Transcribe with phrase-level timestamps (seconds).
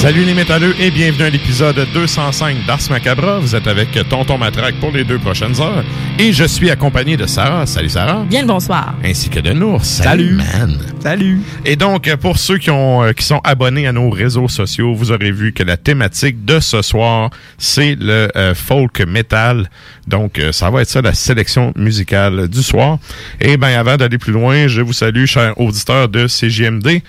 [0.00, 3.38] Salut les métalleux et bienvenue à l'épisode 205 d'Ars Macabra.
[3.38, 5.84] Vous êtes avec Tonton Matraque pour les deux prochaines heures
[6.18, 7.66] et je suis accompagné de Sarah.
[7.66, 8.24] Salut Sarah.
[8.24, 8.94] Bien le bonsoir.
[9.04, 9.84] Ainsi que de Nours.
[9.84, 10.78] Salut, man.
[11.00, 11.42] Salut.
[11.66, 15.12] Et donc, pour ceux qui, ont, euh, qui sont abonnés à nos réseaux sociaux, vous
[15.12, 17.28] aurez vu que la thématique de ce soir,
[17.58, 19.68] c'est le euh, folk metal.
[20.10, 22.98] Donc, euh, ça va être ça, la sélection musicale du soir.
[23.40, 27.00] Et ben avant d'aller plus loin, je vous salue, chers auditeurs de CGMD,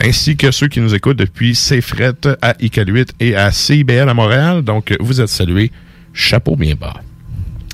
[0.00, 4.62] ainsi que ceux qui nous écoutent depuis CFRET à ICAL8 et à CIBL à Montréal.
[4.62, 5.70] Donc, vous êtes salués.
[6.14, 6.94] Chapeau bien bas.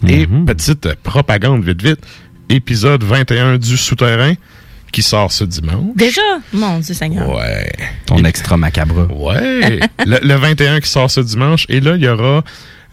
[0.08, 2.00] Et petite propagande vite vite,
[2.48, 4.34] épisode 21 du Souterrain
[4.90, 5.94] qui sort ce dimanche.
[5.96, 6.20] Déjà?
[6.52, 7.34] Mon Dieu Seigneur.
[7.34, 7.70] Ouais.
[8.06, 9.08] Ton extra macabre.
[9.16, 9.78] Ouais.
[10.06, 11.66] le, le 21 qui sort ce dimanche.
[11.68, 12.42] Et là, il y aura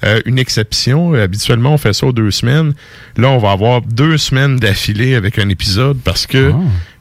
[0.03, 1.13] euh, une exception.
[1.13, 2.73] Euh, Habituellement, on fait ça aux deux semaines.
[3.17, 6.51] Là, on va avoir deux semaines d'affilée avec un épisode parce que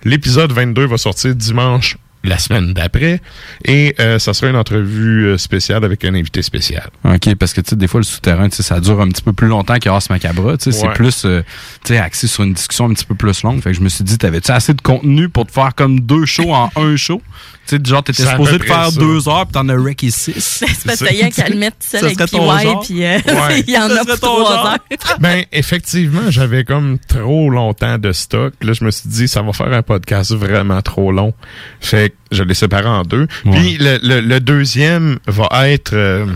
[0.05, 3.21] l'épisode 22 va sortir dimanche la semaine d'après
[3.65, 6.91] et euh, ça sera une entrevue spéciale avec un invité spécial.
[7.05, 9.23] OK, parce que tu sais, des fois, le souterrain, tu sais, ça dure un petit
[9.23, 10.73] peu plus longtemps que Ars sais, Ouais.
[10.73, 11.43] c'est plus euh,
[11.85, 13.63] tu sais, axé sur une discussion un petit peu plus longue.
[13.63, 16.27] Fait que je me suis dit, t'avais-tu assez de contenu pour te faire comme deux
[16.27, 17.23] shows en un show?
[17.69, 18.99] Tu sais, genre, t'étais supposé de faire ça.
[18.99, 20.33] deux heures, puis t'en as wrecké six.
[20.39, 23.61] C'est parce qu'il y a qu'à le mettre seul Ça avec PY, puis euh, Ouais.
[23.67, 24.79] il y en Ça a pour trois heures.
[25.21, 28.55] Ben, effectivement, j'avais comme trop longtemps de stock.
[28.63, 31.35] Là, je me suis dit, ça va faire un podcast vraiment trop long.
[31.81, 33.27] Fait que je l'ai séparé en deux.
[33.45, 35.93] Puis le, le- le deuxième va être...
[35.95, 36.27] euh,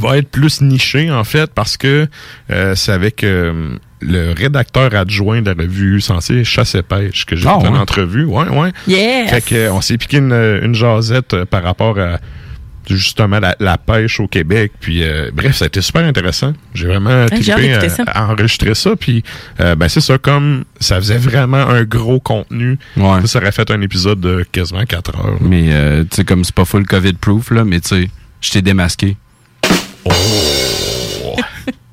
[0.00, 2.08] va être plus niché en fait parce que
[2.50, 7.36] euh, c'est avec euh, le rédacteur adjoint de la revue censée Chasse et Pêche que
[7.36, 8.24] j'ai Ah, fait une entrevue.
[8.24, 8.72] Ouais, ouais.
[8.88, 9.30] Yes.
[9.30, 10.32] Fait que, euh, on s'est piqué une,
[10.62, 12.18] une jasette euh, par rapport à
[12.90, 14.72] justement la, la pêche au Québec.
[14.80, 16.52] Puis euh, bref, ça a été super intéressant.
[16.74, 17.74] J'ai vraiment hâte trippé
[18.08, 18.96] à, enregistrer ça.
[18.96, 19.22] Puis
[19.60, 23.20] euh, ben c'est ça, comme ça faisait vraiment un gros contenu, Ouais.
[23.22, 25.26] ça, ça aurait fait un épisode de quasiment 4 heures.
[25.30, 25.36] là.
[25.40, 28.10] Mais, euh, tu sais, comme c'est pas full COVID-proof, là, mais tu sais,
[28.40, 29.16] je t'ai démasqué.
[30.04, 30.12] Oh!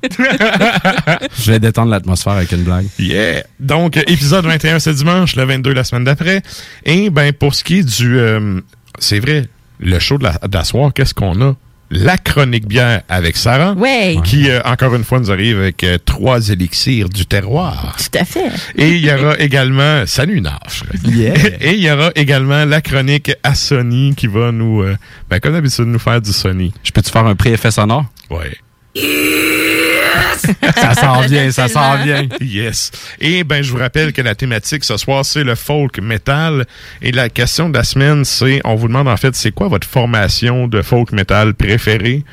[0.08, 2.86] Je vais détendre l'atmosphère avec une blague.
[2.98, 3.44] Yeah!
[3.58, 6.42] Donc, épisode 21 ce dimanche, le 22 la semaine d'après.
[6.84, 8.18] Et ben pour ce qui est du...
[8.18, 8.60] euh,
[8.98, 9.48] c'est vrai,
[9.78, 11.54] le show de la, de la soir, qu'est-ce qu'on a?
[11.90, 13.72] la chronique bière avec Sarah.
[13.72, 14.16] Ouais.
[14.24, 17.96] Qui, euh, encore une fois, nous arrive avec euh, trois élixirs du terroir.
[17.98, 18.50] Tout à fait.
[18.76, 20.84] Et il y aura également, salut Nafre.
[21.04, 21.34] Yeah.
[21.60, 24.96] Et il y aura également la chronique à Sony qui va nous, euh,
[25.28, 26.72] ben, comme d'habitude, nous faire du Sony.
[26.84, 28.06] Je peux-tu faire un pré-effet sonore?
[30.74, 32.26] Ça s'en vient, ça s'en vient.
[32.40, 32.90] Yes.
[33.20, 36.66] Et ben, je vous rappelle que la thématique ce soir, c'est le folk metal.
[37.02, 39.86] Et la question de la semaine, c'est, on vous demande en fait, c'est quoi votre
[39.86, 42.24] formation de folk metal préférée?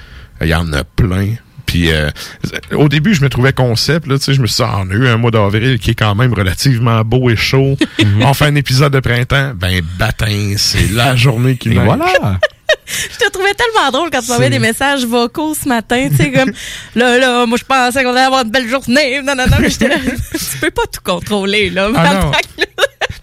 [0.41, 1.35] Il y en a plein.
[1.65, 2.09] Puis euh,
[2.71, 4.89] au début, je me trouvais concept, là, tu sais, je me suis dit, ah, on
[4.89, 7.77] a eu un mois d'avril qui est quand même relativement beau et chaud.
[8.21, 11.79] on fait un épisode de printemps, ben bâtin, c'est la journée qui neige.
[11.83, 12.39] voilà.
[12.85, 16.07] Je te trouvais tellement drôle quand tu m'envoyais des messages vocaux ce matin.
[16.09, 16.51] Tu sais, comme,
[16.95, 19.21] là, là, moi, je pensais qu'on allait avoir une belle journée.
[19.21, 19.95] Non, non, non, mais j'étais là,
[20.31, 21.89] tu peux pas tout contrôler, là.
[21.95, 22.31] Ah.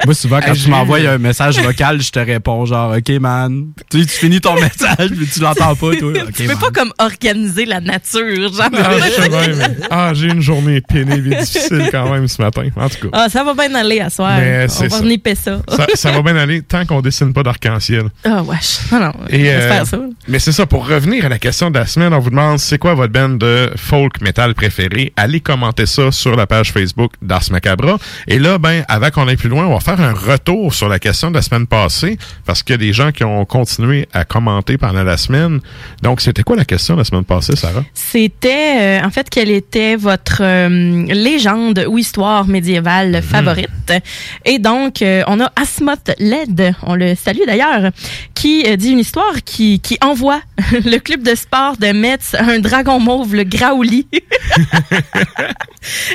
[0.05, 3.67] Moi, souvent, quand tu m'envoies un message vocal, je te réponds genre, OK, man.
[3.91, 6.11] Tu, sais, tu finis ton message, mais tu l'entends pas, toi.
[6.13, 6.59] OK, tu peux man.
[6.59, 8.69] pas comme organiser la nature, genre.
[8.73, 12.41] Ah, je sais bien, mais- ah, j'ai une journée pénible et difficile quand même ce
[12.43, 12.69] matin.
[12.77, 13.19] En tout cas.
[13.25, 14.37] Ah, ça va bien aller à soir.
[14.39, 15.01] Mais On va ça.
[15.05, 15.61] niper ça.
[15.69, 18.05] ça, ça va bien aller tant qu'on dessine pas d'arc-en-ciel.
[18.25, 18.79] Ah, wesh.
[18.93, 19.13] Non.
[19.31, 19.99] Et, euh, ça.
[20.29, 22.79] Mais c'est ça, pour revenir à la question de la semaine, on vous demande c'est
[22.79, 25.13] quoi votre band de folk metal préféré?
[25.17, 27.99] Allez commenter ça sur la page Facebook d'Ars Macabra.
[28.29, 30.99] Et là, ben, avant qu'on aille plus loin, on va faire un retour sur la
[30.99, 32.17] question de la semaine passée,
[32.47, 35.61] parce qu'il y a des gens qui ont continué à commenter pendant la semaine.
[36.03, 37.85] Donc, c'était quoi la question de la semaine passée, Sarah?
[37.93, 43.93] C'était, euh, en fait, quelle était votre euh, légende ou histoire médiévale favorite?
[44.47, 47.91] Et donc, euh, on a Asmoth Led, on le salue d'ailleurs,
[48.35, 50.41] qui dit une histoire qui, qui envoie
[50.73, 54.07] le club de sport de Metz un dragon mauve, le Graouli.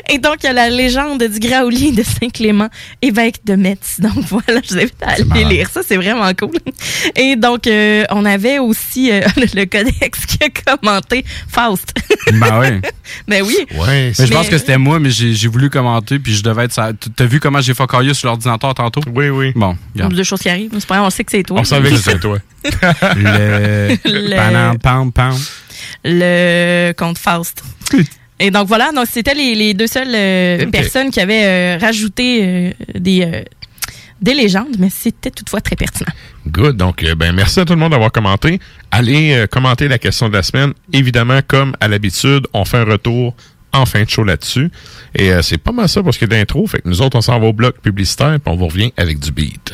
[0.09, 2.69] Et donc, il y a la légende du Graouli de Saint-Clément,
[3.03, 3.97] évêque de Metz.
[3.99, 6.57] Donc, voilà, je vous invite à aller lire ça, c'est vraiment cool.
[7.15, 11.93] Et donc, euh, on avait aussi euh, le codex qui a commenté Faust.
[12.33, 12.89] Ben oui.
[13.27, 13.55] ben oui.
[13.77, 16.65] Ouais, Mais je pense Mais- que c'était moi, mais j'ai voulu commenter, puis je devais
[16.65, 16.91] être ça.
[17.15, 19.01] T'as vu comment j'ai focaillé sur l'ordinateur tantôt?
[19.13, 19.51] Oui, oui.
[19.55, 20.13] Bon, regarde.
[20.13, 20.71] Deux choses qui arrivent.
[20.73, 21.59] C'est pas grave, on sait que c'est toi.
[21.59, 22.37] On savait que c'était toi.
[22.63, 23.95] Le.
[24.05, 25.35] Le- Panam, pam, pam.
[26.03, 27.63] Le compte Faust.
[28.39, 32.39] Et donc voilà, donc c'était les, les deux seules euh, personnes qui avaient euh, rajouté
[32.41, 33.43] euh, des,
[34.21, 36.11] des légendes, mais c'était toutefois très pertinent.
[36.47, 36.77] Good.
[36.77, 38.59] Donc, euh, ben, merci à tout le monde d'avoir commenté.
[38.91, 40.73] Allez euh, commenter la question de la semaine.
[40.93, 43.35] Évidemment, comme à l'habitude, on fait un retour
[43.71, 44.71] en fin de show là-dessus.
[45.15, 46.65] Et euh, c'est pas mal ça pour ce qui est d'intro.
[46.65, 49.19] Fait que nous autres, on s'en va au bloc publicitaire, puis on vous revient avec
[49.19, 49.73] du beat.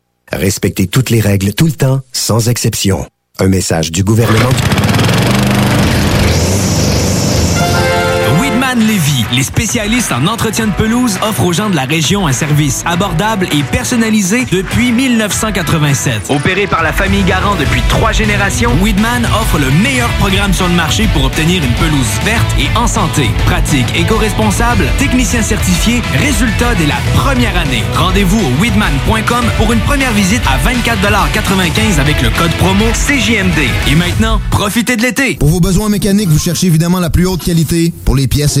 [0.31, 3.05] Respectez toutes les règles tout le temps, sans exception.
[3.39, 4.49] Un message du gouvernement
[8.79, 12.83] Lévy, les spécialistes en entretien de pelouse, offrent aux gens de la région un service
[12.85, 16.29] abordable et personnalisé depuis 1987.
[16.29, 20.73] Opéré par la famille Garant depuis trois générations, Weedman offre le meilleur programme sur le
[20.73, 23.29] marché pour obtenir une pelouse verte et en santé.
[23.45, 27.83] Pratique éco-responsable, technicien certifié, résultat dès la première année.
[27.95, 33.67] Rendez-vous au weedman.com pour une première visite à 24,95 avec le code promo CJMD.
[33.89, 35.35] Et maintenant, profitez de l'été.
[35.35, 38.60] Pour vos besoins mécaniques, vous cherchez évidemment la plus haute qualité pour les pièces et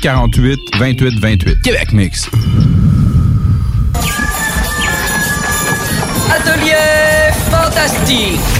[0.00, 1.62] 648 28 28.
[1.62, 2.30] Québec Mix.
[6.30, 8.59] Atelier fantastique.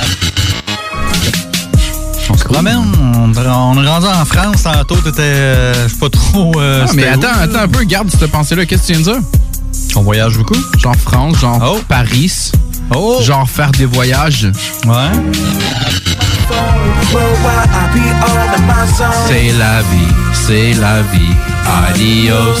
[2.51, 3.33] Promène, on, on
[3.83, 6.51] est rendu en France tantôt, t'étais euh, je sais pas trop.
[6.59, 7.43] euh, Ah, mais attends, où?
[7.43, 8.65] attends un peu, garde cette pensée-là.
[8.65, 9.27] Qu'est-ce que tu viens de dire?
[9.95, 10.55] On voyage beaucoup?
[10.77, 12.51] Genre France, genre Paris.
[13.21, 14.51] Genre faire des voyages.
[14.85, 15.11] Ouais.
[19.27, 20.13] C'est la vie,
[20.51, 21.35] c'est la vie.
[21.87, 22.59] Adios,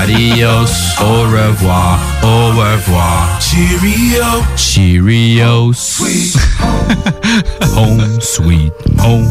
[0.00, 3.38] adios, au revoir, au revoir.
[3.40, 6.00] Cheerio, Cheerios.
[7.76, 9.30] home, sweet home.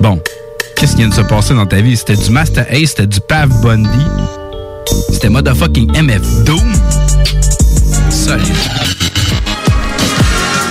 [0.00, 0.20] Bon,
[0.76, 1.96] qu'est-ce qui vient de se passer dans ta vie?
[1.96, 4.06] C'était du Master Ace, c'était du Pav Bundy,
[5.12, 6.72] c'était motherfucking MF Doom.
[8.10, 8.56] Solide.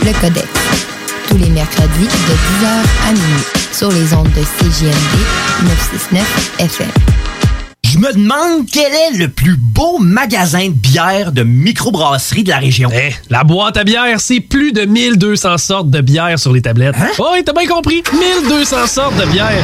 [0.04, 0.48] Le Codex.
[1.30, 6.88] Tous les mercredis de 10h à minuit sur les ondes de CJMD 969 FM.
[7.84, 12.58] Je me demande quel est le plus beau magasin de bière de microbrasserie de la
[12.58, 12.90] région.
[12.94, 16.96] Eh, la boîte à bière, c'est plus de 1200 sortes de bière sur les tablettes.
[17.00, 17.10] Hein?
[17.20, 18.04] Oh, oui, t'as bien compris.
[18.14, 19.64] 1200 sortes de bière.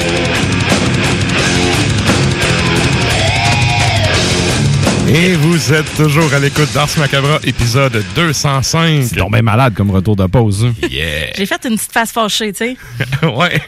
[5.13, 9.03] Et vous êtes toujours à l'écoute d'Ars Macabra, épisode 205.
[9.03, 10.65] C'est tombé malade comme retour de pause.
[10.65, 10.87] hein.
[10.89, 11.31] Yeah.
[11.35, 12.77] J'ai fait une petite face fâchée, tu sais.
[13.27, 13.61] ouais.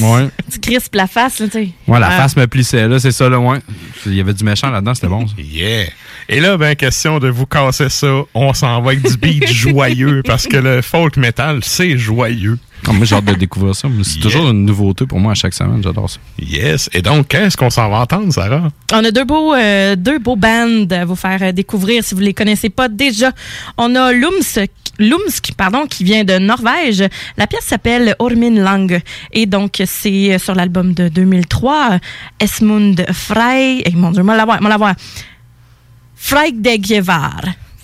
[0.00, 0.28] Ouais.
[0.52, 1.68] Tu crispes la face, là, tu sais.
[1.88, 2.16] Ouais, la Ah.
[2.22, 3.58] face me plissait, là, c'est ça, là, ouais.
[4.06, 5.26] Il y avait du méchant là-dedans, c'était bon.
[5.26, 5.34] ça.
[5.38, 5.86] Yeah.
[6.28, 10.22] Et là, ben, question de vous casser ça, on s'en va avec du beat joyeux
[10.24, 12.58] parce que le folk metal, c'est joyeux.
[12.86, 13.88] Ah, moi, j'ai hâte de découvrir ça.
[14.02, 15.82] C'est toujours une nouveauté pour moi à chaque semaine.
[15.82, 16.18] J'adore ça.
[16.38, 16.90] Yes.
[16.92, 18.68] Et donc, qu'est-ce qu'on s'en va entendre, Sarah?
[18.92, 22.20] On a deux beaux, euh, deux beaux bands à vous faire euh, découvrir si vous
[22.20, 23.32] les connaissez pas déjà.
[23.78, 27.04] On a Lumsk, Lumsk pardon, qui vient de Norvège.
[27.36, 29.00] La pièce s'appelle Ormin Lang.
[29.32, 31.98] Et donc, c'est euh, sur l'album de 2003,
[32.40, 33.82] Esmund Frey.
[33.84, 34.94] Et mon Dieu, moi la voir, moi la voir.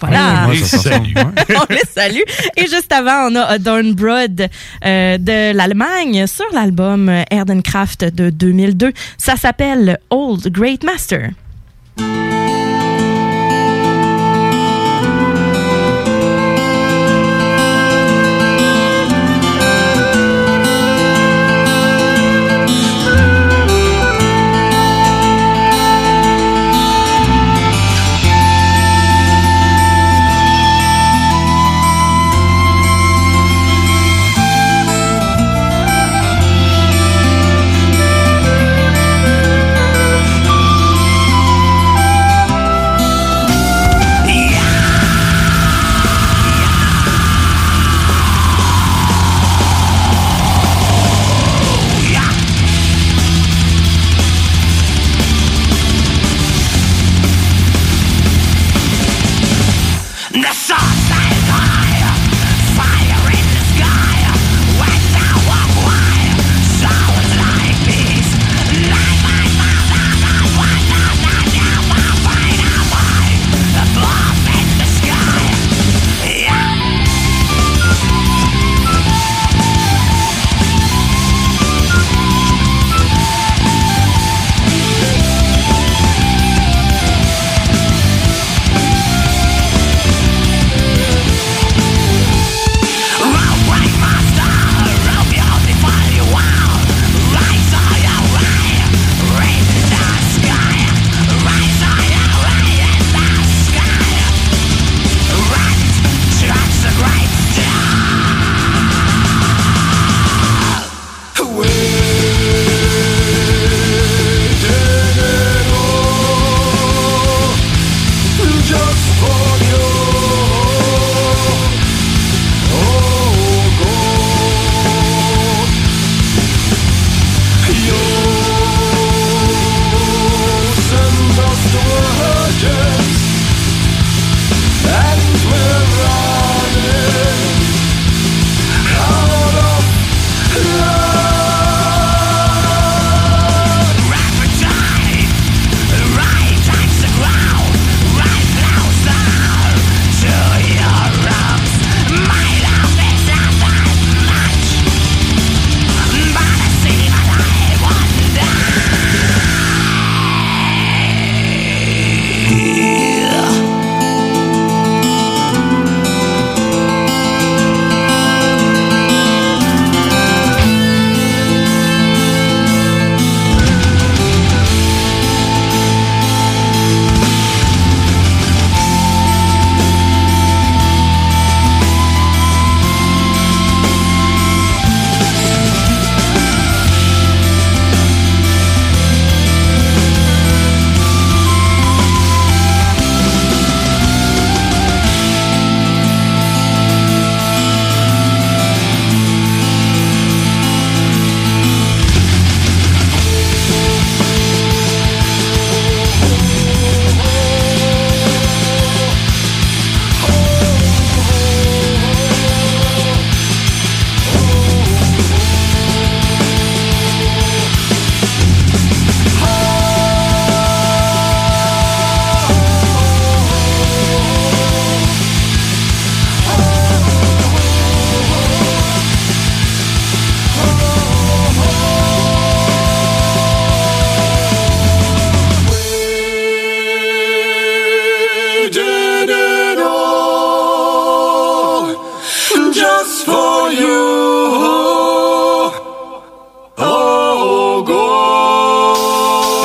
[0.00, 0.48] Voilà.
[0.64, 2.22] Ça, ça on les salue.
[2.56, 4.48] Et juste avant, on a Adorn Broad
[4.84, 8.92] euh, de l'Allemagne sur l'album Erdenkraft de 2002.
[9.18, 11.30] Ça s'appelle Old Great Master.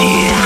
[0.05, 0.44] you.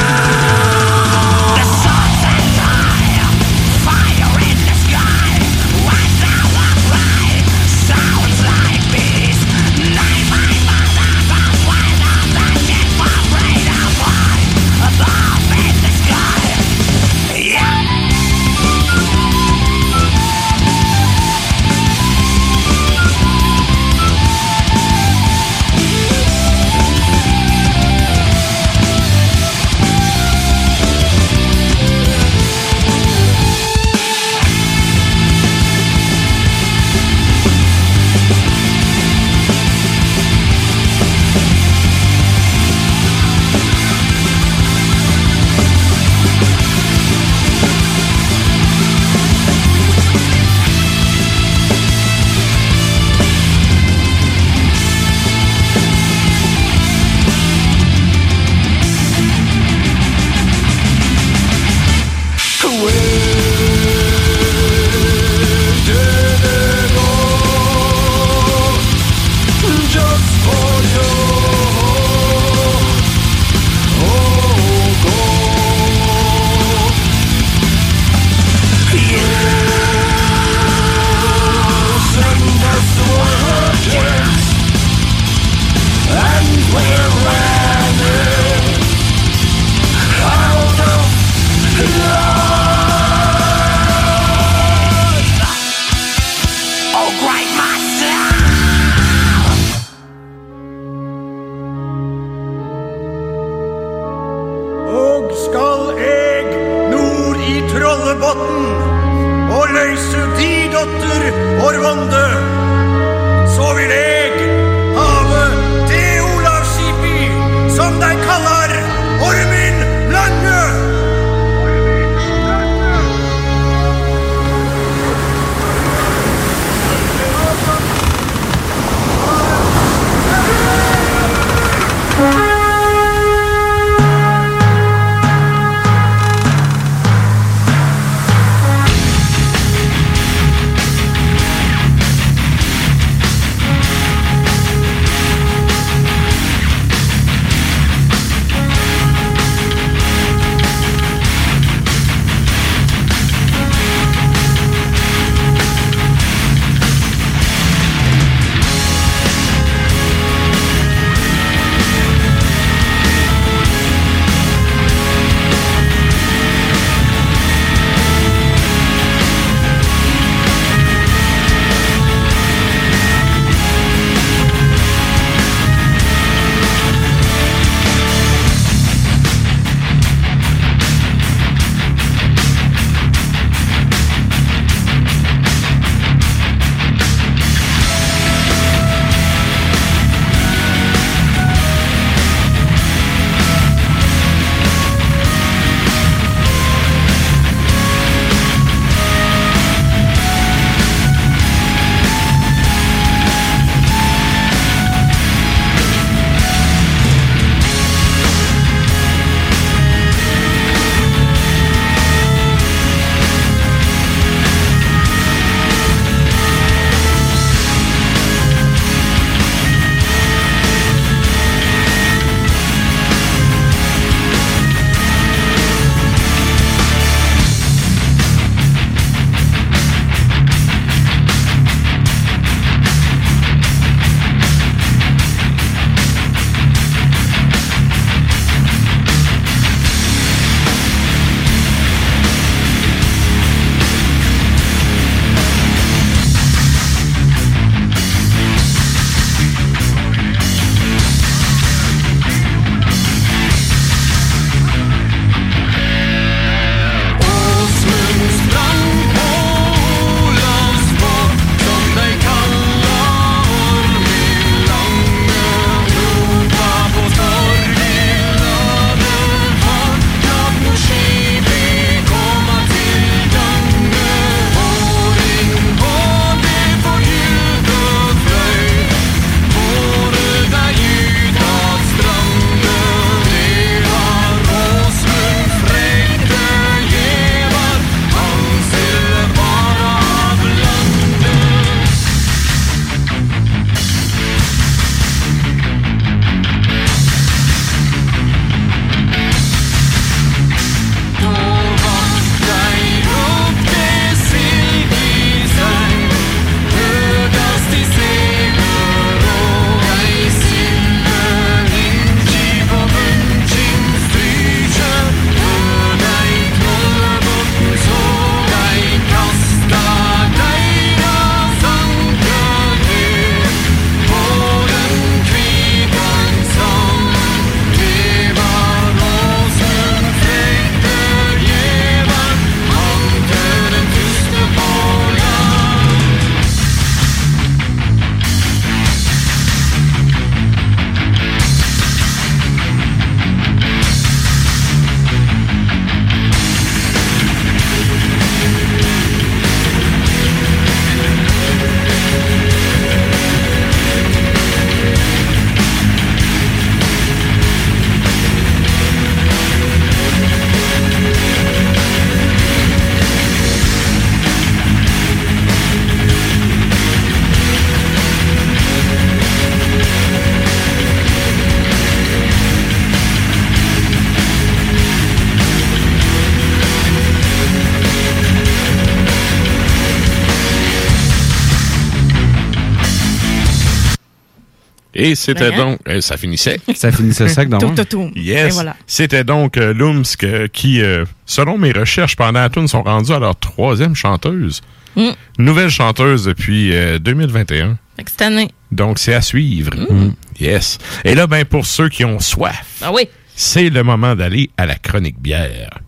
[385.02, 386.60] Et c'était Ben, donc, euh, ça finissait.
[386.76, 388.12] Ça finissait sec dans Tout, tout, tout.
[388.16, 388.54] Yes.
[388.54, 388.76] Voilà.
[388.86, 393.12] C'était donc euh, Lumsk euh, qui, euh, selon mes recherches pendant la tune, sont rendus
[393.14, 394.62] à leur troisième chanteuse.
[394.96, 395.10] Mm.
[395.38, 397.78] Nouvelle chanteuse depuis euh, 2021.
[397.96, 398.50] Fait que cette année.
[398.72, 399.72] Donc, c'est à suivre.
[399.76, 400.14] Mm.
[400.40, 400.78] Yes.
[401.06, 403.08] Et là, ben, pour ceux qui ont soif, Ah oui.
[403.36, 405.80] c'est le moment d'aller à la chronique bière.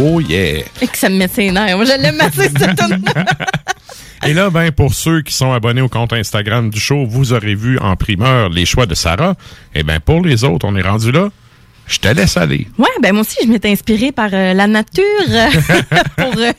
[0.00, 0.62] Oh yeah!
[0.80, 1.76] Et que ça me met ses nerfs.
[1.76, 2.80] Moi, je l'aime assez, cette
[4.26, 7.54] Et là, ben, pour ceux qui sont abonnés au compte Instagram du show, vous aurez
[7.54, 9.34] vu en primeur les choix de Sarah.
[9.74, 11.28] Et ben, pour les autres, on est rendu là.
[11.86, 12.66] Je te laisse aller.
[12.76, 15.02] Ouais, ben moi aussi, je m'étais inspirée par euh, la nature
[16.16, 16.52] pour, euh,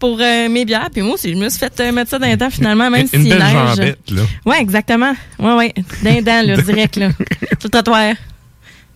[0.00, 0.88] pour euh, mes bières.
[0.92, 3.22] Puis moi aussi, je me suis fait mettre ça dans les dents finalement, même Une
[3.22, 3.52] s'il belle neige.
[3.76, 4.22] jambette, là.
[4.44, 5.14] Ouais, exactement.
[5.38, 5.74] Ouais, ouais.
[6.02, 7.10] D'un dent, là, direct, là.
[7.10, 8.14] Sur le trottoir.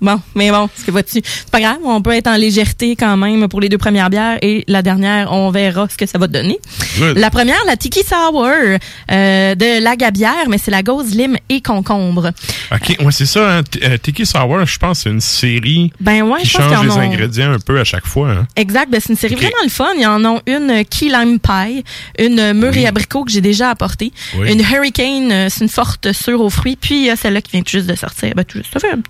[0.01, 1.21] Bon, mais bon, ce que vois-tu?
[1.25, 4.39] C'est pas grave, on peut être en légèreté quand même pour les deux premières bières
[4.41, 6.59] et la dernière, on verra ce que ça va donner.
[6.99, 7.19] Good.
[7.19, 11.61] La première, la Tiki Sour euh, de la Gabière, mais c'est la gauze, lime et
[11.61, 12.31] concombre.
[12.73, 13.59] OK, ouais, c'est ça.
[13.59, 13.63] Hein.
[13.83, 16.97] Euh, Tiki Sour, je pense, c'est une série Ben ouais, qui je change les en
[16.97, 18.31] ont- ingrédients un peu à chaque fois.
[18.31, 18.47] hein.
[18.57, 19.89] Exact, ben c'est une série vraiment le fun.
[19.97, 21.85] Il y en a une Key Lime Pie,
[22.19, 24.51] une mûre et abricot que j'ai déjà apportée, Oui.
[24.53, 27.53] une Hurricane, euh, c'est une forte sûre aux fruits, puis il y a celle-là qui
[27.53, 28.33] vient tout juste de sortir.
[28.35, 29.01] Ben, tout juste, ça fait un-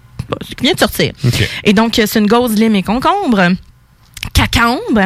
[0.57, 1.13] qui vient de sortir.
[1.65, 3.51] Et donc, euh, c'est une gauze, lime et concombre.
[4.35, 5.01] Cacambe,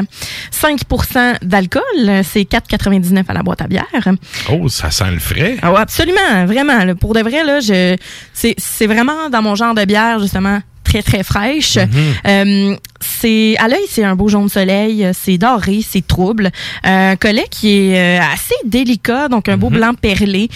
[0.50, 1.82] 5% d'alcool,
[2.24, 3.86] c'est 4,99 à la boîte à bière.
[4.50, 5.56] Oh, ça sent le frais.
[5.62, 6.84] Ah ouais, absolument, vraiment.
[6.84, 6.94] là.
[6.96, 7.96] Pour de vrai, là, je,
[8.32, 10.60] c'est, c'est vraiment dans mon genre de bière, justement,
[10.94, 11.78] très, très fraîche.
[12.26, 16.50] Euh, c'est, à l'œil, c'est un beau jaune soleil, euh, c'est doré, c'est trouble.
[16.86, 20.48] Euh, un collet qui est euh, assez délicat, donc un beau blanc perlé,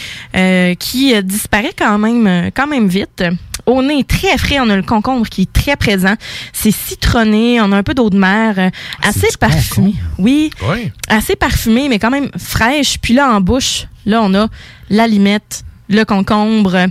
[0.79, 3.24] qui disparaît quand même, quand même vite.
[3.66, 6.14] Au nez, très frais, on a le concombre qui est très présent.
[6.53, 8.70] C'est citronné, on a un peu d'eau de mer, euh,
[9.03, 9.94] assez parfumé.
[10.18, 10.90] Oui, Oui.
[11.09, 12.98] assez parfumée, mais quand même fraîche.
[13.03, 14.46] Puis là, en bouche, là, on a
[14.88, 16.87] la limette, le concombre.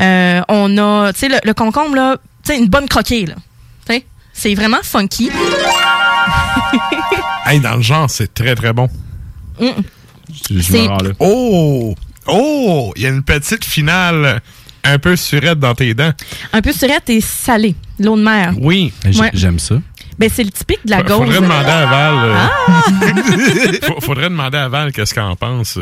[0.00, 3.34] Euh, on a, tu sais, le, le concombre, là, sais, une bonne croquée, là.
[4.34, 5.30] C'est vraiment funky.
[7.44, 8.88] Hey, dans le genre, c'est très, très bon.
[9.60, 9.66] Mm.
[10.48, 11.10] Je là.
[11.18, 11.94] Oh!
[12.26, 12.92] Oh!
[12.96, 14.40] Il y a une petite finale
[14.84, 16.12] un peu surette dans tes dents.
[16.52, 18.54] Un peu surette et salée, l'eau de mer.
[18.58, 18.92] Oui.
[19.04, 19.30] Ouais.
[19.34, 19.74] J'aime ça.
[20.18, 21.18] Ben, c'est le typique de la gauze.
[21.18, 22.14] Faudrait demander à Val.
[22.14, 24.00] euh, Ah!
[24.00, 25.78] Faudrait demander à Val qu'est-ce qu'elle en pense.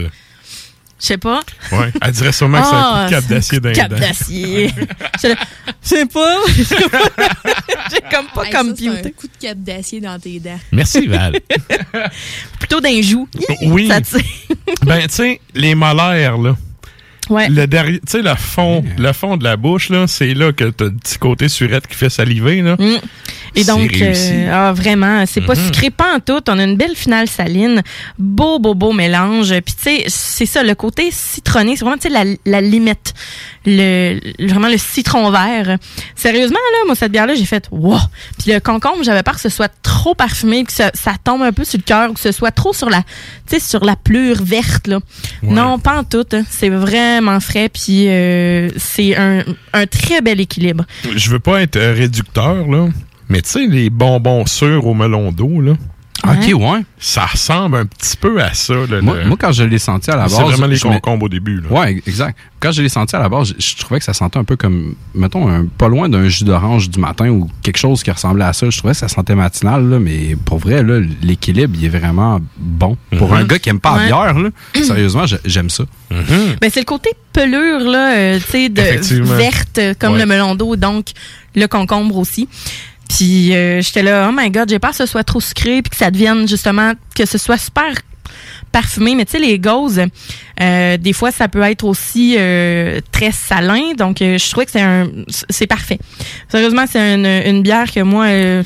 [1.00, 1.40] Je sais pas.
[1.72, 1.90] Ouais.
[2.02, 3.90] Elle dirait sûrement que c'est un coup Ah, de cap d'acier un dans les cap
[3.90, 3.98] dents.
[3.98, 4.70] d'acier.
[5.22, 5.34] Je je
[5.82, 6.36] sais pas.
[7.90, 8.90] J'ai comme pas Hey, ça, computé.
[9.02, 10.60] c'est un coup de cap d'acier dans tes dents.
[10.72, 11.38] Merci, Val.
[12.58, 13.28] Plutôt d'un joue.
[13.62, 13.88] Oui.
[13.88, 14.00] Ça
[14.84, 16.56] ben, tu sais, les molaires, là.
[17.28, 17.48] Ouais.
[17.48, 20.64] Le derrière, tu sais, le fond, le fond de la bouche, là, c'est là que
[20.64, 22.76] t'as le petit côté surette qui fait saliver, là.
[22.78, 22.98] Mm.
[23.54, 25.64] Et donc, euh, ah, vraiment, c'est pas Mhm.
[25.66, 26.40] sucré pas en tout.
[26.48, 27.82] On a une belle finale saline.
[28.18, 29.50] Beau, beau, beau mélange.
[29.60, 33.14] Puis, tu sais, c'est ça, le côté citronné, c'est vraiment, tu sais, la, la limite.
[33.66, 35.76] Le, vraiment le citron vert.
[36.16, 37.98] Sérieusement, là, moi, cette bière-là, j'ai fait, wow!
[38.38, 41.52] Puis le concombre, j'avais peur que ce soit trop parfumé, que ça, ça tombe un
[41.52, 43.04] peu sur le cœur, ou que ce soit trop sur la, tu
[43.48, 44.98] sais, sur la pleure verte, là.
[45.42, 45.52] Ouais.
[45.52, 46.24] Non, pas en tout.
[46.32, 46.42] hein.
[46.48, 49.42] C'est vraiment frais, puis euh, c'est un,
[49.74, 50.84] un très bel équilibre.
[51.14, 52.88] Je veux pas être euh, réducteur, là.
[53.30, 55.72] Mais tu sais, les bonbons sûrs au melon d'eau, là.
[56.22, 56.80] OK, ouais.
[56.98, 59.00] Ça ressemble un petit peu à ça, là.
[59.00, 60.36] Moi, le- moi, quand je l'ai senti à la base.
[60.36, 61.68] C'est vraiment les concombres au début, là.
[61.80, 62.36] Ouais, exact.
[62.60, 64.54] Quand je l'ai senti à la base, je, je trouvais que ça sentait un peu
[64.56, 68.44] comme, mettons, un, pas loin d'un jus d'orange du matin ou quelque chose qui ressemblait
[68.44, 68.68] à ça.
[68.68, 72.38] Je trouvais que ça sentait matinal, là, mais pour vrai, là, l'équilibre, il est vraiment
[72.58, 72.98] bon.
[73.16, 74.00] Pour un gars qui aime pas Ouais.
[74.00, 74.50] la bière, là,
[74.84, 75.84] sérieusement, j'aime ça.
[76.10, 80.18] Ben, c'est le côté pelure, là, euh, tu sais, de verte, euh, comme Ouais.
[80.20, 81.06] le melon d'eau, donc
[81.56, 82.46] le concombre aussi.
[83.16, 85.90] Puis euh, j'étais là, oh my god, j'ai peur que ce soit trop sucré, puis
[85.90, 87.92] que ça devienne justement, que ce soit super
[88.70, 89.14] parfumé.
[89.14, 90.02] Mais tu sais, les gauzes,
[90.60, 93.92] euh, des fois, ça peut être aussi euh, très salin.
[93.96, 95.08] Donc, euh, je trouvais que c'est un,
[95.48, 95.98] c'est parfait.
[96.48, 98.62] Sérieusement, c'est une, une bière que moi, euh,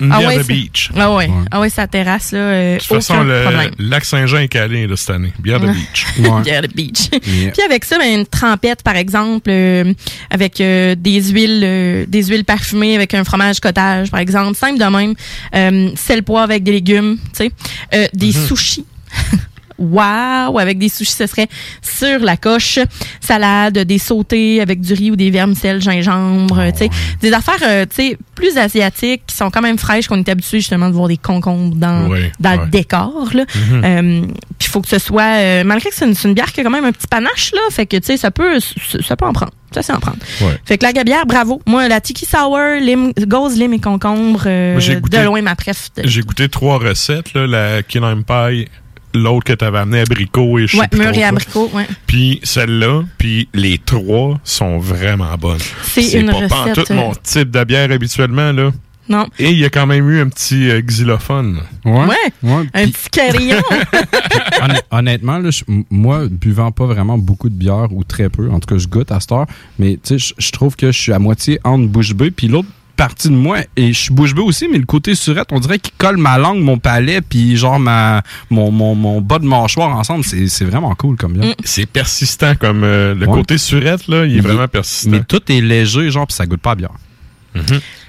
[0.00, 0.90] Une ah bière ouais, de beach.
[0.96, 2.38] Ah ouais, ah ouais, ça terrasse là.
[2.38, 3.70] euh, De toute façon, le problème.
[3.78, 5.32] lac Saint-Jean est calé, là, cette année.
[5.38, 5.72] Bière de Ouais.
[5.74, 6.06] beach.
[6.44, 7.08] Bière de beach.
[7.26, 7.50] Yeah.
[7.52, 9.92] Puis avec ça, ben, une trempette, par exemple, euh,
[10.30, 14.56] avec euh, des huiles euh, des huiles parfumées, avec un fromage cottage, par exemple.
[14.56, 15.14] Simple de même.
[15.54, 17.50] Euh, sel poivre avec des légumes, tu sais.
[17.94, 18.46] Euh, des Mhm.
[18.46, 18.84] sushis.
[19.78, 20.58] Wow!
[20.58, 21.48] Avec des sushis, ce serait
[21.82, 22.78] sur la coche.
[23.20, 26.90] Salade, des sautés avec du riz ou des vermicelles, gingembre, Ah tu sais.
[27.20, 30.60] Des affaires, euh, tu sais, plus asiatiques, qui sont quand même fraîches, qu'on est habitué
[30.60, 32.64] justement de voir des concombres dans, dans ouais.
[32.64, 33.44] le décor, là.
[33.54, 33.84] Mhm.
[33.84, 34.20] Euh,
[34.58, 36.70] puis il faut que ce soit, euh, malgré que c'est une, bière qui a quand
[36.70, 38.58] même un petit panache, là, fait que, tu sais, ça peut,
[39.06, 39.52] ça peut en prendre.
[39.72, 40.18] Ça, c'est en prendre.
[40.40, 40.58] Ouais.
[40.64, 41.60] Fait que la gabière, bravo.
[41.66, 45.54] Moi, la tiki sour, lim, gauze, lime et concombre, Moi, j'ai goûté- de loin ma
[45.54, 45.90] préf.
[46.02, 48.68] J'ai goûté trois recettes, là, la key lime pie,
[49.16, 51.86] l'autre que t'avais amené abricot et je sais Ouais, mûr et abricot, ouais.
[52.06, 55.58] Puis celle-là, puis les trois sont vraiment bonnes.
[55.82, 58.70] C'est une pas tout recette, mon euh, type de bière habituellement, là.
[59.08, 59.26] Non.
[59.38, 61.60] Et il y a quand même eu un petit euh, xylophone.
[61.84, 62.16] Ouais.
[62.42, 63.60] Un petit carillon.
[64.60, 65.50] Honn- honnêtement, là,
[65.90, 69.12] moi, buvant pas vraiment beaucoup de bière ou très peu, en tout cas, je goûte
[69.12, 69.46] à cette heure,
[69.78, 72.48] mais tu sais, je- je trouve que je suis à moitié entre bouche bée, puis
[72.48, 75.60] l'autre partie de moi, et je suis bouche bée aussi, mais le côté surette, on
[75.60, 79.44] dirait qu'il colle ma langue, mon palais, puis genre ma, mon, mon, mon bas de
[79.46, 80.24] mâchoire ensemble.
[80.24, 81.54] C'est c'est vraiment cool comme bière.
[81.64, 83.34] C'est persistant comme euh, le Ouais.
[83.34, 85.10] côté surette, là, il est vraiment persistant.
[85.10, 86.90] Mais tout est léger, genre, puis ça goûte pas à bière.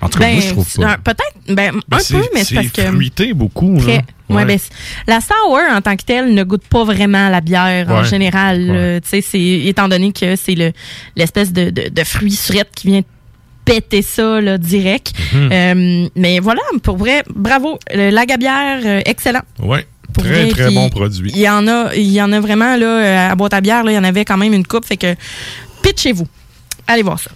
[0.01, 0.97] En tout cas, Ben, moi, je trouve pas.
[0.97, 2.81] Peut-être, ben, Ben, un c'est- peu, mais c'est parce que.
[2.81, 4.01] fruité beaucoup, Très- là.
[4.29, 4.45] Ouais, Ouais.
[4.45, 4.59] ben,
[5.07, 8.05] la sour en tant que telle ne goûte pas vraiment la bière en Ouais.
[8.09, 8.99] général.
[9.03, 10.73] Tu sais, c'est étant donné que c'est le
[11.15, 13.01] l'espèce de, de, de fruit surette qui vient
[13.67, 15.13] péter ça là, direct.
[15.33, 15.49] Mhm.
[15.51, 17.77] Euh, mais voilà, pour vrai, bravo.
[17.93, 19.41] Le- la gabière, euh, excellent.
[19.57, 21.31] Pour Très, vrai, très bon produit.
[21.35, 23.83] Il y en a, il y en a vraiment là euh, à boîte à bière
[23.83, 25.13] là, il y en avait quand même une coupe, fait que
[25.83, 26.27] pitchez-vous.
[26.87, 27.29] Allez voir ça.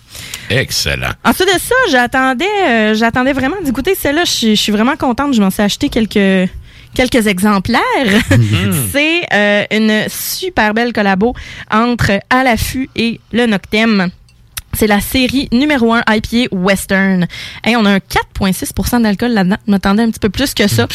[0.50, 1.12] Excellent.
[1.26, 4.24] Ensuite de ça, j'attendais, euh, j'attendais vraiment d'écouter celle-là.
[4.24, 5.34] Je suis- vraiment contente.
[5.34, 6.50] Je m'en suis acheté quelques
[6.96, 7.82] quelques exemplaires.
[8.91, 11.34] C'est euh, une super belle collabo
[11.70, 14.10] entre À l'affût et le Noctem.
[14.74, 17.28] C'est la série numéro 1 IPA Western.
[17.64, 19.58] Hey, on a un 4,6% d'alcool là-dedans.
[19.68, 20.86] Je m'attendais un petit peu plus que ça.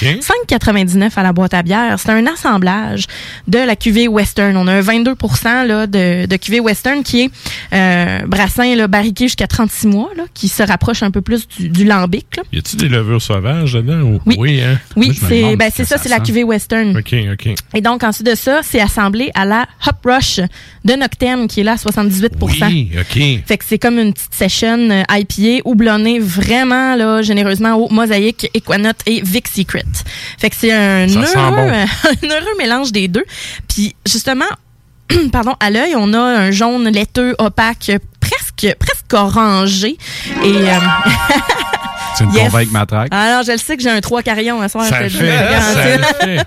[0.50, 1.98] 5,99 à la boîte à bière.
[1.98, 3.04] C'est un assemblage
[3.48, 4.56] de la cuvée Western.
[4.56, 7.30] On a un 22% là, de, de cuvée Western qui est
[7.72, 11.68] euh, brassin là, barriqué jusqu'à 36 mois, là, qui se rapproche un peu plus du,
[11.68, 12.36] du lambic.
[12.36, 12.42] là.
[12.52, 14.00] Y a-tu des levures sauvages dedans?
[14.00, 14.60] ou- Oui.
[14.62, 14.78] hein?
[14.96, 16.96] Oui, c'est ben, ça, c'est la cuvée Western.
[16.96, 17.54] OK, OK.
[17.74, 20.40] Et donc, ensuite de ça, c'est assemblé à la Hop Rush
[20.84, 23.22] de Noctem, qui est là à 78 Oui, OK.
[23.46, 28.50] Fait que c'est comme une petite session euh, IPA houblonnée vraiment là, généreusement au mosaïque,
[28.54, 29.84] Equanote et Vic Secret.
[30.38, 31.68] Fait que c'est un Ça sent heureux, bon.
[32.26, 33.26] un heureux mélange des deux.
[33.68, 34.46] Puis justement,
[35.30, 39.98] pardon, à l'œil, on a un jaune laiteux opaque presque presque orangé
[40.42, 40.78] et euh,
[42.16, 42.44] Tu me Yes.
[42.44, 43.08] convaincs avec ma traque.
[43.10, 44.86] ah non, je le sais que j'ai un trois carillons à soir.
[44.86, 46.44] Ça le fait, ça fait.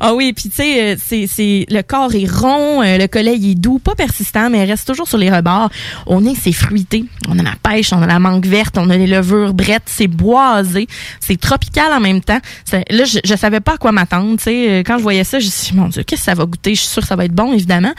[0.00, 3.36] Ah oui, puis tu sais, euh, c'est, c'est, le corps est rond, euh, le collet
[3.36, 5.70] il est doux, pas persistant, mais il reste toujours sur les rebords.
[6.06, 7.04] Au nez, c'est fruité.
[7.28, 10.08] On a la pêche, on a la mangue verte, on a les levures brettes, c'est
[10.08, 10.88] boisé,
[11.20, 12.40] c'est tropical en même temps.
[12.72, 14.70] Là, je, je savais pas à quoi m'attendre, tu sais.
[14.70, 16.44] Euh, Quand je voyais ça, je me suis dit, mon Dieu, qu'est-ce que ça va
[16.46, 16.74] goûter?
[16.74, 17.92] Je suis sûre que ça va être bon, évidemment.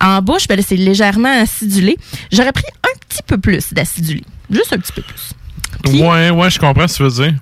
[0.00, 1.96] En bouche, ben là, c'est légèrement acidulé.
[2.30, 4.22] J'aurais pris un petit peu plus d'acidulé.
[4.50, 5.32] Juste un petit peu plus.
[5.86, 7.34] Ouais, ouais, je comprends ce que tu veux dire.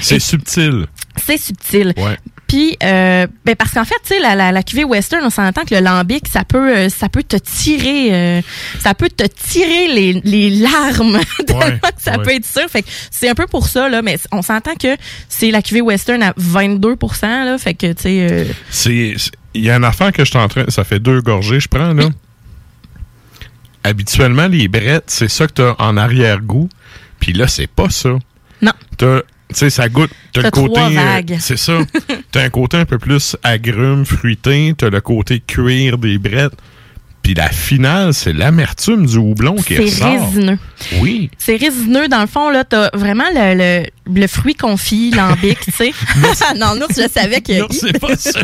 [0.00, 0.86] C'est subtil.
[1.16, 1.92] C'est subtil.
[1.96, 2.18] Ouais.
[2.46, 5.62] Puis, euh, ben parce qu'en fait, tu sais, la, la, la cuvée western, on s'entend
[5.64, 8.42] que le lambic, ça peut, euh, ça peut te tirer, euh,
[8.80, 11.18] ça peut te tirer les, les larmes
[11.98, 12.22] ça ouais.
[12.24, 12.68] peut être sûr.
[12.68, 14.94] Fait que c'est un peu pour ça là, mais on s'entend que
[15.28, 18.28] c'est la cuvée western à 22 là, fait que tu sais.
[18.30, 19.14] euh, C'est.
[19.54, 20.64] Il y a un affaire que je suis en train.
[20.68, 22.08] Ça fait deux gorgées, je prends, là.
[23.82, 26.68] Habituellement, les brettes, c'est ça que t'as en arrière-goût.
[27.24, 28.10] Puis là, c'est pas ça.
[28.60, 28.72] Non.
[28.98, 29.20] T'as.
[29.48, 30.10] Tu sais, ça goûte.
[30.34, 30.78] T'as le côté.
[30.80, 31.78] euh, c'est ça.
[32.32, 34.74] T'as un côté un peu plus agrume, fruité.
[34.76, 36.52] T'as le côté cuir des brettes.
[37.22, 40.26] Puis la finale, c'est l'amertume du houblon qui c'est ressort.
[40.28, 40.58] résineux.
[41.00, 41.30] Oui.
[41.38, 42.08] C'est résineux.
[42.08, 45.92] Dans le fond, là, t'as vraiment le, le, le fruit confit, lambic, tu sais.
[46.56, 47.58] non, non, je savais que.
[47.60, 48.42] Non, c'est pas sûr.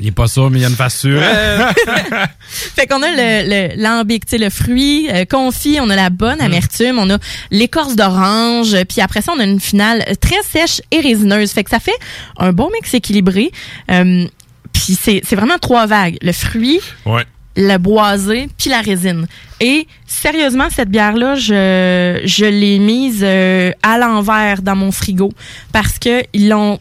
[0.00, 1.20] Il est pas sûr, mais il y a une face sûre.
[2.40, 6.10] fait qu'on a le, le lambic, tu sais, le fruit euh, confit, on a la
[6.10, 7.18] bonne amertume, on a
[7.50, 11.50] l'écorce d'orange, puis après ça, on a une finale très sèche et résineuse.
[11.52, 11.96] Fait que ça fait
[12.38, 13.50] un bon mix équilibré.
[13.90, 14.26] Euh,
[14.72, 16.16] puis c'est c'est vraiment trois vagues.
[16.22, 17.24] Le fruit, Ouais.
[17.56, 19.26] le boisé, puis la résine.
[19.60, 25.30] Et sérieusement, cette bière-là, je, je l'ai mise euh, à l'envers dans mon frigo
[25.72, 26.78] parce que ils l'ont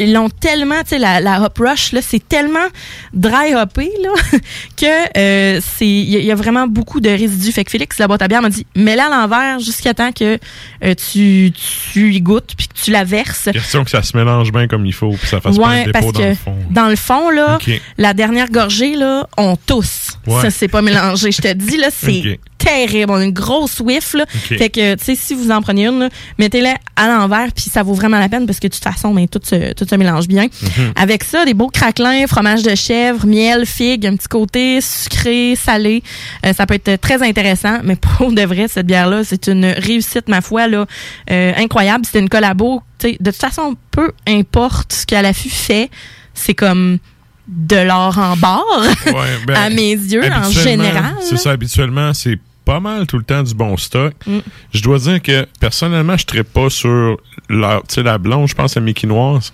[0.00, 2.66] ils l'ont tellement, tu sais, la, la hop rush, là, c'est tellement
[3.12, 4.10] dry hoppé, là,
[4.76, 7.52] que euh, c'est, il y, a- il y a vraiment beaucoup de résidus.
[7.52, 10.38] Fait que Félix, la boîte à bière, m'a dit, mets-la à l'envers jusqu'à temps que
[10.84, 11.52] euh, tu,
[11.92, 13.48] tu y goûtes puis que tu la verses.
[13.52, 15.10] Question que ça se mélange bien comme il faut.
[15.10, 16.56] Puis ça fasse pas un Ouais, dépôt parce dans que le fond.
[16.70, 17.58] dans le fond, là,
[17.98, 20.18] la dernière gorgée, là, on tousse.
[20.26, 20.42] Ouais.
[20.42, 21.30] Ça, c'est pas mélangé.
[21.30, 22.40] Je te dis, là, c'est.
[22.64, 23.12] Terrible.
[23.12, 24.26] On a une grosse whiff, là.
[24.28, 26.08] Fait que, tu sais, si vous en prenez une,
[26.38, 29.28] mettez-la à l'envers, puis ça vaut vraiment la peine parce que de toute façon, ben,
[29.28, 30.44] tout, se, tout se mélange bien.
[30.44, 30.92] Mhm.
[30.96, 36.02] Avec ça, des beaux craquelins, fromage de chèvre, miel, figue, un petit côté sucré, salé.
[36.46, 40.28] Euh, ça peut être très intéressant, mais pour de vrai, cette bière-là, c'est une réussite,
[40.28, 40.86] ma foi, là,
[41.30, 42.04] euh, incroyable.
[42.10, 42.82] C'est une collabo.
[42.98, 45.90] tu sais, De toute façon, peu importe ce qu'à l'affût fait,
[46.34, 46.98] c'est comme
[47.46, 48.64] de l'or en barre,
[49.46, 51.14] ben, à mes yeux, en général.
[51.20, 54.14] C'est ça, habituellement, c'est pas mal tout le temps du bon stock.
[54.26, 54.38] Mm.
[54.72, 58.80] Je dois dire que personnellement, je ne pas sur la, la blonde, je pense à
[58.80, 59.52] Mickey Noise.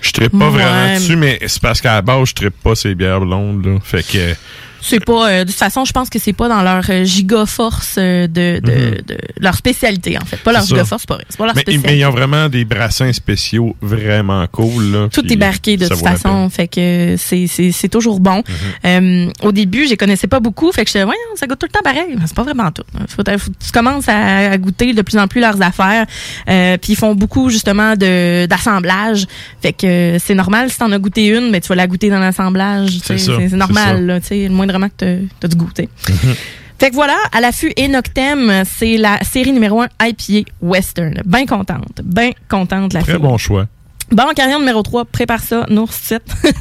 [0.00, 0.50] Je ne pas Ouais.
[0.50, 3.64] vraiment dessus, mais c'est parce qu'à la base, je ne pas ces bières blondes.
[3.66, 3.78] Là.
[3.82, 4.34] Fait que.
[4.80, 7.46] C'est pas, euh, de toute façon, je pense que c'est pas dans leur euh, giga
[7.46, 8.90] force euh, de, de, Mhm.
[9.06, 10.36] de leur spécialité, en fait.
[10.38, 10.74] Pas leur C'est ça.
[10.76, 11.88] giga force, c'est pas pas leur mais, spécialité.
[11.92, 14.84] mais ils ont vraiment des brassins spéciaux vraiment cool.
[14.92, 18.38] Là, Tout est barqué de toute façon, fait que c'est c'est c'est toujours bon.
[18.38, 18.54] Mhm.
[18.86, 21.72] Euh, au début, je connaissais pas beaucoup, fait que j'étais ouais, ça goûte tout le
[21.72, 22.84] temps pareil, mais c'est pas vraiment tout.
[23.08, 26.06] Faut, faut- tu commences à, à goûter de plus en plus leurs affaires,
[26.48, 29.26] euh, puis ils font beaucoup justement de d'assemblage,
[29.60, 32.20] fait que c'est normal si t'en as goûté une, mais tu vas la goûter dans
[32.20, 35.88] l'assemblage, C'est normal là, tu sais, le moindrement que t'as t'as du goût, tu sais.
[36.08, 36.34] Mhm.
[36.78, 41.22] Fait que voilà, à l'affût et Noctem, c'est la série numéro 1 IPA Western.
[41.24, 43.66] Bien contente, bien contente la Très bon choix.
[44.10, 46.22] Bon, carrière numéro 3, prépare ça, Nours 7.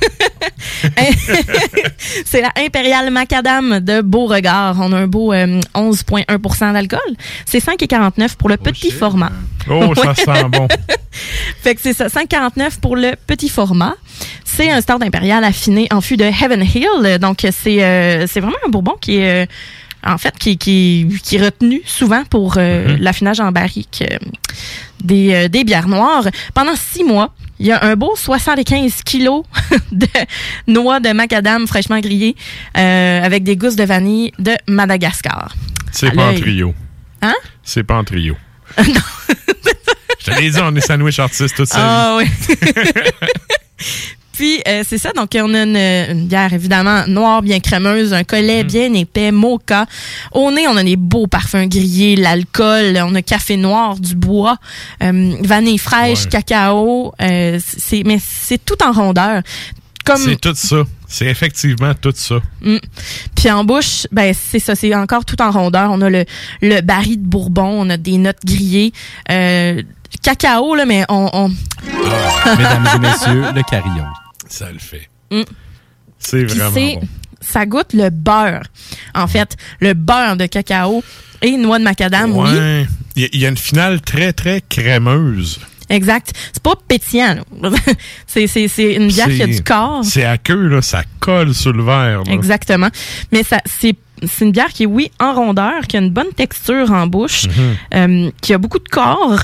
[2.25, 4.75] c'est la Impériale Macadam de Beauregard.
[4.81, 6.99] On a un beau euh, 11,1% d'alcool.
[7.45, 9.31] C'est 5,49 pour le petit format.
[9.69, 10.67] Oh, ça sent bon.
[11.61, 13.95] fait que c'est ça, 5,49 pour le petit format.
[14.43, 17.17] C'est un start impérial affiné en fût de Heaven Hill.
[17.19, 19.43] Donc, c'est euh, c'est vraiment un bourbon qui est...
[19.43, 19.45] euh,
[20.05, 22.97] en fait, qui, qui, qui est retenu souvent pour euh, Mhm.
[23.01, 24.17] l'affinage en barrique euh,
[25.03, 26.25] des, euh, des bières noires.
[26.53, 29.43] Pendant six mois, il y a un beau 75 kilos
[29.91, 30.07] de
[30.67, 32.35] noix de macadam fraîchement grillées
[32.75, 35.53] avec des gousses de vanille de Madagascar.
[35.91, 36.73] C'est pas en trio.
[37.23, 37.33] Hein?
[37.63, 38.37] C'est pas en trio.
[38.77, 42.25] Je te l'ai dit, on est sandwich artiste toute sa Ah oui.
[44.33, 45.13] Puis, euh, c'est ça.
[45.13, 48.67] Donc, on a une, une bière, évidemment, noire, bien crémeuse, un collet Mm.
[48.67, 49.87] bien épais, mocha.
[50.31, 54.57] Au nez, on a des beaux parfums grillés, l'alcool, on a café noir, du bois,
[55.01, 56.29] euh, vanille fraîche, Ouais.
[56.29, 57.13] cacao.
[57.19, 59.41] euh, c'est, mais c'est tout en rondeur.
[60.05, 60.83] Comme, C'est tout ça.
[61.09, 62.35] C'est effectivement tout ça.
[62.61, 62.77] Mm.
[63.35, 65.89] Puis en bouche, ben c'est ça, c'est encore tout en rondeur.
[65.91, 66.23] On a le,
[66.61, 68.93] le baril de Bourbon, on a des notes grillées,
[69.31, 69.81] euh,
[70.21, 71.49] cacao là, mais on, on-
[72.57, 74.05] Mesdames et messieurs, le carillon.
[74.49, 75.09] Ça le fait.
[75.31, 75.41] Mm.
[76.19, 77.01] C'est vraiment bon.
[77.41, 78.63] ça goûte le beurre.
[79.13, 81.03] En fait, le beurre de cacao
[81.41, 82.49] et noix de macadam, oui.
[82.49, 82.87] Ouais.
[83.15, 85.59] Il y a- il y, a une finale très, très crémeuse.
[85.89, 86.33] Exact.
[86.53, 87.37] C'est pas pétillant.
[87.61, 87.69] là.
[88.27, 90.03] c'est, c'est, c'est une bière qui a du corps.
[90.03, 90.81] C'est à queue, là.
[90.81, 92.23] Ça colle sur le verre.
[92.25, 92.31] là.
[92.33, 92.89] Exactement.
[93.31, 93.95] Mais ça, c'est,
[94.25, 97.45] c'est une bière qui est, oui, en rondeur, qui a une bonne texture en bouche,
[97.47, 97.75] Mhm.
[97.93, 99.39] euh, qui a beaucoup de corps,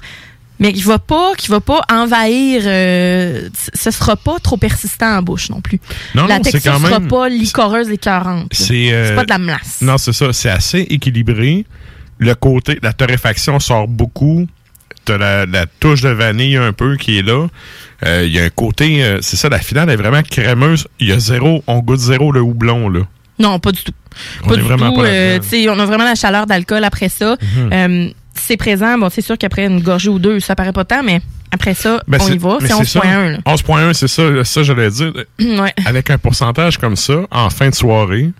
[0.64, 2.64] mais qui va pas, qui va pas envahir.
[2.66, 5.80] Euh, ce sera pas trop persistant en bouche non plus.
[6.16, 8.44] Non, la texture sera même- pas licoreuse et écœurante.
[8.44, 8.48] là.
[8.66, 9.80] C'est euh, pas de la melasse.
[9.82, 10.32] Non, c'est ça.
[10.32, 11.66] C'est assez équilibré.
[12.18, 14.48] Le côté, la torréfaction sort beaucoup.
[15.06, 17.48] T'as la, la touche de vanille un peu qui est là.
[18.06, 20.88] Euh, Il y a un côté, euh, c'est ça, la finale est vraiment crémeuse.
[21.00, 23.02] Il y a zéro, on goûte zéro le houblon, là.
[23.40, 23.92] Non, pas du tout.
[24.44, 25.02] On pas est du vraiment tout.
[25.02, 25.40] pas euh,
[25.70, 27.36] on a vraiment la chaleur d'alcool après ça.
[27.42, 27.70] Mhm.
[27.74, 28.98] Euh, c'est présent.
[28.98, 31.22] Bon, c'est sûr qu'après une gorgée ou deux, ça paraît pas tant, mais
[31.52, 32.58] après ça, Ben, on y va.
[32.62, 33.00] C'est ça.
[33.00, 33.32] 11.1.
[33.32, 33.38] là.
[33.46, 35.14] 11.1, c'est ça, ça j'allais dire.
[35.40, 35.74] Ouais.
[35.86, 38.32] Avec un pourcentage comme ça, en fin de soirée.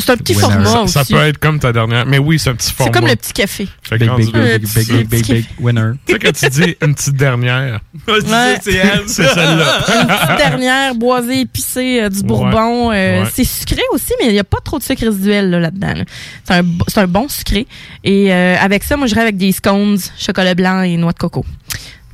[0.00, 1.12] C'est un petit ça, format ça aussi.
[1.12, 2.06] peut être comme ta dernière.
[2.06, 2.92] Mais oui, c'est un petit format.
[2.92, 3.68] C'est comme le petit café.
[3.82, 5.92] Fait Big, big, là, big, big, c'est- big, big, big winner.
[6.06, 8.58] Tu sais, quand tu dis une petite dernière, Ouais.
[8.62, 9.02] c'est elle.
[9.06, 9.78] C'est celle-là.
[10.00, 12.90] Une petite dernière boisée épicée euh, du bourbon.
[12.92, 13.28] euh, Ouais.
[13.34, 15.94] C'est sucré aussi, mais il n'y a pas trop de sucre résiduel là, là-dedans.
[15.94, 16.04] là.
[16.44, 17.66] C'est un, un bon sucré.
[18.04, 21.44] Et euh, avec ça, moi, j'irais avec des scones, chocolat blanc et noix de coco.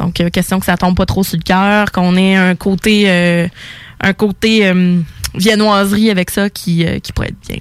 [0.00, 3.04] Donc, euh, question que ça tombe pas trop sur le cœur, qu'on ait un côté,
[3.06, 3.46] euh,
[4.00, 4.98] un côté euh,
[5.34, 7.58] viennoiserie avec ça qui, euh, qui pourrait être bien.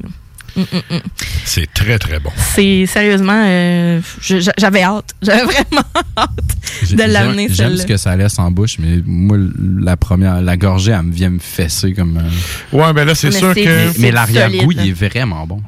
[0.56, 1.02] Mm, mm, mm.
[1.46, 2.30] C'est très, très bon.
[2.38, 4.02] C'est sérieusement, euh,
[4.58, 5.16] j'avais hâte.
[5.24, 5.84] J'avais vraiment
[6.16, 6.30] hâte
[6.92, 9.38] de l'amener J'aime ce que ça laisse en bouche, mais moi,
[9.80, 12.18] la première, la gorgée, elle me vient me fesser comme.
[12.18, 14.00] euh, Ouais, ben là, c'est Mais sûr que.
[14.00, 15.62] Mais l'arrière-goût, il est vraiment bon.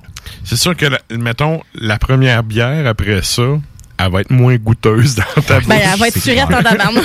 [0.43, 0.85] C'est sûr que,
[1.15, 3.43] mettons, la première bière après ça,
[3.97, 5.67] elle va être moins goûteuse dans ta bouche.
[5.69, 7.03] Ben, elle va être C'est surette en tabarnak.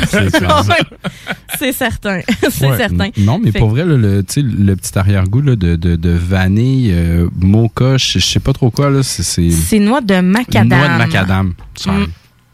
[1.58, 2.20] C'est certain.
[2.50, 2.76] C'est Ouais.
[2.76, 3.10] certain.
[3.18, 5.96] Non, mais Fait pour vrai, là, le, tu sais, le petit arrière-goût là, de, de,
[5.96, 10.68] de vanille, euh, mocha, je sais pas trop quoi, là, c'est- noix de macadam.
[10.78, 11.54] Noix de macadam.
[11.74, 11.98] sorry.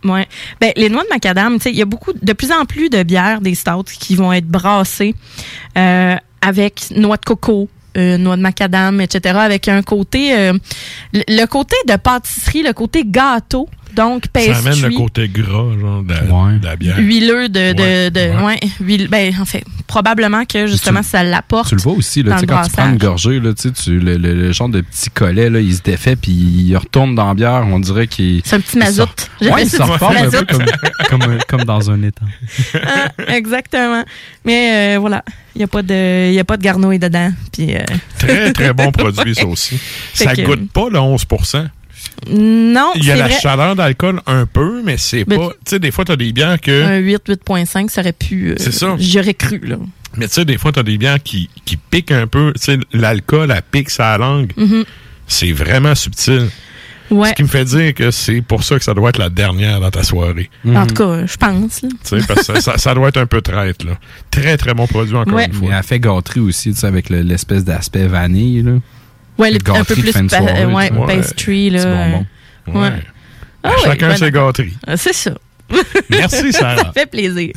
[0.04, 0.10] Mm.
[0.10, 0.26] Ouais.
[0.60, 2.88] Ben, les noix de macadam, tu sais, il y a beaucoup, de plus en plus
[2.90, 5.14] de bières, des stouts qui vont être brassées
[5.76, 9.36] euh, avec noix de coco, euh, noix de macadam, etc.
[9.38, 10.52] Avec un côté, euh,
[11.12, 16.02] le, le côté de pâtisserie, le côté gâteau, donc Ça amène le côté gras, genre,
[16.04, 16.20] de la,
[16.58, 16.98] de la bière.
[16.98, 18.44] huileux de, de, de ouais.
[18.44, 21.70] ouais, huile- ben, en fait, probablement que justement ça l'apporte.
[21.70, 23.98] Tu le vois aussi, là, tu quand tu prends une gorgée, là, tu sais, tu-
[23.98, 27.26] le, le- le genre de petit collet, là, il se défait puis il retourne dans
[27.28, 27.64] la bière.
[27.66, 28.42] On dirait qu'il.
[28.44, 29.08] C'est un petit mazout.
[29.40, 30.46] Il J'appelle sort- Ouais, il un peu mazout.
[31.08, 32.26] comme, comme, comme dans un étang.
[32.74, 34.04] Ah, exactement.
[34.44, 35.24] Mais euh, voilà,
[35.54, 37.32] il n'y a pas de, il y a pas de garnouille dedans.
[37.52, 37.80] Puis euh,
[38.18, 39.78] Très, très bon produit, ça aussi.
[40.14, 41.24] Ça que- goûte pas le 11
[42.30, 43.38] non, Il y a la vrai.
[43.40, 45.34] chaleur d'alcool un peu, mais c'est pas.
[45.36, 46.82] Tu sais, des fois, tu as des bières que.
[46.82, 48.50] Un 8, 8.5, ça aurait pu.
[48.50, 48.96] euh, C'est ça.
[48.98, 49.76] J'aurais cru là.
[50.16, 52.52] Mais tu sais, des fois, tu as des bières qui, qui piquent un peu.
[52.56, 54.52] Tu sais, l'alcool, elle pique sa langue.
[54.56, 54.84] Mhm.
[55.26, 56.48] C'est vraiment subtil.
[57.08, 57.28] Ouais.
[57.28, 59.78] Ce qui me fait dire que c'est pour ça que ça doit être la dernière
[59.80, 60.50] dans ta soirée.
[60.66, 61.82] En tout cas, je pense.
[61.82, 61.88] là.
[61.90, 63.92] Tu sais, parce que ça, ça doit être un peu traître, là.
[64.32, 65.44] Très, très bon produit, encore Ouais.
[65.46, 65.76] une Mais fois.
[65.76, 68.72] elle fait gâterie aussi, tu sais, avec le- l'espèce d'aspect vanille, là.
[69.38, 71.06] Ouais, un peu plus de pa- soirée, euh, ouais, vois.
[71.06, 71.84] pastry là.
[71.84, 72.80] Bonbon.
[72.80, 72.92] Ouais.
[73.62, 74.76] Ah ouais, Chacun ben ses gâteries.
[74.88, 75.32] Euh, C'est ça.
[76.10, 76.76] Merci, Sarah.
[76.84, 77.52] ça fait plaisir.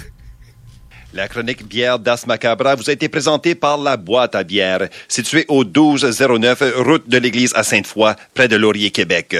[1.12, 5.43] La chronique bière d'As Macabra vous a été présentée par La Boîte à bière, située
[5.47, 9.36] au 1209 route de l'église à Sainte-Foy, près de Laurier, Québec.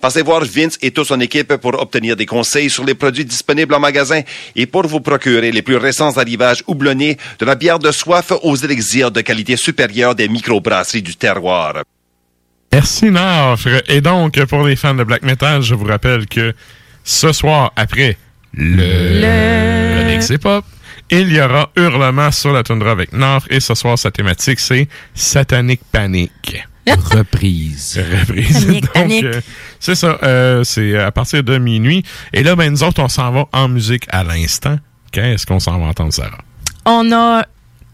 [0.00, 3.74] Passez voir Vince et toute son équipe pour obtenir des conseils sur les produits disponibles
[3.74, 4.20] en magasin
[4.54, 8.54] et pour vous procurer les plus récents arrivages houblonnés de la bière de soif aux
[8.54, 11.82] élixirs de qualité supérieure des microbrasseries du terroir.
[12.72, 13.82] Merci, Nafre.
[13.88, 16.54] Et donc, pour les fans de black metal, je vous rappelle que
[17.02, 18.16] ce soir, après
[18.54, 20.64] le, Chronique C'est Pop,
[21.10, 23.46] il y aura Hurlement sur la toundra avec Nafre.
[23.50, 26.64] Et ce soir, sa thématique, c'est Satanic Panic.
[26.88, 28.00] Reprise.
[28.20, 28.64] Reprise.
[28.64, 29.24] Panique, Donc, panique.
[29.24, 29.40] euh,
[29.78, 30.18] c'est ça.
[30.22, 32.02] euh, c'est à partir de minuit.
[32.32, 34.78] Et là, ben, nous autres, on s'en va en musique à l'instant.
[35.12, 36.38] Qu'est-ce qu'on s'en va entendre, Sarah?
[36.86, 37.44] On a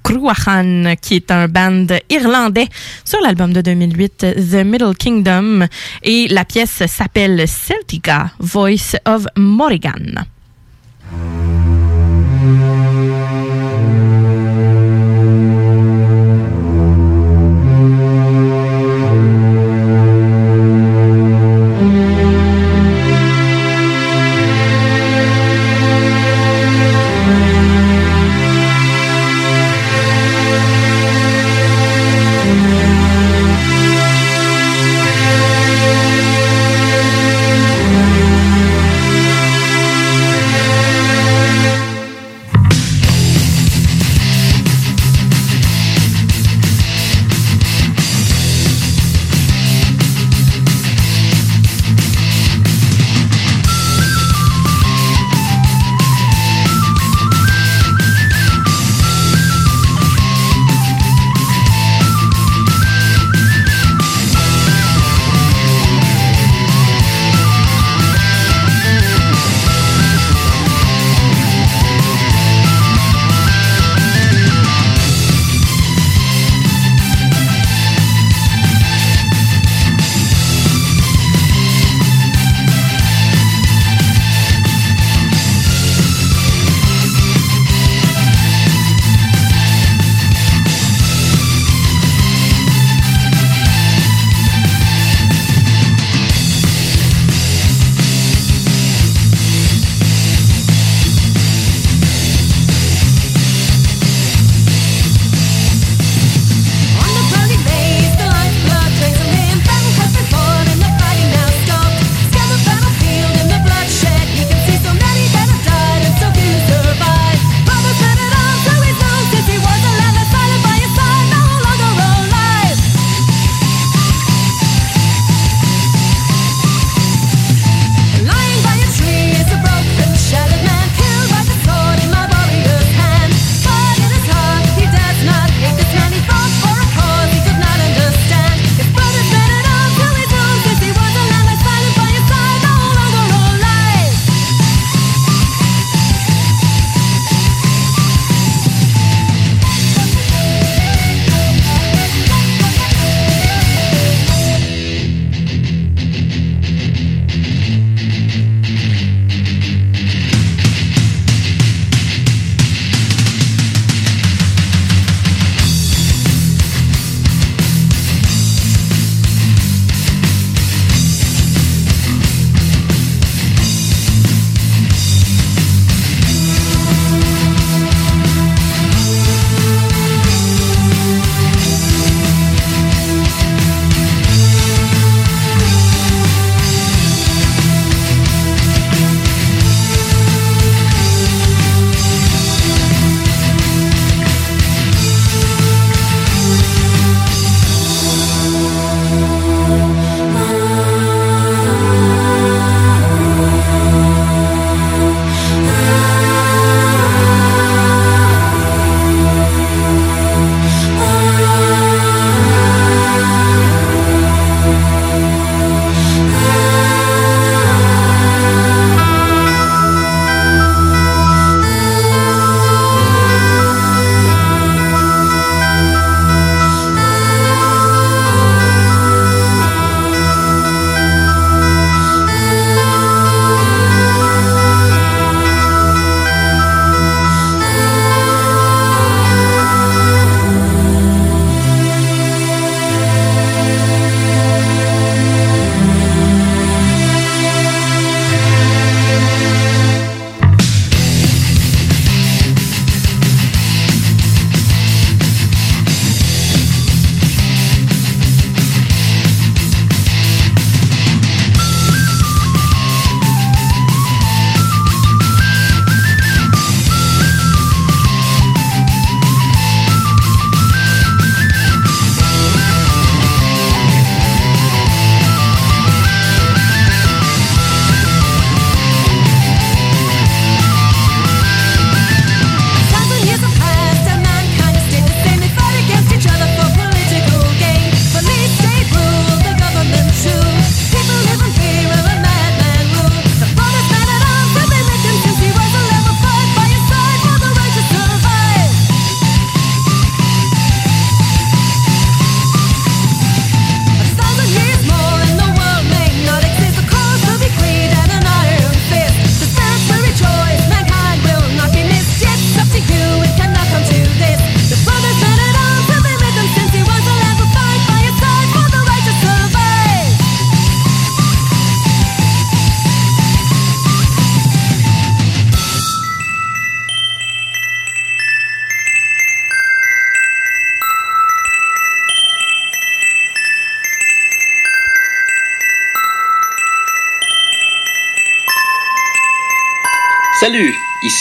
[0.05, 2.69] Cruachan, qui est un band irlandais
[3.05, 4.19] sur l'album de 2008,
[4.51, 5.67] The Middle Kingdom.
[6.03, 10.25] Et la pièce s'appelle Celtica, Voice of Morrigan.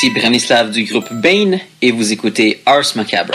[0.09, 3.33] Branislav du groupe Bane et vous écoutez Ars Macabre.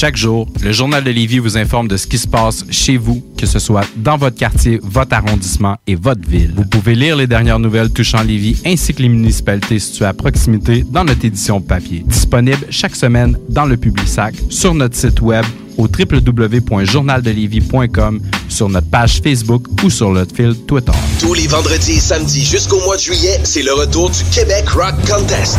[0.00, 3.22] Chaque jour, le Journal de Lévis vous informe de ce qui se passe chez vous,
[3.36, 6.54] que ce soit dans votre quartier, votre arrondissement et votre ville.
[6.56, 10.86] Vous pouvez lire les dernières nouvelles touchant Lévis ainsi que les municipalités situées à proximité
[10.90, 12.02] dans notre édition papier.
[12.06, 15.44] Disponible chaque semaine dans le Publisac, sur notre site web
[15.76, 20.92] au www.journaldelévis.com, sur notre page Facebook ou sur notre fil Twitter.
[21.18, 24.94] Tous les vendredis et samedis jusqu'au mois de juillet, c'est le retour du Québec Rock
[25.06, 25.58] Contest.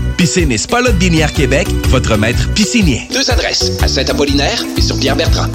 [0.21, 3.07] Piscine et Spa Lot Binière Québec, votre maître piscinier.
[3.11, 5.47] Deux adresses, à Saint-Apollinaire et sur Pierre-Bertrand.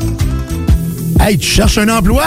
[1.21, 2.25] Hey, tu cherches un emploi?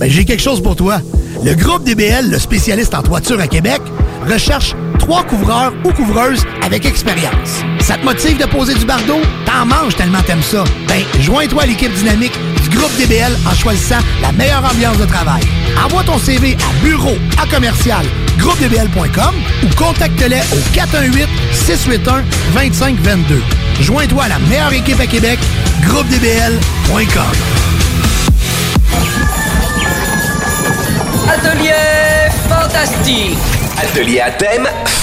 [0.00, 1.00] Ben, j'ai quelque chose pour toi.
[1.44, 3.80] Le groupe DBL, le spécialiste en toiture à Québec,
[4.28, 7.62] recherche trois couvreurs ou couvreuses avec expérience.
[7.78, 9.20] Ça te motive de poser du bardeau?
[9.46, 10.64] T'en manges tellement t'aimes ça.
[10.88, 12.36] Ben, joins-toi à l'équipe dynamique
[12.68, 15.42] du groupe DBL en choisissant la meilleure ambiance de travail.
[15.84, 18.04] Envoie ton CV à bureau à commercial
[18.38, 20.60] groupedbl.com ou contacte-les au
[22.54, 23.40] 418-681-2522.
[23.80, 25.38] Joins-toi à la meilleure équipe à Québec,
[25.82, 27.22] groupedbl.com.
[31.28, 33.38] Atelier fantastique.
[33.76, 34.68] Atelier à thème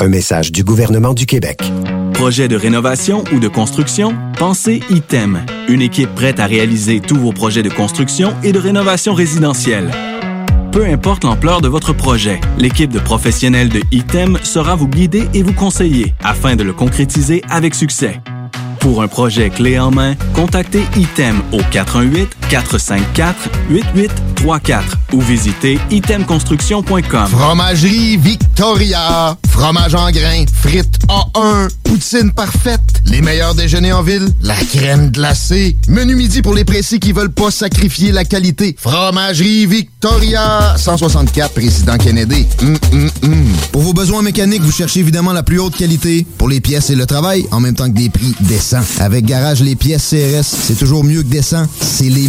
[0.00, 1.58] Un message du gouvernement du Québec.
[2.12, 4.14] Projet de rénovation ou de construction?
[4.38, 5.44] Pensez ITEM.
[5.68, 9.90] Une équipe prête à réaliser tous vos projets de construction et de rénovation résidentielle.
[10.70, 15.42] Peu importe l'ampleur de votre projet, l'équipe de professionnels de ITEM sera vous guider et
[15.42, 18.20] vous conseiller afin de le concrétiser avec succès.
[18.78, 21.62] Pour un projet clé en main, contactez ITEM au
[22.48, 24.82] 418-454-8834
[25.12, 27.28] ou visitez itemconstruction.com.
[27.28, 29.36] Fromagerie Victoria.
[29.48, 30.44] Fromage en grains.
[30.52, 31.68] Frites A1.
[31.84, 32.80] Poutine parfaite.
[33.06, 34.28] Les meilleurs déjeuners en ville.
[34.42, 35.76] La crème glacée.
[35.88, 38.76] Menu midi pour les pressés qui veulent pas sacrifier la qualité.
[38.78, 40.74] Fromagerie Victoria.
[40.76, 42.46] 164 Président Kennedy.
[42.62, 43.44] Hum, hum, hum.
[43.72, 46.94] Pour vos besoins mécaniques, vous cherchez évidemment la plus haute qualité pour les pièces et
[46.94, 48.82] le travail, en même temps que des prix décents.
[49.00, 51.66] Avec Garage Les Pièces CRS, c'est toujours mieux que décent.
[51.80, 52.28] C'est les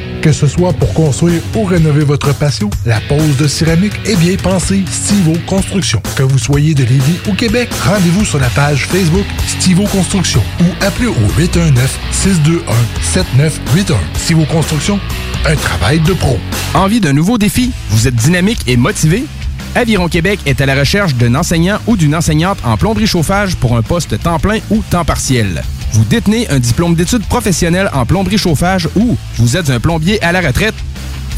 [0.21, 4.35] Que ce soit pour construire ou rénover votre patio, la pose de céramique est bien
[4.35, 5.99] pensée Stivo Construction.
[6.15, 10.65] Que vous soyez de Lévis ou Québec, rendez-vous sur la page Facebook Stivo Construction ou
[10.85, 13.95] appelez au 819-621-7981.
[14.15, 14.99] Stivo Construction,
[15.45, 16.37] un travail de pro.
[16.75, 17.71] Envie d'un nouveau défi?
[17.89, 19.25] Vous êtes dynamique et motivé?
[19.73, 23.75] Aviron Québec est à la recherche d'un enseignant ou d'une enseignante en plomberie chauffage pour
[23.75, 25.63] un poste temps plein ou temps partiel.
[25.93, 30.31] Vous détenez un diplôme d'études professionnelles en plomberie chauffage ou vous êtes un plombier à
[30.31, 30.75] la retraite?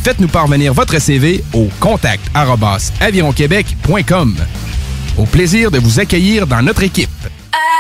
[0.04, 2.24] Faites-nous parvenir votre CV au contact
[3.00, 4.36] avironquebec.com.
[5.18, 7.10] Au plaisir de vous accueillir dans notre équipe.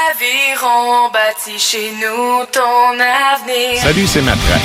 [0.10, 3.82] Aviron bâti chez nous ton avenir.
[3.82, 4.58] Salut, c'est Matra.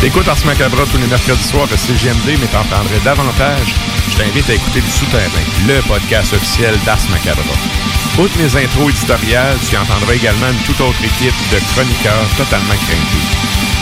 [0.00, 3.74] T'écoutes Ars Macabra tous les mercredis soirs à CGMD, mais t'entendrais davantage.
[4.10, 7.85] Je t'invite à écouter Le Souterrain, le podcast officiel d'Ars Macabra.
[8.18, 13.26] Outre mes intros éditoriales, tu entendras également une toute autre équipe de chroniqueurs totalement craintés.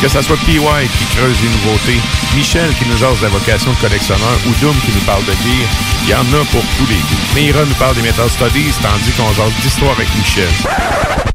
[0.02, 2.00] Que ce soit PY qui creuse les nouveautés,
[2.34, 5.32] Michel qui nous jase de la vocation de collectionneur ou Doom qui nous parle de
[5.32, 5.68] lire,
[6.02, 7.34] il y en a pour tous les goûts.
[7.34, 11.33] Meira nous parle des Metal Studies, tandis qu'on jase d'histoire avec Michel.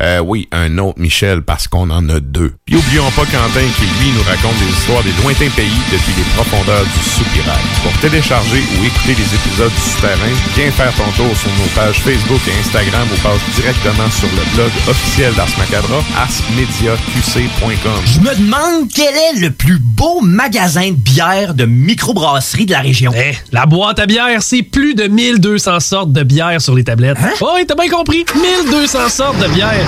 [0.00, 2.52] Euh, oui, un autre Michel, parce qu'on en a deux.
[2.66, 6.22] Puis oublions pas Quentin qui, lui, nous raconte des histoires des lointains pays depuis les
[6.36, 7.64] profondeurs du soupirail.
[7.82, 11.98] Pour télécharger ou écouter les épisodes du Souterrain, viens faire ton tour sur nos pages
[12.00, 18.02] Facebook et Instagram ou passe directement sur le blog officiel d'Ars Macabra, arsmediaqc.com.
[18.06, 22.80] Je me demande quel est le plus beau magasin de bière de microbrasserie de la
[22.80, 23.12] région.
[23.16, 27.18] Eh, la boîte à bière, c'est plus de 1200 sortes de bière sur les tablettes.
[27.20, 27.32] Hein?
[27.40, 28.24] Oh, oui, t'as bien compris.
[28.34, 29.87] 1200 sortes de bière.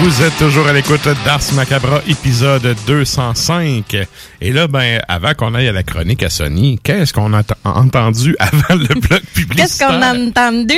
[0.00, 3.96] Vous êtes toujours à l'écoute d'Ars Macabra, épisode 205.
[4.40, 7.44] Et là, ben, avant qu'on aille à la chronique à Sony, qu'est-ce qu'on a ent-
[7.64, 9.02] entendu avant le bloc
[9.34, 9.88] Qu'est-ce publicitaire?
[9.88, 10.74] qu'on a entendu?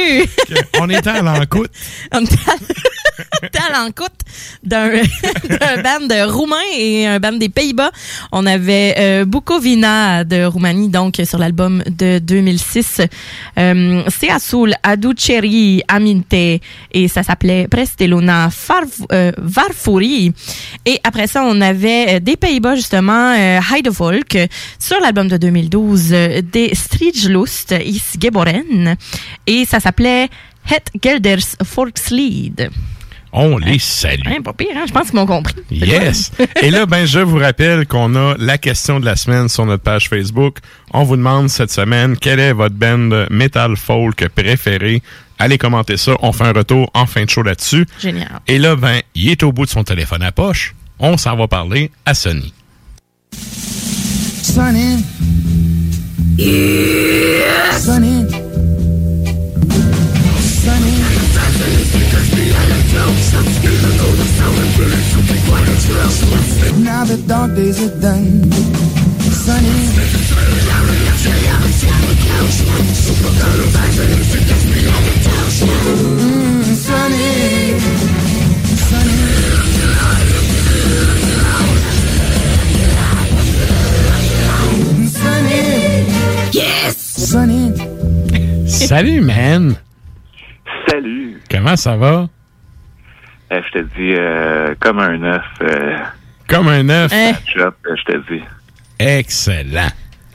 [0.80, 1.70] On était à l'encoute.
[2.12, 4.12] On était à- l'encoute
[4.62, 4.90] d'un
[5.82, 7.90] band de Roumains et un band des Pays-Bas.
[8.32, 13.00] On avait euh, Bucovina de Roumanie, donc sur l'album de 2006.
[13.58, 20.32] Euh, C'est Azul, Aduceri, Aminte, et ça s'appelait Presteluna Farv- euh, Varfuri.
[20.86, 24.38] Et après ça, on avait euh, des Pays-Bas, justement, euh, Heidevolk,
[24.78, 28.96] sur l'album de 2012, euh, des Stridgelust is Geboren,
[29.46, 30.28] et ça s'appelait
[30.70, 32.70] Het Gelders Volkslied.
[33.36, 34.20] On les salue.
[34.26, 34.84] Hein, pas pire, hein?
[34.86, 35.56] Je pense qu'ils m'ont compris.
[35.68, 36.30] Yes.
[36.62, 39.82] Et là, ben, je vous rappelle qu'on a la question de la semaine sur notre
[39.82, 40.58] page Facebook.
[40.92, 45.02] On vous demande cette semaine quelle est votre band metal folk préférée.
[45.38, 46.12] Allez commenter ça.
[46.20, 47.86] On fait un retour en fin de show là-dessus.
[48.00, 48.40] Génial.
[48.46, 50.74] Et là, ben, il est au bout de son téléphone à poche.
[50.98, 52.52] On s'en va parler à Sony.
[54.42, 55.04] Sunny.
[56.38, 57.72] Yeah.
[57.78, 58.24] Sunny.
[60.40, 60.94] Sunny.
[66.78, 68.52] Now the dark days are done.
[69.32, 69.88] Sunny.
[73.64, 74.83] Mm,
[88.66, 89.74] Salut, man.
[90.88, 91.40] Salut.
[91.50, 92.28] Comment ça va?
[93.52, 95.42] Euh, je te dis, euh, comme un œuf.
[95.62, 95.96] euh,
[96.48, 97.12] Comme un œuf.
[97.54, 98.42] Chop, euh, je te dis.
[98.98, 99.90] Excellent.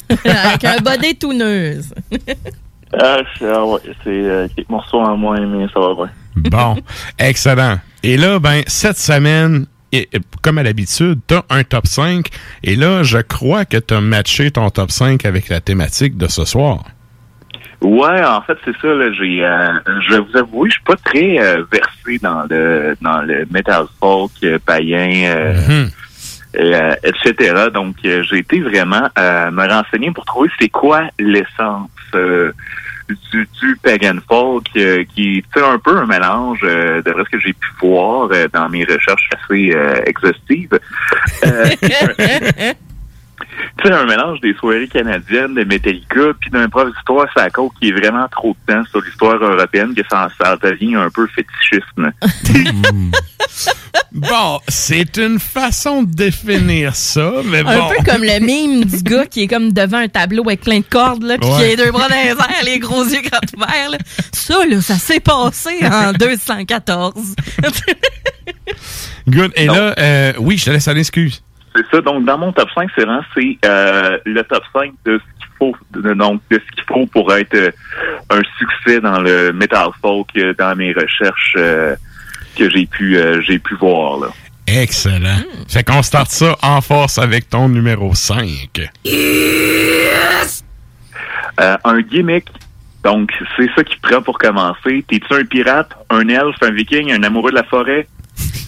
[0.26, 1.94] Avec un body touneuse.
[2.98, 6.10] Ah, ah ouais, c'est euh, quelques morceaux en moins, mais ça va bien.
[6.50, 6.78] Bon,
[7.20, 7.78] excellent.
[8.04, 12.28] Et là, ben, cette semaine, et- et comme à l'habitude, t'as un top 5.
[12.64, 16.46] Et là, je crois que t'as matché ton top 5 avec la thématique de ce
[16.46, 16.84] soir.
[17.82, 18.88] Ouais, en fait, c'est ça.
[18.94, 19.72] Là, j'ai, euh,
[20.08, 23.86] je vais vous avouer, je suis pas très euh, versé dans le dans le metal
[24.02, 25.10] folk euh, païen,
[26.56, 27.70] euh, euh, etc.
[27.74, 32.52] Donc, euh, j'ai été vraiment euh, me renseigner pour trouver c'est quoi l'essence euh,
[33.32, 34.66] du, du pagan folk
[35.16, 39.30] qui sais, un peu un mélange de ce que j'ai pu voir dans mes recherches
[39.34, 39.76] assez
[40.06, 40.80] exhaustives.
[43.82, 47.72] Tu sais, un mélange des soirées canadiennes de Metallica puis d'un prof d'histoire la côte
[47.80, 51.28] qui est vraiment trop de temps sur l'histoire européenne que ça, ça devient un peu
[51.28, 52.12] fétichisme.
[54.12, 57.70] Bon, c'est une façon de définir ça, mais bon.
[57.70, 60.80] Un peu comme le mime du gars qui est comme devant un tableau avec plein
[60.80, 61.58] de cordes, là, puis Ouais.
[61.58, 63.90] qui a les deux bras dans les airs, les gros yeux grands ouverts.
[63.92, 63.98] là.
[64.34, 67.36] Ça, là, ça s'est passé en 214.
[69.28, 69.52] Good.
[69.56, 71.44] Et là, euh, oui, je te laisse aller, excuse.
[71.80, 72.02] C'est ça.
[72.02, 75.52] Donc, dans mon top 5, c'est vraiment c'est euh, le top 5 de ce qu'il
[75.58, 77.72] faut, de, donc, de ce qu'il faut pour être euh,
[78.30, 81.96] un succès dans le metal folk euh, dans mes recherches euh,
[82.58, 84.28] que j'ai pu euh, j'ai pu voir là.
[84.68, 85.42] Excellent.
[85.68, 88.92] Fait qu'on starte ça en force avec ton numéro 5.
[91.62, 92.46] Euh, un gimmick.
[93.04, 95.04] Donc, c'est ça qui prend pour commencer.
[95.08, 98.08] T'es-tu un pirate, un elfe, un viking, un amoureux de la forêt?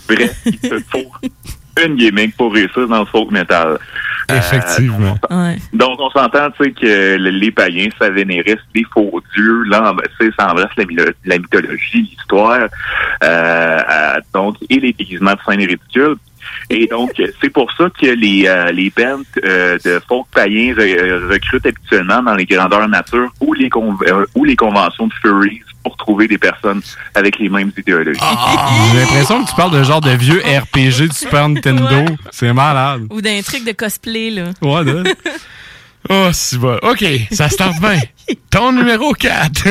[0.07, 1.11] Bref, il te faut
[1.85, 3.77] une gimmick pour réussir dans le folk metal.
[4.29, 5.17] Euh, Effectivement.
[5.73, 9.93] Donc, on s'entend, tu sais, que le- les païens, ça vénérait les faux dieux, là,
[10.37, 10.85] ça embrasse la,
[11.25, 12.67] la mythologie, l'histoire,
[13.23, 16.15] euh, euh, donc, et les déguisements de scènes ridicules.
[16.69, 17.11] Et donc,
[17.41, 22.21] c'est pour ça que les, euh, les bands euh, de folk païens re- recrutent habituellement
[22.23, 26.27] dans les grandeurs nature ou les, con- euh, ou les conventions de Furies pour trouver
[26.27, 26.81] des personnes
[27.15, 28.19] avec les mêmes idéologies.
[28.93, 32.05] J'ai l'impression que tu parles de genre de vieux RPG du Super Nintendo.
[32.31, 33.07] C'est malade.
[33.09, 34.45] Ou d'un truc de cosplay, là.
[34.61, 35.03] Ouais, là.
[36.09, 36.79] Oh, c'est bon.
[36.81, 37.99] OK, ça starte bien.
[38.49, 39.67] Ton numéro 4.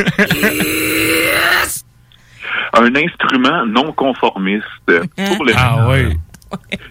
[2.75, 6.17] un instrument non conformiste pour le Ah oui.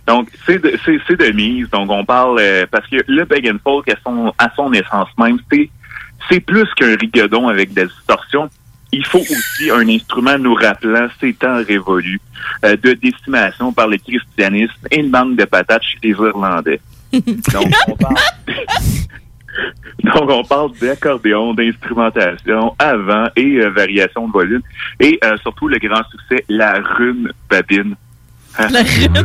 [0.08, 1.70] Donc, c'est de, c'est, c'est de mise.
[1.70, 2.40] Donc, on parle...
[2.40, 5.70] euh, parce que le pagan folk, à son, à son essence même, c'est,
[6.30, 8.50] c'est plus qu'un rigodon avec des distorsions.
[8.92, 12.20] Il faut aussi un instrument nous rappelant ces temps révolus
[12.66, 16.82] euh, de décimation par le christianisme et une banque de patates chez les Irlandais.
[17.14, 18.16] Donc, on parle...
[20.04, 24.62] Donc, on parle d'accordéon, d'instrumentation, avant et euh, variation de volume.
[25.00, 27.96] Et euh, surtout, le grand succès, la rune babine.
[28.58, 29.24] La rune.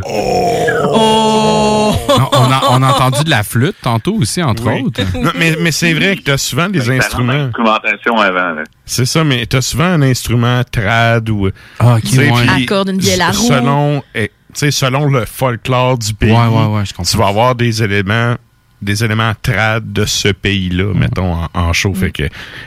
[0.87, 1.93] On,
[2.31, 4.81] on a, on a entendu de la flûte tantôt aussi, entre Oui.
[4.83, 5.01] autres.
[5.19, 7.49] Non, mais mais c'est vrai que tu as souvent des instruments.
[8.21, 8.63] avant.
[8.85, 11.49] C'est ça, mais tu as souvent un instrument trad ou.
[11.79, 12.11] Ah, puis
[12.63, 13.47] Accorde une vieille à roue.
[13.47, 17.03] Selon, eh, tu sais, selon le folklore du pays, Ouais, ouais, ouais, je comprends.
[17.11, 18.35] tu vas avoir des éléments
[18.85, 21.93] des éléments trad de ce pays-là, mettons, en, en show.
[21.93, 22.23] Fait que,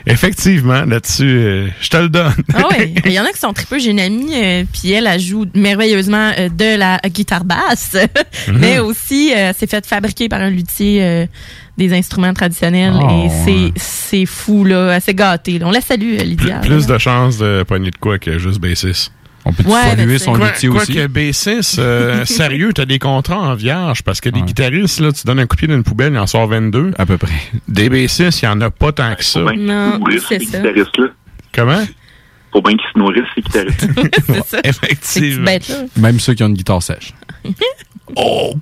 [0.06, 2.34] effectivement, là-dessus, euh, je te le donne.
[2.54, 3.78] Ah ouais, il y en a qui sont tripeux.
[3.78, 7.96] J'ai une amie, euh, puis elle, elle joue merveilleusement euh, de la guitare basse,
[8.52, 11.28] mais aussi euh, s'est fait fabriquer par un luthier
[11.76, 15.58] des instruments traditionnels Oh, et c'est c'est fou là, gâtée.
[15.58, 15.66] là.
[15.68, 16.58] On la salue Lydia.
[16.58, 19.10] Plus de chances de pogner de quoi que juste B6.
[19.48, 20.92] On peut Ouais, saluer mais son quoi, luthier quoi aussi?
[20.92, 25.24] que B6, euh, sérieux, t'as des contrats en vierge parce que des guitaristes, là, tu
[25.26, 26.92] donnes un coup de pied dans une poubelle, il en sort 22.
[26.98, 27.32] À peu près.
[27.66, 29.40] Des B6, il y en a pas tant que ça.
[29.40, 31.06] Faut bien qu'ils Non, se nourrissent, c'est guitaristes-là.
[31.54, 31.84] Comment?
[32.52, 33.88] Faut bien qu'ils se nourrissent, ces guitaristes.
[34.26, 34.58] c'est ça.
[34.64, 35.44] Effectivement.
[35.46, 35.76] bête là.
[35.96, 37.14] Même ceux qui ont une guitare sèche.
[38.16, 38.54] Oh!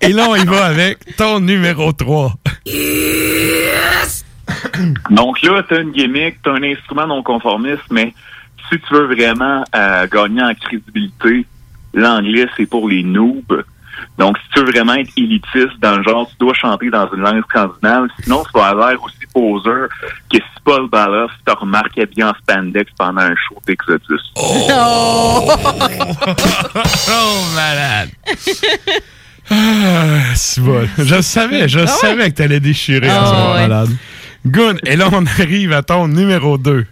[0.00, 2.34] Et là, on y va avec ton numéro 3.
[5.10, 8.12] Donc là, t'as une gimmick, t'as un instrument non conformiste, mais
[8.70, 11.46] si tu veux vraiment euh, gagner en crédibilité,
[11.94, 13.64] l'anglais, c'est pour les noobs.
[14.16, 17.20] Donc, si tu veux vraiment être élitiste dans le genre, tu dois chanter dans une
[17.20, 18.06] langue scandinave.
[18.22, 19.88] Sinon, tu vas avoir l'air aussi poseur
[20.32, 24.20] que si Paul Baloff te remarque habillé en spandex pendant un show d'Exodus.
[24.36, 25.50] Oh,
[27.54, 28.10] malade!
[29.50, 30.86] Ah, c'est bon.
[30.98, 31.86] Je savais, je Ah ouais?
[31.88, 33.68] savais que t'allais déchirer Ah en ce moment, ouais.
[33.68, 33.90] malade.
[34.46, 34.80] Good.
[34.86, 36.86] Et là, on arrive à ton numéro 2.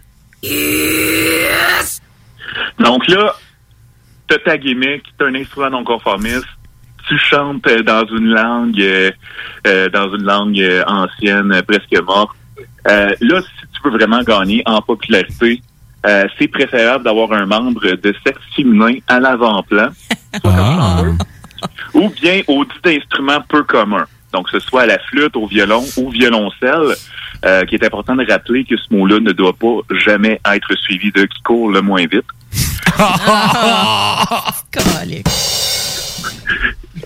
[2.79, 3.35] Donc là,
[4.27, 6.47] t'as ta gimmick, t'as un instrument non conformiste,
[7.07, 9.11] tu chantes euh, dans une langue euh,
[9.65, 12.35] euh, dans une langue ancienne, presque morte.
[12.89, 15.61] Euh, là, si tu veux vraiment gagner en popularité,
[16.05, 19.89] euh, c'est préférable d'avoir un membre de sexe féminin à l'avant-plan,
[21.93, 24.05] ou bien au dit d'instruments peu communs.
[24.33, 26.95] Donc, que ce soit à la flûte, au violon ou violoncelle,
[27.45, 31.11] euh, qui est important de rappeler que ce mot-là ne doit pas jamais être suivi
[31.11, 32.25] de qui court le moins vite.
[34.71, 35.27] Calique.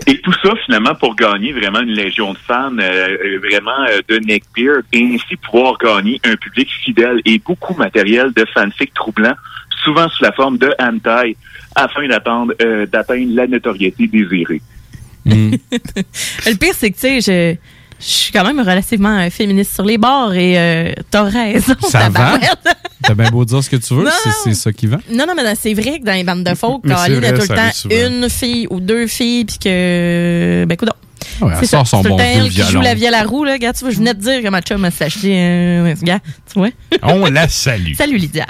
[0.07, 4.01] Et tout ça, finalement, pour gagner vraiment une légion de fans, euh, euh, vraiment euh,
[4.07, 9.35] de neckbeard, et ainsi pouvoir gagner un public fidèle et beaucoup matériel de fanfic troublant,
[9.83, 11.35] souvent sous la forme de hentai,
[11.75, 14.61] afin d'attendre, euh, d'atteindre la notoriété désirée.
[15.25, 17.55] Le pire, c'est que, tu sais, je,
[18.01, 21.75] Je suis quand même relativement euh, féministe sur les bords et euh, t'as raison.
[21.87, 22.39] Ça va?
[23.03, 24.07] T'as bien beau dire ce que tu veux,
[24.43, 24.99] c'est- ça qui vend.
[25.11, 27.31] Non, non, mais c'est vrai que dans les bandes de folk, Mais c'est Caroline a
[27.33, 27.95] tout le temps souvent.
[28.07, 30.65] une fille ou deux filles, puis que.
[30.67, 30.93] Ben, coudonc.
[31.41, 31.97] Ouais, elle c'est sort ça.
[31.97, 33.53] son bon vieux elle qui joue la vielle à roue, là.
[33.53, 35.83] Regarde, tu vois, je venais de dire que ma chum a s'acheté un.
[35.99, 36.21] Regarde,
[36.51, 36.69] tu vois.
[37.03, 37.93] On la salue.
[37.97, 38.45] Salut, Lydia.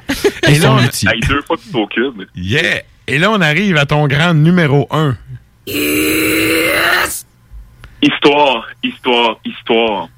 [0.49, 1.57] Et là, on, Hey, deux fois
[2.35, 2.81] yeah!
[3.07, 5.15] Et là, on arrive à ton grand numéro 1.
[8.01, 10.09] Histoire, histoire, histoire.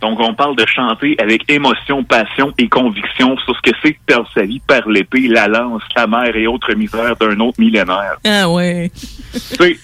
[0.00, 3.98] Donc, on parle de chanter avec émotion, passion et conviction sur ce que c'est que
[4.06, 8.16] perdre sa vie par l'épée, la lance, la mer et autres misères d'un autre millénaire.
[8.24, 8.90] Ah ouais.
[9.52, 9.76] tu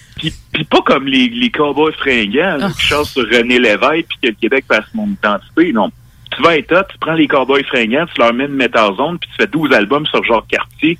[0.51, 4.27] puis pas comme les, les cowboys fringants là, qui chantent sur René Lévesque puis que
[4.27, 5.91] le Québec passe mon identité, non.
[6.35, 8.59] Tu vas être hot, tu prends les cowboys fringants, tu leur mets une
[8.97, 10.97] Zone puis tu fais 12 albums sur Jacques Cartier,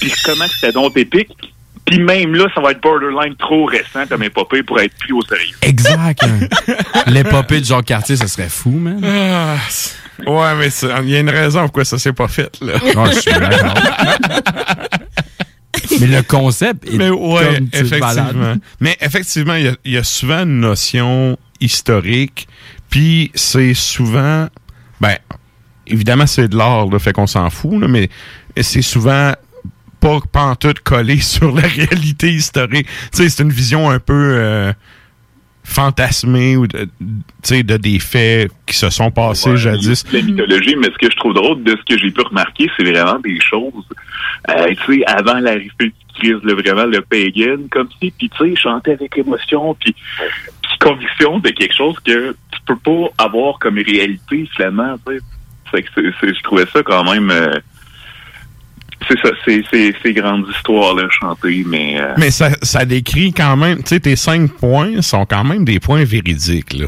[0.00, 1.52] puis comment c'était donc épique?
[1.90, 5.20] Puis même là, ça va être borderline trop récent comme épopée pour être pris au
[5.22, 5.56] sérieux.
[5.62, 6.22] Exact.
[6.22, 6.72] hein.
[7.08, 9.00] L'épopée de Jean Cartier, ça serait fou, man.
[9.04, 9.56] Ah,
[10.30, 12.74] ouais, mais c'est- il y a une raison pourquoi ça s'est pas fait, là.
[12.74, 13.30] Ouais, je suis.
[16.00, 18.54] Mais le concept est Mais ouais, comme, effectivement.
[18.80, 22.48] Mais effectivement, il y a- il y, a souvent une notion historique,
[22.88, 24.48] puis c'est souvent,
[25.00, 25.16] ben,
[25.86, 28.08] évidemment, c'est de l'art, fait qu'on s'en fout, là, mais
[28.60, 29.32] c'est souvent
[30.00, 32.86] pas pantoute collé sur la réalité historique.
[33.12, 34.72] Tu sais, c'est une vision un peu euh,
[35.64, 36.88] fantasmée ou de,
[37.76, 40.04] des faits qui se sont passés jadis.
[40.12, 42.84] La mythologie, mais ce que je trouve drôle de ce que j'ai pu remarquer, c'est
[42.84, 43.84] vraiment des choses,
[44.48, 48.48] euh, tu sais, avant l'arrivée du Christ, là, vraiment le pagan, comme si, puis tu
[48.50, 49.94] sais, chanter avec émotion, puis
[50.62, 55.20] puis conviction de quelque chose que tu peux pas avoir comme réalité, finalement, tu sais.
[55.70, 57.30] Fait que c'est- c'est- je trouvais ça quand même...
[57.30, 57.54] euh,
[59.08, 59.62] c'est ça, c'est
[60.02, 62.00] ces grandes histoires-là chantées, mais...
[62.00, 65.64] euh, Mais ça, ça décrit quand même, tu sais, tes cinq points sont quand même
[65.64, 66.86] des points véridiques, là.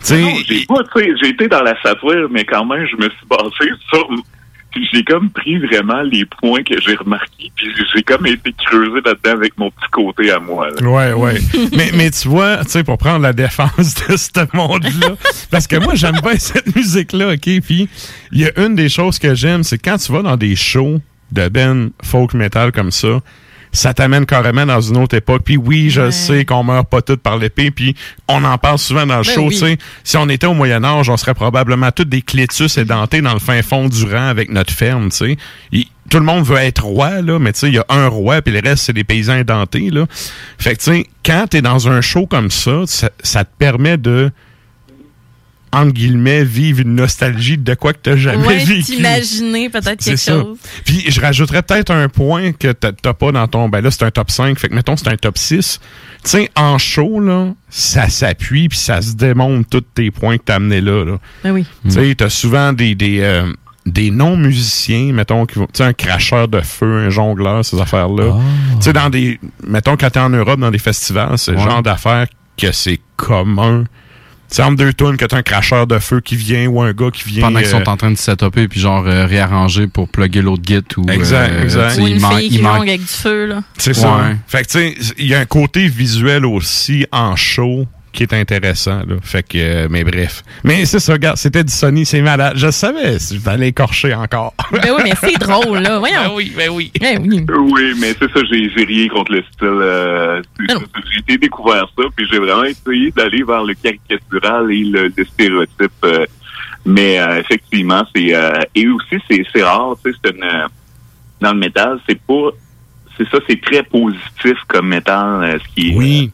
[0.00, 2.86] Tu sais, Non, j'ai pas, tu sais, j'ai été dans la satire, mais quand même,
[2.90, 4.08] je me suis basé sur.
[4.90, 9.32] J'ai comme pris vraiment les points que j'ai remarqués, puis j'ai comme été creusé là-dedans
[9.32, 10.68] avec mon petit côté à moi.
[10.70, 10.88] là.
[10.88, 11.38] Ouais, ouais.
[11.76, 15.14] mais, mais tu vois, tu sais, pour prendre la défense de ce monde-là,
[15.50, 17.60] parce que moi, j'aime bien cette musique-là, OK?
[17.62, 17.86] Puis,
[18.32, 21.02] il y a une des choses que j'aime, c'est quand tu vas dans des shows
[21.32, 23.20] de ben folk metal comme ça,
[23.72, 25.42] ça t'amène carrément dans une autre époque.
[25.44, 27.96] Puis oui, je sais qu'on meurt pas tous par l'épée, puis
[28.28, 29.54] on en parle souvent dans le Ben show, oui.
[29.54, 29.78] tu sais.
[30.04, 33.62] Si on était au Moyen-Âge, on serait probablement tous des clétus édentés dans le fin
[33.62, 35.38] fond du rang avec notre ferme, tu sais.
[36.10, 38.42] Tout le monde veut être roi, là, mais tu sais, il y a un roi,
[38.42, 40.04] puis le reste, c'est des paysans édentés, là.
[40.58, 43.96] Fait que, tu sais, quand t'es dans un show comme ça, ça, ça te permet
[43.96, 44.30] de,
[45.72, 48.82] entre guillemets, vivre une nostalgie de quoi que t'as jamais Ouais, vécu.
[48.82, 50.32] t'imaginer peut-être C'est quelque ça.
[50.32, 50.58] chose.
[50.84, 53.68] Puis je rajouterais peut-être un point que t'as t'as pas dans ton.
[53.68, 54.58] Ben là, c'est un top 5.
[54.58, 55.80] Fait que mettons, c'est un top 6.
[56.24, 60.42] Tu sais, en show, là, ça s'appuie puis ça se démontre tous tes points que
[60.44, 61.04] t'as amenés là.
[61.04, 61.18] là.
[61.42, 61.64] Ben oui.
[61.84, 62.94] Tu sais, t'as souvent des.
[62.94, 63.50] des euh,
[63.84, 68.36] des non-musiciens, mettons, qui vont, tu sais, un cracheur de feu, un jongleur, ces affaires-là.
[68.76, 71.64] Tu sais, dans des, mettons, quand t'es en Europe, dans des festivals, c'est le Ouais.
[71.64, 72.26] genre d'affaires
[72.56, 73.82] que c'est commun.
[74.52, 76.92] Tu sais, entre deux tunes, que t'as un cracheur de feu qui vient ou un
[76.92, 77.40] gars qui vient.
[77.40, 80.62] Pendant qu'ils euh, sont en train de setuper puis genre euh, réarranger pour plugger l'autre
[80.62, 81.98] git ou Exact, euh, exact.
[81.98, 83.62] Ou il une fille il qui manque- jongle avec du feu, là.
[83.78, 84.34] C'est ça.
[84.46, 88.32] Fait que tu sais, il y a un côté visuel aussi en show qui est
[88.34, 89.00] intéressant.
[89.06, 89.16] Là.
[89.22, 90.42] Fait que, euh, mais bref.
[90.64, 92.52] Mais c'est ça, regarde, c'était du Sony, c'est malade.
[92.56, 94.54] Je savais, je vais aller écorcher encore.
[94.72, 95.98] Ben oui, mais c'est drôle, là.
[95.98, 96.22] Voyons.
[96.24, 96.92] Ben oui, ben oui.
[97.00, 97.44] Ben oui.
[97.48, 99.58] Oui, mais c'est ça, j'ai rien contre le style.
[99.62, 100.42] euh,
[101.10, 105.24] j'ai été découvert ça, puis j'ai vraiment essayé d'aller vers le caricatural et le, le
[105.24, 105.90] stéréotype.
[106.04, 106.26] euh,
[106.84, 109.16] mais euh, effectivement, c'est euh, et aussi
[109.54, 110.44] c'est rare, tu sais, c'est une
[111.40, 112.50] dans le métal, c'est pas
[113.16, 116.32] c'est ça, c'est très positif comme métal, euh, ce qui est Oui.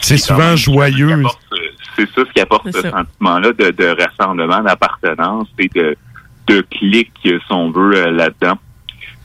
[0.00, 1.22] C'est souvent joyeux.
[1.96, 5.96] c'est ça ce qui apporte ce sentiment-là de, de rassemblement, d'appartenance et de,
[6.46, 8.58] de clic, si on veut, euh, là-dedans.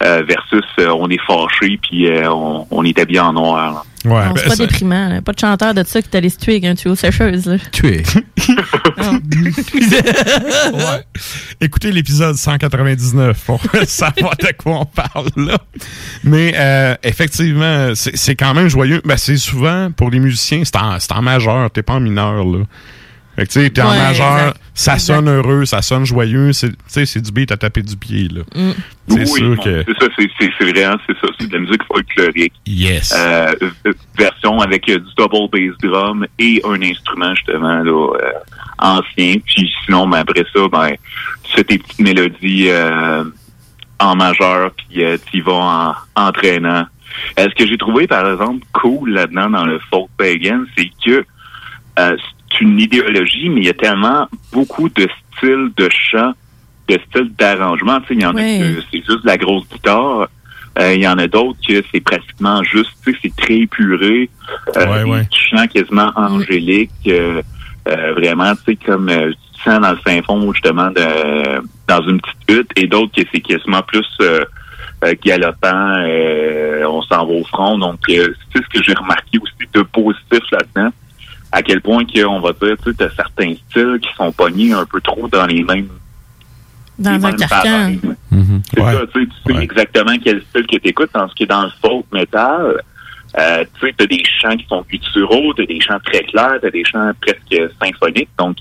[0.04, 3.86] euh, versus euh, on est fâché puis euh, on, on est habillé en noir.
[4.06, 5.08] Ouais, Non, ben, c'est pas ça- déprimant.
[5.10, 5.22] là.
[5.22, 7.46] Pas de chanteur de ça qui t'allait se tuer avec un tuyau sécheuse.
[7.46, 7.58] Là.
[7.72, 8.04] Tuer.
[10.74, 11.06] ouais.
[11.62, 15.58] Écoutez l'épisode 199 pour savoir de quoi on parle là.
[16.24, 19.02] Mais euh, effectivement, c'est c'est quand même joyeux.
[19.06, 22.44] Ben, c'est souvent, pour les musiciens, c'est en, c'est en majeur, t'es pas en mineur.
[22.44, 22.60] là.
[23.36, 24.58] Fait que tu sais, t'es en Ouais, majeur, exact.
[24.76, 25.00] ça Exact.
[25.16, 28.28] sonne heureux, ça sonne joyeux, c'est tu sais, c'est du beat à taper du pied.
[28.30, 28.42] là.
[28.56, 28.72] Mm.
[29.08, 29.84] C'est oui, sûr que...
[29.88, 32.54] c'est ça, c'est, c'est, c'est vraiment, c'est ça, c'est de la musique folklorique.
[32.68, 33.14] Yes.
[33.18, 33.54] Euh,
[34.18, 38.32] version avec euh, du double bass drum et un instrument justement là, euh,
[38.80, 39.36] ancien.
[39.46, 40.92] Puis sinon, ben, après ça, ben,
[41.44, 43.24] tu fais tes petites mélodies euh,
[44.00, 46.86] en majeur, puis euh, tu y vas en entraînant.
[47.38, 51.24] Ce que j'ai trouvé, par exemple, cool là-dedans dans le folk pagan, c'est que
[52.00, 52.18] euh,
[52.62, 55.08] une idéologie, mais il y a tellement beaucoup de
[55.38, 56.34] styles de chant,
[56.88, 58.00] de styles d'arrangement.
[58.02, 60.28] Tu sais, il y en a que c'est juste de la grosse guitare.
[60.80, 64.30] Euh, Il y en a d'autres que c'est pratiquement juste, tu sais, c'est très épuré.
[64.76, 66.90] Euh, Ouais, chants quasiment angéliques.
[67.08, 67.42] euh,
[67.88, 72.02] euh, vraiment, tu sais, comme euh, tu sens dans le fin fond, justement, de, dans
[72.08, 72.72] une petite hutte.
[72.76, 74.44] Et d'autres que c'est quasiment plus euh,
[75.06, 75.94] euh, galopant.
[76.08, 77.78] euh, on s'en va au front.
[77.78, 80.90] Donc, euh, c'est ce que j'ai remarqué aussi de positif là-dedans.
[81.56, 84.86] À quel point qu'on va dire, tu sais, t'as certains styles qui sont pognés un
[84.86, 85.88] peu trop dans les mêmes
[86.98, 87.92] Dans les un mêmes carcan.
[88.74, 91.64] C'est ça, tu sais, tu sais exactement quel style que tu écoutes, tandis que dans
[91.64, 92.82] le folk metal,
[93.40, 96.72] euh, tu sais, t'as des chants qui sont gutturaux, t'as des chants très clairs, t'as
[96.72, 98.58] des chants presque symphoniques, donc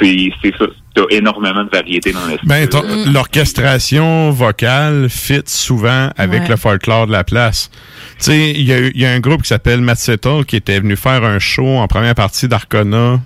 [0.00, 0.54] c'est c'est
[0.96, 2.20] ça, t'as énormément de variété dans.
[2.44, 6.48] Ben, ton- l'orchestration vocale fit souvent avec Ouais.
[6.48, 7.70] le folklore de la place.
[8.18, 10.56] Tu sais, il y, a eu- il y a un groupe qui s'appelle Matsettle qui
[10.56, 13.20] était venu faire un show en première partie d'Arcona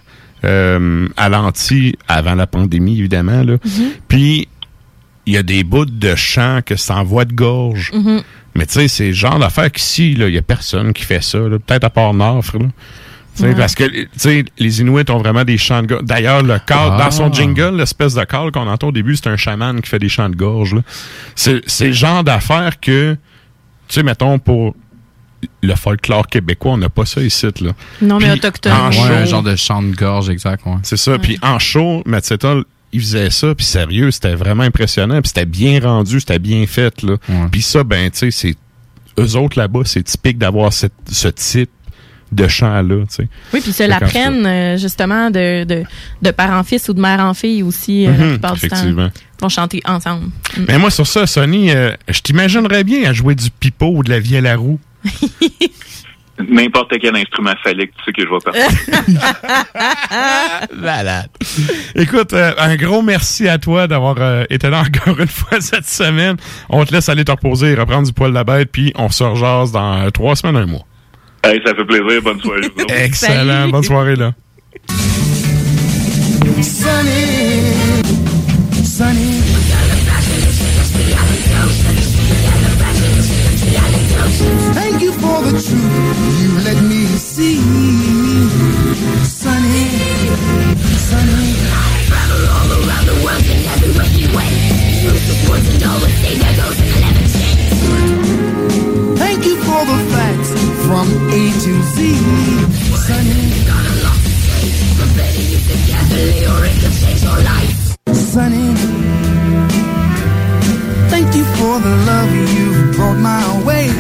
[0.44, 3.42] euh, à l'anti avant la pandémie, évidemment.
[3.42, 3.56] Là.
[4.06, 4.48] Puis,
[5.26, 7.90] il y a des bouts de chant que c'est en voix de gorge.
[7.92, 8.22] Mhm.
[8.54, 11.22] Mais tu sais, c'est le genre d'affaire qu'ici, là, il y a personne qui fait
[11.22, 11.38] ça.
[11.38, 11.58] là.
[11.58, 12.66] Peut-être à part Nafre, là.
[13.47, 13.55] Ouais.
[13.55, 16.05] Parce que tu sais, les Inuits ont vraiment des chants de gorge.
[16.05, 17.05] D'ailleurs, le call, Ah.
[17.05, 19.98] dans son jingle, l'espèce de call qu'on entend au début, c'est un chaman qui fait
[19.98, 20.74] des chants de gorge.
[20.74, 20.82] là.
[21.35, 23.15] C'est c'est le genre d'affaire que,
[23.89, 24.74] tu sais, mettons, pour
[25.62, 27.47] le folklore québécois, on n'a pas ça ici.
[27.60, 27.70] Là.
[28.02, 28.73] Non, mais autochtone.
[28.73, 30.66] en Ouais, un genre de chant de gorge, exact.
[30.66, 30.74] Ouais.
[30.82, 31.16] c'est ça.
[31.19, 35.78] Puis en show, Matsetol, il faisait ça, puis sérieux, c'était vraiment impressionnant, puis c'était bien
[35.81, 37.02] rendu, c'était bien fait.
[37.02, 37.16] là.
[37.52, 38.56] Puis ça, ben, tu sais, c'est
[39.20, 41.70] eux autres là-bas, c'est typique d'avoir ce type
[42.32, 42.96] de chant-là.
[43.09, 43.28] tu sais.
[43.52, 45.82] Oui, puis se l'apprennent euh, justement de, de,
[46.22, 49.09] de père en fils ou de mère en fille aussi euh, la plupart du effectivement.
[49.09, 49.14] temps.
[49.38, 50.26] Ils vont chanter ensemble.
[50.56, 50.64] Mm.
[50.68, 54.10] Mais moi, sur ça, Sonny, euh, je t'imaginerais bien à jouer du pipeau ou de
[54.10, 54.78] la vielle à roue.
[56.48, 59.18] N'importe quel instrument phallique, tu sais que je vais partir.
[60.76, 61.28] Malade.
[61.96, 65.88] Écoute, euh, un gros merci à toi d'avoir euh, été là encore une fois cette
[65.88, 66.36] semaine.
[66.68, 69.24] On te laisse aller te reposer, reprendre du poil de la bête, puis on se
[69.24, 70.86] rejase dans euh, trois semaines, un mois.
[71.44, 72.70] Hey, ça fait plaisir, bonne soirée.
[72.89, 74.32] Excellent, bonne soirée là.
[76.60, 77.24] Sunny,
[78.85, 79.43] sunny.
[84.74, 87.60] Thank you for the truth you let me see.
[89.24, 89.89] Sunny,
[91.09, 91.43] sunny.
[91.70, 94.55] I travel all around the world and everywhere you went.
[95.01, 96.88] Through the woods and all the things that goes
[99.43, 99.44] in eleven chains.
[99.44, 100.51] Thank you for the facts
[100.86, 101.97] from A to Z.
[103.06, 103.40] Sunny.
[103.66, 104.65] Got a lot to say,
[104.98, 107.97] but better use it carefully or it could change your life.
[108.15, 108.74] Sunny.
[111.10, 113.90] Thank you for the love you've brought my way.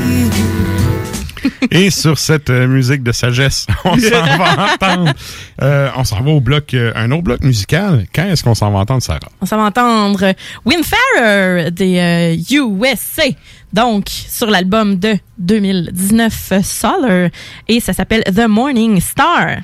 [1.70, 5.12] Et sur cette euh, musique de sagesse, on s'en va entendre.
[5.62, 8.06] euh, on s'en va au bloc, euh, un autre bloc musical.
[8.14, 9.20] Quand est-ce qu'on s'en va entendre, Sarah?
[9.40, 10.34] On s'en va entendre
[10.64, 12.36] Winfarer des euh,
[12.82, 13.24] USA.
[13.72, 17.30] Donc, sur l'album de 2019 euh, Solar.
[17.66, 19.58] Et ça s'appelle The Morning Star.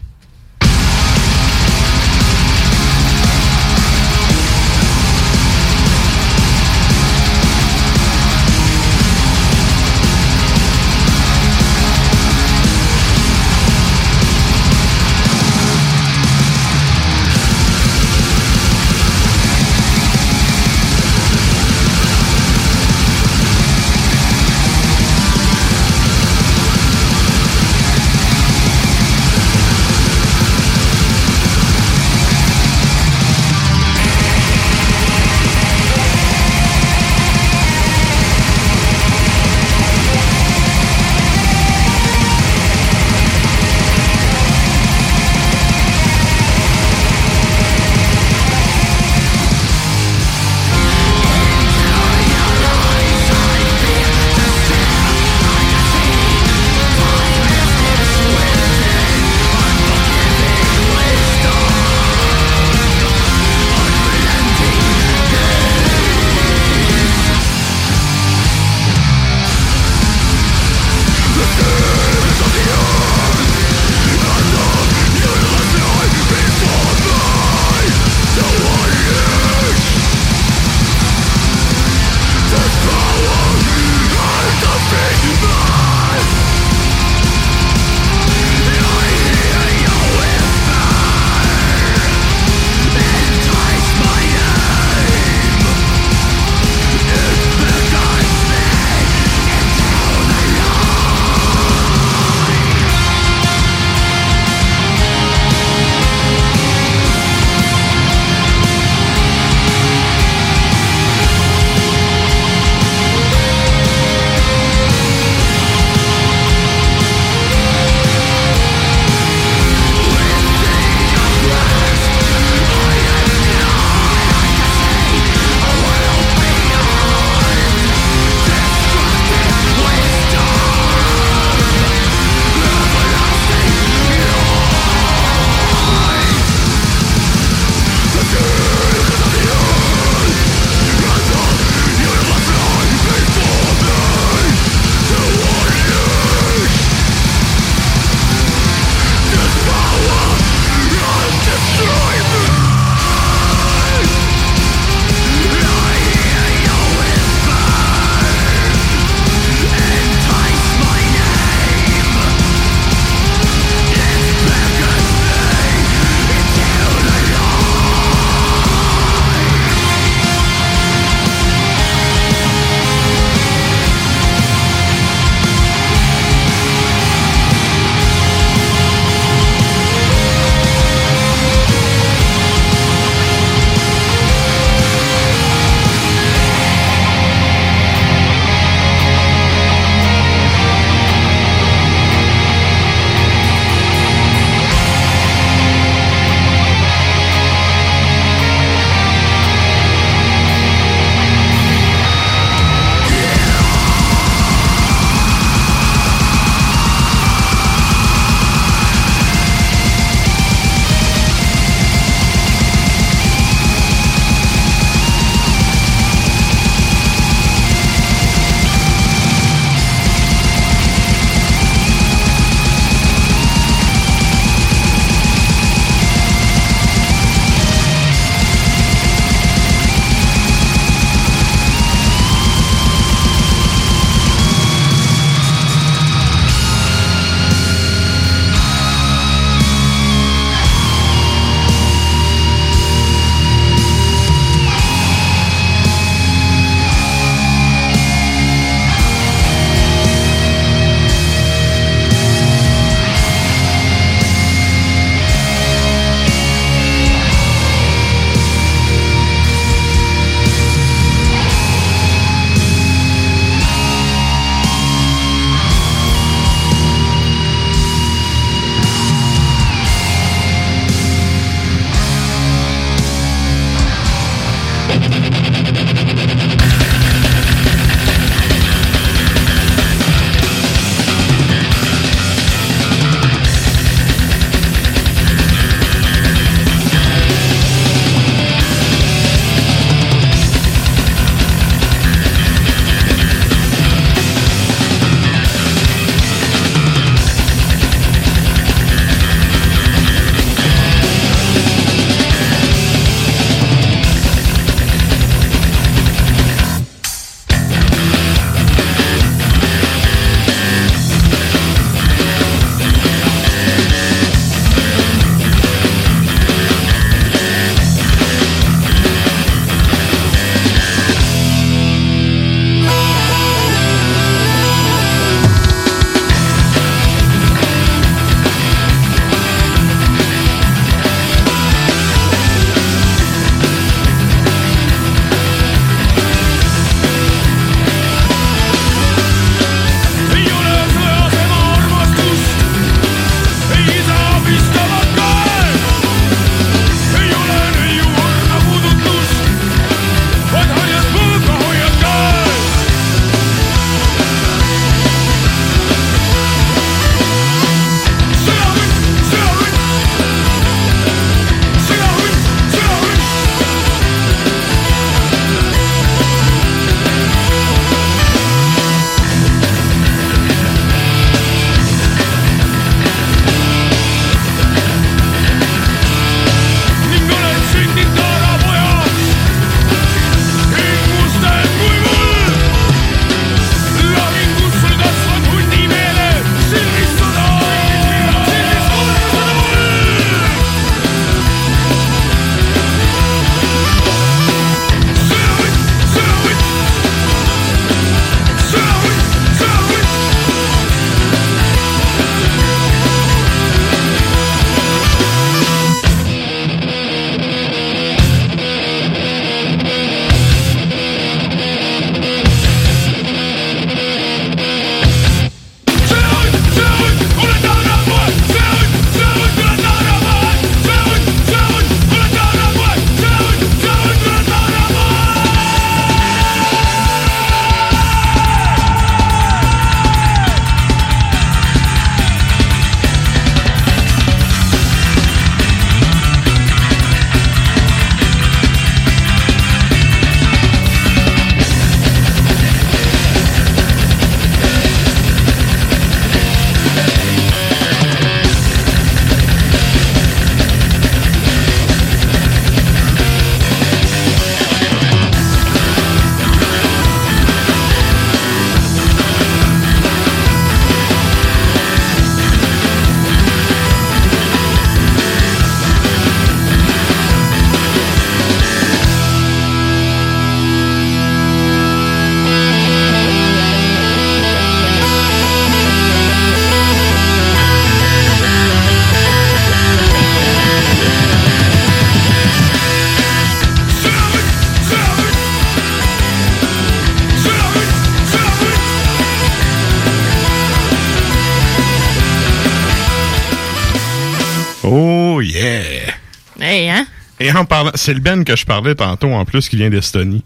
[497.94, 500.42] C'est le Ben que je parlais tantôt en plus qui vient d'Estonie.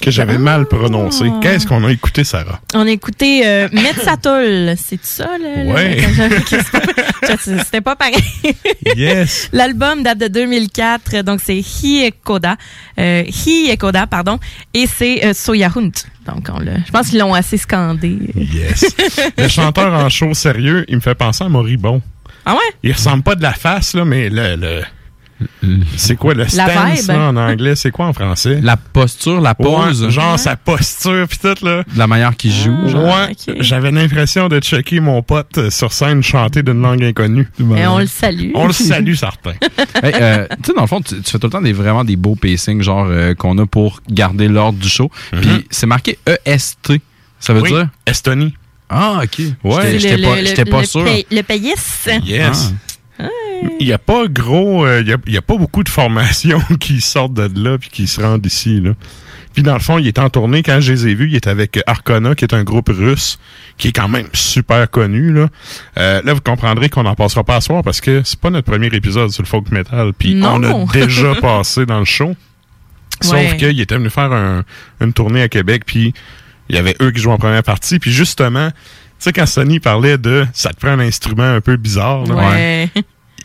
[0.00, 1.24] Que j'avais mal prononcé.
[1.26, 1.38] Ah.
[1.40, 2.60] Qu'est-ce qu'on a écouté, Sarah?
[2.74, 4.74] On a écouté euh, Metzatol.
[4.76, 5.72] C'est ça, là?
[5.72, 5.98] Ouais.
[7.38, 8.16] C'était pas pareil.
[8.96, 9.48] Yes.
[9.52, 12.56] L'album date de 2004, donc c'est Hiekoda,
[12.98, 14.38] euh, Hiekoda, pardon,
[14.74, 15.92] et c'est euh, Soyahunt.
[16.26, 18.18] Donc, on je pense qu'ils l'ont assez scandé.
[18.34, 18.94] Yes.
[19.38, 22.02] le chanteur en show sérieux, il me fait penser à Moribond.
[22.44, 22.74] Ah ouais?
[22.82, 24.56] Il ressemble pas de la face, là, mais le.
[24.56, 24.82] le-
[25.96, 27.08] c'est quoi le stance vibe.
[27.08, 27.74] là, en anglais?
[27.76, 28.60] C'est quoi en français?
[28.62, 30.04] La posture, la pose.
[30.04, 31.82] Ouais, genre sa posture pis tout là.
[31.96, 32.88] La manière qu'il joue.
[32.88, 33.04] genre.
[33.04, 37.48] Ouais, j'avais l'impression de checker mon pote euh, sur scène chanter d'une langue inconnue.
[37.76, 38.50] Et on le salue.
[38.54, 39.52] On le salue, certain.
[40.02, 42.04] Hey, euh, tu sais, dans le fond, tu, tu fais tout le temps des, vraiment
[42.04, 45.10] des beaux pacings, genre, euh, qu'on a pour garder l'ordre du show.
[45.40, 47.00] Puis c'est marqué EST.
[47.40, 47.60] Ça veut.
[47.62, 47.88] Oui, dire?
[48.06, 48.54] Estonie.
[48.88, 49.40] Ah, OK.
[49.64, 49.98] Ouais.
[49.98, 51.04] J'étais- Le- pas, le- pas le sûr.
[51.04, 51.72] pay- Le pays.
[52.24, 52.72] Yes.
[52.72, 52.93] Ah.
[53.80, 55.88] Il n'y a pas gros, euh, il y a, il y a pas beaucoup de
[55.88, 58.92] formations qui sortent de là puis qui se rendent ici là.
[59.52, 61.46] Puis dans le fond, il est en tournée quand je les ai vus, il est
[61.46, 63.38] avec Arcana qui est un groupe russe
[63.78, 65.48] qui est quand même super connu là.
[65.98, 68.70] Euh, là vous comprendrez qu'on n'en passera pas à soir parce que c'est pas notre
[68.70, 70.60] premier épisode sur le folk metal puis Non.
[70.60, 72.34] on a déjà passé dans le show.
[73.20, 73.56] Sauf Ouais.
[73.56, 74.64] qu'il était venu faire un-
[75.00, 76.12] une tournée à Québec, puis
[76.68, 78.00] il y avait eux qui jouaient en première partie.
[78.00, 78.76] Puis justement, tu
[79.20, 82.90] sais, quand Sony parlait de ça te prend un instrument un peu bizarre, là, Ouais.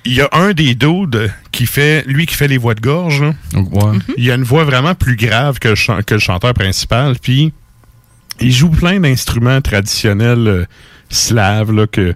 [0.06, 3.22] Il y a un des dudes qui fait, lui qui fait les voix de gorge.
[3.22, 3.34] là.
[3.94, 4.02] Mhm.
[4.18, 7.16] Il a une voix vraiment plus grave que le, chan- que le chanteur principal.
[7.22, 7.52] Puis
[8.40, 10.66] il joue plein d'instruments traditionnels euh,
[11.10, 12.16] slaves là, que.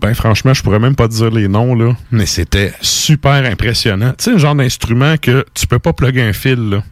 [0.00, 4.10] Ben franchement, je pourrais même pas te dire les noms là, mais c'était super impressionnant.
[4.16, 6.84] Tu sais, le genre d'instrument que tu peux pas plugger un fil là.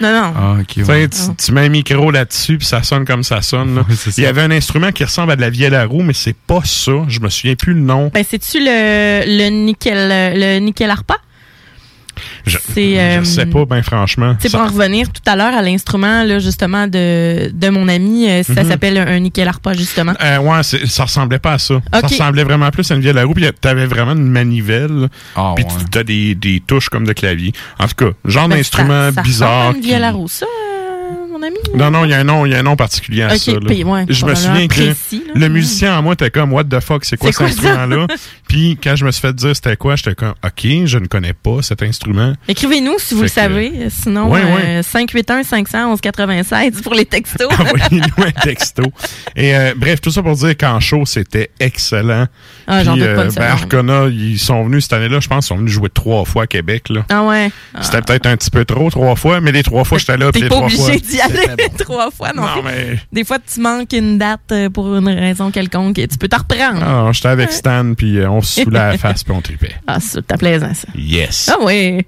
[0.00, 0.32] Non, non.
[0.36, 0.56] Ah.
[0.66, 3.74] Tu sais, tu, tu mets un micro là-dessus puis ça sonne comme ça sonne.
[3.76, 3.82] là.
[4.16, 6.36] Il y avait un instrument qui ressemble à de la vielle à roue, mais c'est
[6.36, 6.92] pas ça.
[7.08, 8.10] Je me souviens plus le nom.
[8.12, 11.16] Ben, c'est-tu le, le nickel, le nickel arpa?
[12.46, 14.36] Je, C'est, euh, je sais pas, ben franchement.
[14.40, 17.88] C'est Ça- pour en revenir tout à l'heure à l'instrument, là, justement, de, de mon
[17.88, 18.28] ami.
[18.28, 18.68] euh, Ça Mhm.
[18.70, 20.12] s'appelle un nickel arpa, justement.
[20.22, 21.80] Euh, ouais, c'est- ça ressemblait pas à ça.
[21.92, 23.34] Ça ressemblait vraiment plus à une vielle à roue.
[23.34, 25.08] Puis t'avais vraiment une manivelle.
[25.36, 27.52] Ah, puis tu- t'as des, des touches comme de clavier.
[27.78, 29.68] En tout cas, genre Ben, d'instrument bizarre.
[29.68, 30.46] ressemble à une à roue, ça,
[31.42, 31.56] euh, ami?
[31.74, 33.52] Non, non, il y a un nom, il y a un nom particulier à ça.
[33.52, 34.92] ouais, je me souviens que là.
[35.34, 38.06] le musicien en moi était comme What the fuck, c'est quoi cet instrument-là?
[38.48, 41.32] puis quand je me suis fait dire c'était quoi, j'étais comme OK, je ne connais
[41.34, 42.34] pas cet instrument.
[42.48, 43.72] Écrivez-nous si vous le savez.
[43.90, 47.48] Sinon, Ouais, euh, 581-511-96 pour les textos.
[47.58, 48.82] Envoyez-nous un texto.
[49.36, 52.26] Et euh, bref, tout ça pour dire qu'en show, c'était excellent.
[52.66, 53.42] Ah, Puis, doute pas ben.
[53.42, 56.46] Arcona, ils sont venus cette année-là, je pense, ils sont venus jouer trois fois à
[56.46, 56.88] Québec.
[56.88, 57.04] Là.
[57.08, 57.50] Ah ouais.
[57.80, 60.30] C'était peut-être un petit peu trop, trois fois, mais les trois fois, j'étais là.
[60.32, 61.76] T'es pas obligé d'y aller bon.
[61.78, 65.50] trois fois non, Non, mais- Des fois, tu manques une date euh, pour une raison
[65.50, 66.82] quelconque et tu peux t'en reprendre.
[66.82, 69.74] Ah, j'étais avec Stan, puis euh, on se saoulait à la face, puis on tripait.
[69.86, 70.88] Ah, ça, t'as plaisant, ça.
[70.96, 71.50] Yes.
[71.52, 72.06] Ah ouais.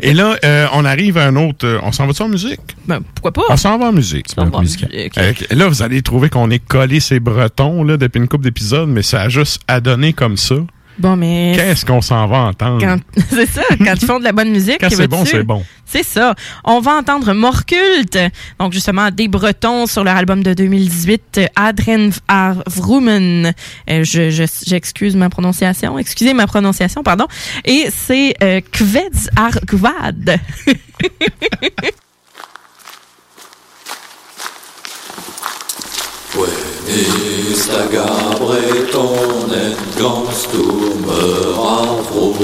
[0.00, 1.64] Et là, euh, on arrive à un autre.
[1.66, 2.60] euh, on s'en va-tu en musique?
[2.86, 3.42] Ben, pourquoi pas?
[3.50, 4.26] On s'en va en musique.
[4.28, 4.84] s'en va en musique.
[5.16, 8.88] Euh, là, vous allez trouver qu'on est collé ces bretons là, depuis une couple d'épisodes,
[8.88, 10.56] mais ça a juste adonné comme ça.
[10.98, 11.52] Bon, mais.
[11.56, 12.80] Qu'est-ce qu'on s'en va entendre?
[12.80, 12.98] Quand...
[13.30, 14.78] c'est ça, quand ils font de la bonne musique.
[14.80, 15.64] Quand c'est bon, c'est bon.
[15.86, 16.34] C'est ça.
[16.64, 18.18] On va entendre Morculte,
[18.58, 23.52] donc justement des Bretons sur leur album de 2018, euh, Adren ar Vrumen.
[23.90, 27.26] Euh, je, je- j'excuse ma prononciation, excusez ma prononciation, pardon.
[27.64, 30.38] Et c'est euh, Kvedz ar Gvad.
[36.86, 42.34] Ist a gabreton en gans tumeur avro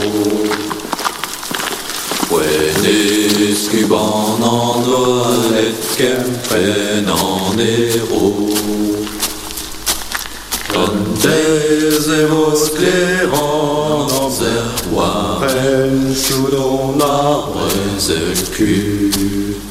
[2.30, 8.48] When is kuban an olet kempen an ero.
[10.72, 19.69] Gantez e vos kleran an zer war en choudon ar brez el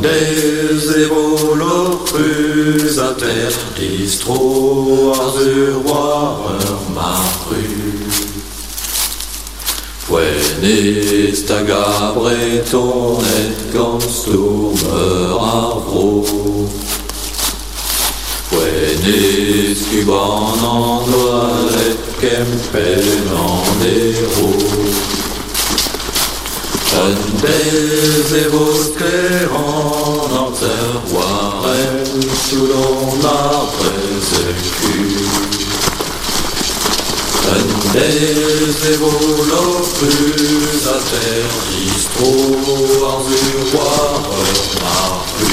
[0.00, 7.62] Des evolo cruz a ter distro ar ur war ur marru.
[10.08, 12.34] Poen est a gabre
[12.70, 16.24] ton et gans tourmeur ar vro.
[18.50, 21.50] Poen est kuban en doa
[21.86, 25.21] et kempen an ero
[26.94, 32.04] Un baiser vos clairant an un warel
[32.50, 34.98] Tout l'on a présécu
[37.50, 37.64] Un
[37.94, 42.32] baiser vos l'eau plus à terre Distro
[43.06, 43.42] en du
[43.74, 43.96] roi
[44.28, 45.52] remarqué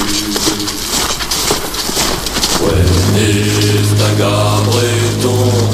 [2.62, 5.70] When is the Gabriel ton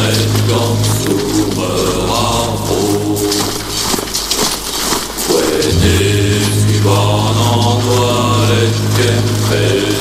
[7.76, 9.95] langweilig im Feld.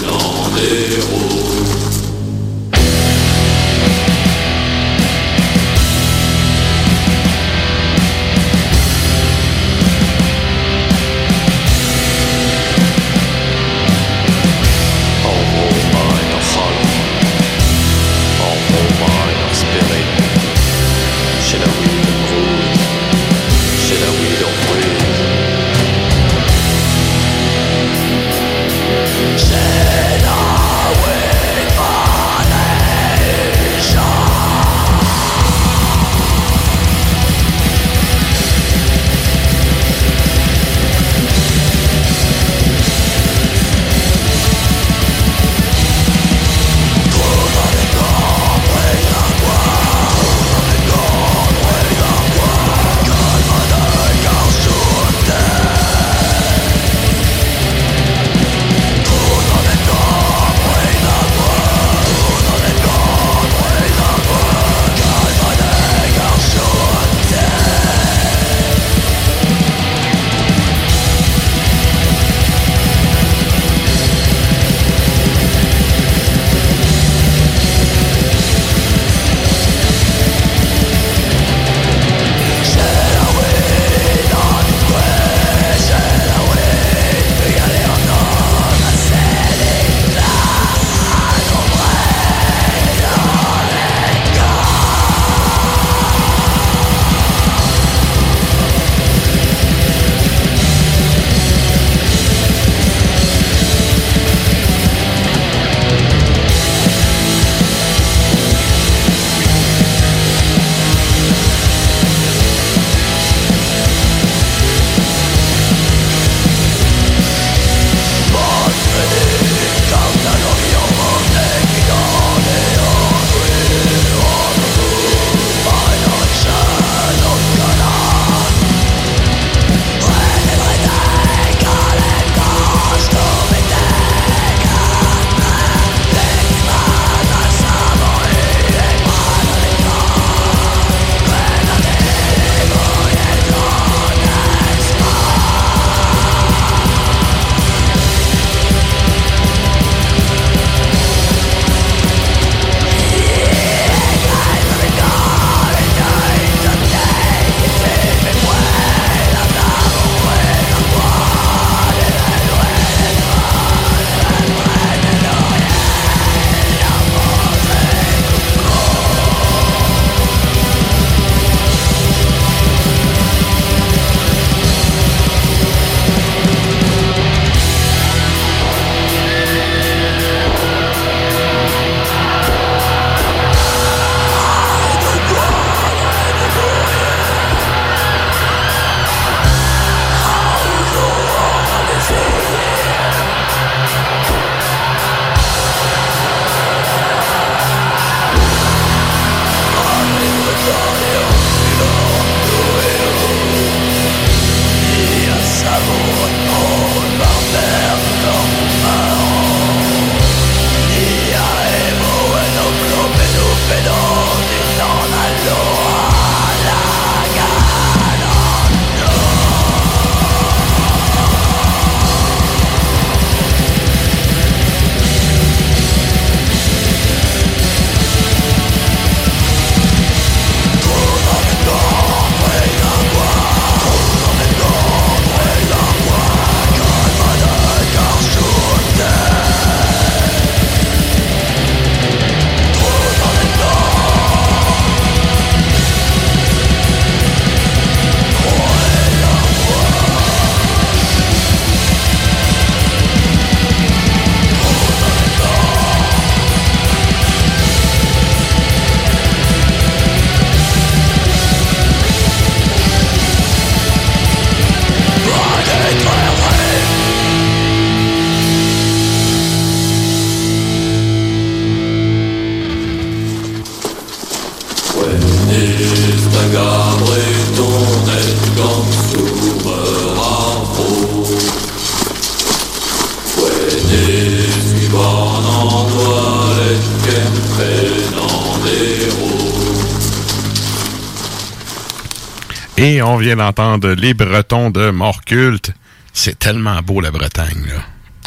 [293.35, 295.71] Vient d'entendre les Bretons de Morculte.
[296.13, 297.81] C'est tellement beau, la Bretagne, là.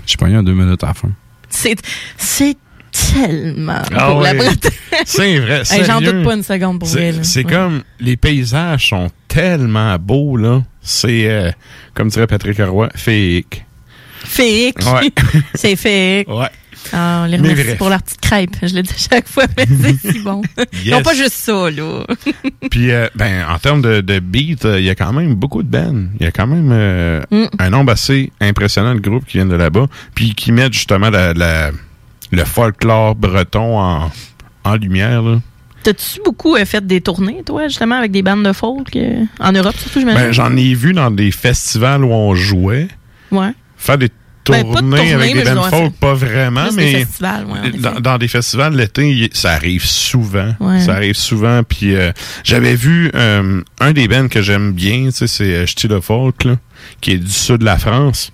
[0.06, 1.10] Je pas un deux minutes à la fin.
[1.48, 1.76] C'est,
[2.16, 2.56] c'est
[3.12, 4.34] tellement Ah beau, la.
[4.34, 4.72] Bretagne.
[5.04, 7.12] C'est vrai, Hey, J'en doute pas une seconde pour là.
[7.22, 7.52] c'est Ouais.
[7.52, 10.62] comme les paysages sont tellement beaux là.
[10.82, 11.50] C'est euh,
[11.94, 13.64] comme dirait Patrick Roy, fake.
[14.24, 14.78] Fake.
[14.84, 15.10] Ouais.
[15.54, 16.28] c'est fake.
[16.34, 16.48] Ouais.
[16.92, 18.56] Ah, on les Mais remercie pour leur petite crêpe.
[18.62, 20.42] Je le dis à chaque fois, mais c'est si bon.
[20.84, 20.92] Yes.
[20.94, 22.04] n'ont pas juste ça, là.
[22.70, 25.62] Puis euh, ben en termes de, de beat, euh, il y a quand même beaucoup
[25.62, 26.06] de bands.
[26.18, 27.44] Il y a quand même euh, Mm.
[27.58, 31.34] un nombre assez impressionnant de groupes qui viennent de là-bas, puis qui mettent justement la,
[31.34, 31.70] la-
[32.30, 34.10] le folklore breton en,
[34.64, 35.40] en lumière là.
[35.82, 38.88] T'as-tu beaucoup fait des tournées, toi, justement, avec des bandes de folk?
[39.40, 40.20] en Europe, surtout, j'imagine?
[40.22, 42.88] Ben, j'en ai vu dans des festivals où on jouait.
[43.30, 43.52] Ouais.
[43.76, 44.10] Faire des
[44.52, 48.18] Ben, de tournée, avec des bands folk, pas vraiment, des mais festivals, ouais, dans, dans
[48.18, 50.54] des festivals l'été, ça arrive souvent.
[50.60, 50.80] Ouais.
[50.80, 51.62] Ça arrive souvent.
[51.62, 52.12] Puis euh,
[52.44, 56.44] j'avais vu euh, un des bands que j'aime bien, tu sais, c'est euh, Style Folk,
[56.44, 56.56] là,
[57.00, 58.32] qui est du sud de la France.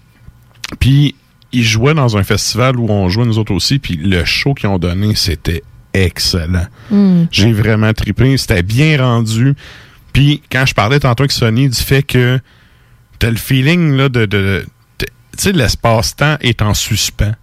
[0.80, 1.14] Puis
[1.52, 4.68] ils jouaient dans un festival où on jouait nous autres aussi, puis le show qu'ils
[4.68, 5.62] ont donné, c'était
[5.92, 6.66] excellent.
[6.90, 7.24] Mm.
[7.30, 8.36] J'ai vraiment trippé.
[8.36, 9.54] C'était bien rendu.
[10.12, 12.38] Puis quand je parlais tantôt avec Sony du fait que
[13.18, 14.64] t'as le feeling là, de-
[15.36, 17.34] tu sais, l'espace-temps est en suspens.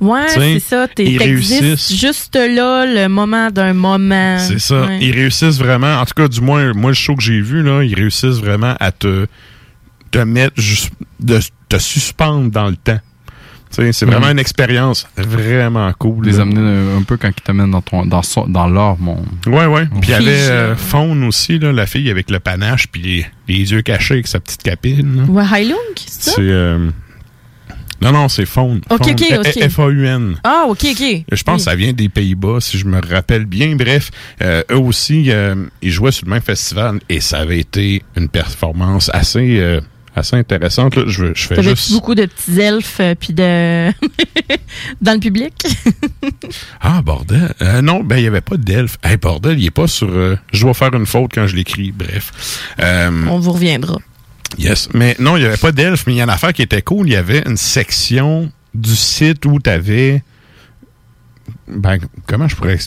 [0.00, 0.88] Ouais, c'est ça.
[0.98, 1.94] Ils réussissent.
[1.94, 4.38] juste là, le moment d'un moment.
[4.38, 4.82] C'est ça.
[4.82, 4.98] Ouais.
[5.00, 7.82] Ils réussissent vraiment, en tout cas, du moins, moi, le show que j'ai vu, là,
[7.82, 9.26] ils réussissent vraiment à te,
[10.10, 13.00] te mettre, juste, de, te suspendre dans le temps.
[13.72, 14.32] C'est vraiment Mhm.
[14.32, 16.26] une expérience vraiment cool.
[16.26, 16.42] Les là.
[16.42, 19.26] amener un, un peu quand ils t'amènent dans, ton, dans, son- dans leur monde.
[19.46, 19.86] Ouais, ouais.
[20.00, 23.00] Puis il y avait euh, euh, Faune aussi, là, la fille avec le panache, puis
[23.02, 25.16] les, les yeux cachés avec sa petite capine.
[25.16, 25.22] là.
[25.24, 26.32] Ouais, Heilung, c'est ça?
[26.36, 26.42] C'est.
[26.42, 26.90] euh,
[28.02, 28.80] Non, non, c'est Faune.
[28.90, 29.70] Ok, ok, F- ok.
[29.70, 30.34] F-A-U-N.
[30.42, 31.24] Ah, OK, OK.
[31.30, 33.76] Je pense que ça vient des Pays-Bas, si je me rappelle bien.
[33.76, 34.10] Bref,
[34.42, 38.28] euh, eux aussi, euh, ils jouaient sur le même festival et ça avait été une
[38.28, 39.80] performance assez, euh,
[40.14, 40.96] assez intéressante.
[40.96, 41.04] là.
[41.06, 41.92] Je, je fais T'avais juste...
[41.92, 43.90] beaucoup de petits elfes euh, puis de
[45.00, 45.54] dans le public?
[46.80, 47.54] Ah, bordel.
[47.62, 48.98] Euh, non, ben, il n'y avait pas d'elfe.
[49.02, 50.08] Hey, bordel, il est pas sur...
[50.10, 51.92] euh, Je dois faire une faute quand je l'écris.
[51.92, 52.32] Bref.
[52.78, 53.98] On vous reviendra.
[54.58, 54.88] Yes.
[54.92, 56.82] Mais non, il n'y avait pas d'elfe, mais il y a une affaire qui était
[56.82, 57.08] cool.
[57.08, 60.22] Il y avait une section du site où tu avais.
[61.76, 62.78] Ben, comment je pourrais?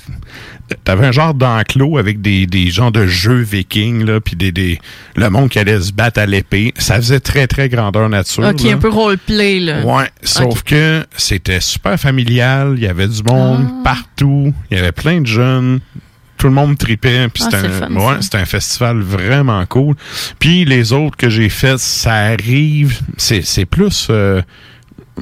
[0.83, 4.79] T'avais un genre d'enclos avec des, des genres de jeux vikings, là, puis des, des,
[5.15, 6.73] le monde qui allait se battre à l'épée.
[6.77, 8.43] Ça faisait très, très grandeur nature.
[8.45, 8.71] OK, là.
[8.73, 9.83] un peu roleplay, là.
[9.85, 13.81] Ouais, sauf que c'était super familial, il y avait du monde Ah.
[13.83, 15.79] partout, il y avait plein de jeunes,
[16.37, 19.95] tout le monde tripait, puis Ah, c'était un, fun, ouais, un festival vraiment cool.
[20.39, 24.41] Puis les autres que j'ai fait, ça arrive, c'est c'est plus euh,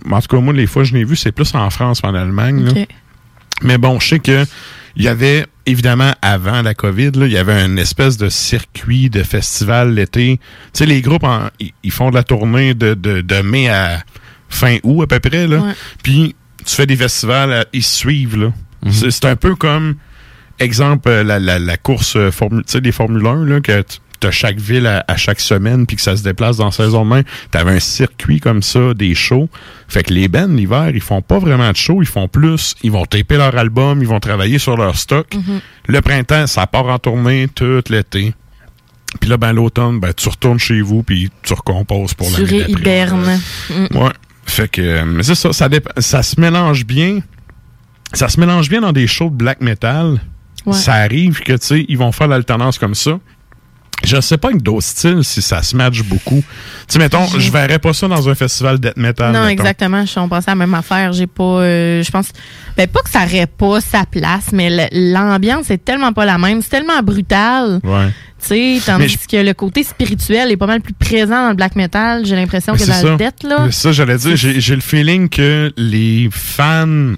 [0.10, 2.16] en tout cas moi les fois que je l'ai vu, c'est plus en France qu'en
[2.16, 2.64] Allemagne.
[2.66, 2.72] là.
[3.62, 4.46] Mais bon, je sais que
[4.96, 9.10] il y avait évidemment avant la COVID, là, il y avait une espèce de circuit
[9.10, 10.38] de festival l'été.
[10.38, 10.44] Tu
[10.74, 11.50] sais, les groupes, en-
[11.84, 14.04] ils font de la tournée de, de, de mai à
[14.50, 15.48] fin août à peu près.
[15.48, 15.58] Là.
[15.58, 15.72] Ouais.
[16.04, 16.36] Puis
[16.66, 18.38] tu fais des festivals, ils se suivent.
[18.38, 18.52] là.
[18.86, 18.92] Mhm.
[18.92, 19.96] C'est c'est un peu comme,
[20.60, 23.82] exemple, euh, la, la, la course euh, Formule, tu sais, des Formule 1, là, que
[23.82, 26.72] tu as chaque ville à, à chaque semaine, puis que ça se déplace dans la
[26.72, 27.22] saison de main.
[27.52, 29.50] Tu avais un circuit comme ça, des shows.
[29.88, 32.76] Fait que les bands, l'hiver, ils font pas vraiment de shows, ils font plus.
[32.84, 35.34] Ils vont taper leur album, ils vont travailler sur leur stock.
[35.36, 35.60] Mhm.
[35.88, 38.34] Le printemps, ça part en tournée tout l'été.
[39.20, 42.60] Puis là, ben, l'automne, ben, tu retournes chez vous, puis tu recomposes pour Tu l'année
[42.60, 42.74] d'après.
[42.74, 43.40] réhibernes.
[43.70, 43.98] Mm.
[43.98, 44.12] Ouais.
[44.46, 47.20] Fait que, mais c'est ça, ça, se mélange bien.
[48.14, 50.20] Ça se mélange bien dans des shows de black metal.
[50.66, 50.74] Ouais.
[50.74, 53.20] Ça arrive que, tu sais, ils vont faire l'alternance comme ça.
[54.06, 56.44] Je sais pas avec d'autres styles si ça se match beaucoup.
[56.44, 59.32] Tu sais, mettons, je verrais pas ça dans un festival death metal.
[59.32, 59.50] Non, mettons.
[59.50, 60.06] exactement.
[60.06, 61.14] Je on pensait à la même affaire.
[61.14, 61.44] J'ai pas.
[61.44, 62.28] euh, je pense.
[62.76, 66.62] Ben, pas que ça aurait pas sa place, mais l'ambiance est tellement pas la même.
[66.62, 67.80] C'est tellement brutal.
[67.84, 68.08] Ouais.
[68.42, 71.56] Tu sais, tandis je- que le côté spirituel est pas mal plus présent dans le
[71.56, 73.12] black metal, j'ai l'impression, que dans ça.
[73.12, 73.72] le death, là.
[73.72, 77.14] Ça, j'allais dire, j'ai j'ai le feeling que les fans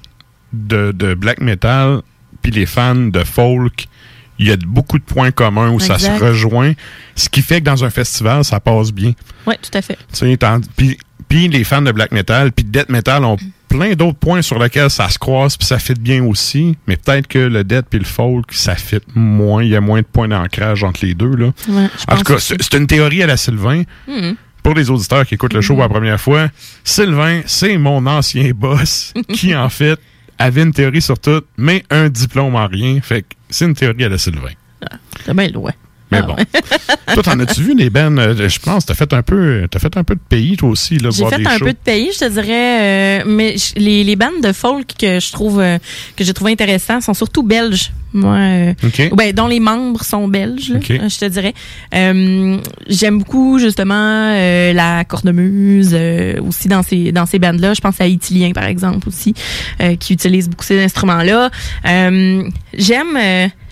[0.53, 2.01] de, de black metal
[2.43, 3.87] puis les fans de folk,
[4.39, 6.73] il y a beaucoup de points communs où ça se rejoint,
[7.15, 9.13] ce qui fait que dans un festival, ça passe bien.
[9.45, 9.97] Oui, tout à fait.
[11.27, 13.37] Puis les fans de black metal puis de death metal ont
[13.67, 17.27] plein d'autres points sur lesquels ça se croise puis ça fit bien aussi, mais peut-être
[17.27, 20.27] que le death puis le folk, ça fit moins, il y a moins de points
[20.27, 21.47] d'ancrage entre les deux là.
[21.67, 23.83] Ouais, je en tout cas, c'est une théorie à la Sylvain.
[24.07, 24.35] Mhm.
[24.63, 26.49] Pour les auditeurs qui écoutent le show pour la première fois,
[26.83, 29.99] Sylvain, c'est mon ancien boss qui, en fait,
[30.39, 32.99] avait une théorie sur tout, mais un diplôme en rien.
[32.99, 34.49] Fait que c'est une théorie à la Sylvain.
[35.25, 35.71] C'est bien loin.
[36.11, 36.35] Mais Ah bon.
[36.35, 36.45] ouais.
[37.15, 38.19] toi, t'en as-tu vu des bennes?
[38.19, 40.97] euh, Je pense, t'as fait un peu, t'as fait un peu de pays, toi aussi,
[40.99, 41.65] là, J'ai fait des un shows.
[41.65, 45.31] peu de pays, je te dirais, euh, mais les, les bandes de folk que je
[45.31, 45.79] trouve euh,
[46.15, 47.91] que j'ai trouvé intéressant sont surtout belges.
[48.15, 48.35] Moi.
[48.37, 49.11] euh, OK.
[49.15, 51.53] ben, dont les membres sont belges, là, euh, je te dirais.
[51.93, 55.95] Euh, J'aime beaucoup, justement, euh, la cornemuse
[56.47, 57.73] aussi dans ces, dans ces bandes-là.
[57.73, 59.33] Je pense à Itilien, par exemple, aussi,
[59.99, 61.49] qui utilise beaucoup ces instruments-là.
[61.83, 63.17] J'aime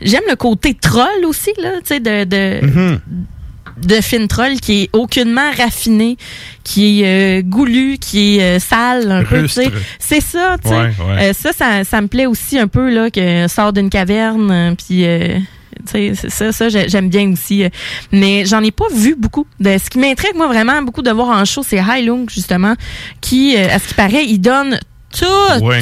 [0.02, 2.24] j'aime le côté troll aussi, là, tu sais, de...
[2.26, 3.00] de Mhm.
[3.82, 6.18] De Finn Troll qui est aucunement raffiné,
[6.64, 9.64] qui est euh, goulu, qui est euh, sale un peu, tu sais.
[9.66, 9.80] Rustre.
[10.00, 10.76] C'est ça, tu sais.
[10.76, 11.30] Ouais, ouais.
[11.30, 14.76] Euh, ça, ça, ça me plaît aussi un peu là que sort d'une caverne, euh,
[14.76, 15.06] puis.
[15.06, 15.38] euh,
[15.86, 17.66] tu sais, c'est ça, ça j'ai- j'aime bien aussi.
[18.12, 19.46] Mais j'en ai pas vu beaucoup.
[19.62, 22.76] Ce qui m'intrigue, moi, vraiment, beaucoup de voir en show, c'est Hai Lung, justement,
[23.22, 24.80] qui, à ce qui paraît, il donne
[25.12, 25.26] tout
[25.66, 25.82] Ouais.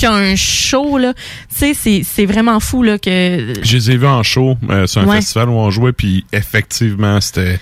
[0.00, 1.12] Qu'un show, là.
[1.14, 4.86] Tu sais, c'est- c'est vraiment fou, là, que Je les ai vus en show euh,
[4.86, 5.16] sur un Ouais.
[5.16, 7.58] festival où on jouait, puis effectivement, c'était.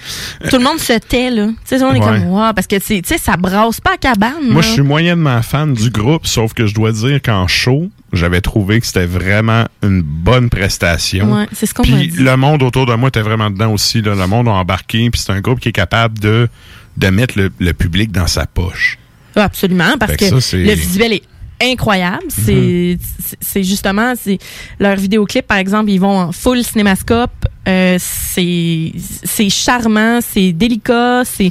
[0.51, 1.47] tout le monde se tait, là.
[1.49, 2.05] Tu sais, on est Ouais.
[2.05, 4.49] comme, wow, parce que, c'est- tu sais, ça brasse pas à cabane.
[4.51, 8.41] Moi, je suis moyennement fan du groupe, sauf que je dois dire qu'en show, j'avais
[8.41, 11.33] trouvé que c'était vraiment une bonne prestation.
[11.35, 14.01] Ouais, c'est ce qu'on Puis le monde autour de moi était vraiment dedans aussi.
[14.03, 14.15] Là.
[14.15, 16.49] Le monde a embarqué, puis c'est un groupe qui est capable de,
[16.97, 18.99] de mettre le, le public dans sa poche.
[19.37, 21.23] Absolument, parce Fait que, que ça, c'est- le visuel est
[21.63, 22.25] incroyable.
[22.29, 24.39] C'est c'est- c'est justement, c'est
[24.79, 27.31] leur vidéoclip, par exemple, ils vont en full cinémascope.
[27.67, 28.93] Euh, c'est
[29.25, 31.51] c'est charmant, c'est délicat, c'est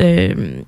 [0.00, 0.60] euh,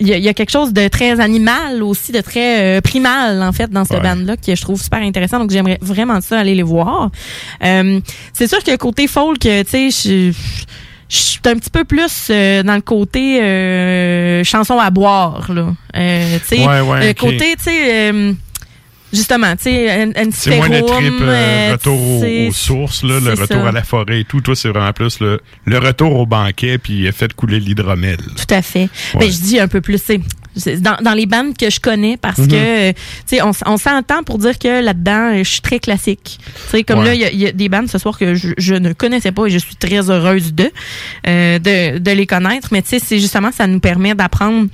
[0.00, 3.52] il y, y a quelque chose de très animal aussi, de très euh, primal en
[3.52, 4.02] fait dans cette Ouais.
[4.02, 5.38] bande-là que je trouve super intéressant.
[5.38, 7.10] Donc j'aimerais vraiment ça aller les voir.
[7.64, 8.00] Euh,
[8.32, 10.32] c'est sûr que côté folk, tu sais,
[11.08, 15.74] je suis un petit peu plus euh, dans le côté euh, chanson à boire là.
[15.96, 17.16] Euh, tu sais, Ouais, ouais, le ok.
[17.16, 18.32] côté tu sais euh,
[19.12, 23.62] justement, tu sais, C'est moins le trip euh, euh, retour aux, sources, là, le retour
[23.62, 23.68] ça.
[23.68, 24.40] à la forêt et tout.
[24.42, 28.18] Toi, c'est vraiment plus le, le retour au banquet, puis fait couler l'hydromel.
[28.18, 28.88] Tout à fait.
[29.14, 29.20] Ouais.
[29.20, 30.20] Ben, je dis un peu plus, c'est
[30.80, 32.48] dans, dans les bandes que je connais parce Mhm.
[32.48, 35.78] que, euh, tu sais, on, on s'entend pour dire que là-dedans, euh, je suis très
[35.78, 36.38] classique.
[36.70, 37.06] Tu sais, comme Ouais.
[37.06, 38.92] là, il y a- il y, a des bandes ce soir que je, je ne
[38.92, 40.70] connaissais pas et je suis très heureuse de,
[41.26, 42.68] euh, de, de les connaître.
[42.72, 44.68] Mais tu sais, c'est justement, ça nous permet d'apprendre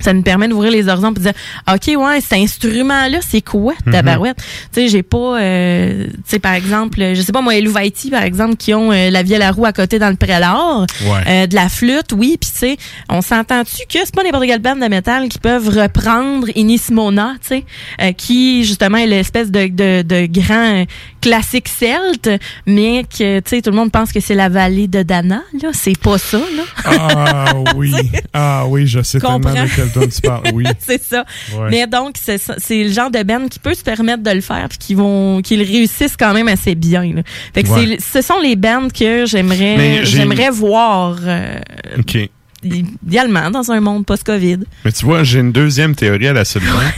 [0.00, 1.32] ça nous permet d'ouvrir les horizons et de dire
[1.72, 3.92] OK ouais cet instrument là c'est quoi Mhm.
[3.92, 4.36] tabarouette?
[4.72, 8.10] Tu sais j'ai pas euh, tu sais par exemple je sais pas moi Elou Vaiti
[8.10, 11.22] par exemple qui ont euh, la vielle à roue à côté dans le prélat Ouais.
[11.26, 12.76] euh, de la flûte oui puis tu sais
[13.08, 17.34] on s'entend-tu que c'est pas n'importe quelle bande de métal qui peuvent reprendre Inis Mona
[17.42, 17.64] tu sais
[18.02, 20.84] euh, qui justement est l'espèce de, de, de grand
[21.20, 22.30] classique celte
[22.66, 25.70] mais que tu sais tout le monde pense que c'est la vallée de Dana là
[25.72, 27.92] c'est pas ça là Ah oui.
[28.32, 29.64] Ah oui, je sais tellement Comprends?
[29.64, 30.42] de quel ton tu parles.
[30.54, 30.64] Oui.
[30.78, 31.24] c'est ça.
[31.54, 31.68] Ouais.
[31.70, 34.40] Mais donc, c'est ça- c'est le genre de band qui peut se permettre de le
[34.40, 37.02] faire puis qui vont, qui le réussissent quand même assez bien.
[37.14, 37.22] là.
[37.54, 37.98] Fait que Ouais.
[37.98, 41.58] c'est- ce sont les bands que j'aimerais, j'ai- j'aimerais voir euh,
[41.98, 42.16] OK.
[42.64, 44.58] idéalement dans un monde post-Covid.
[44.84, 46.90] Mais tu vois, j'ai une deuxième théorie à la Sylvain.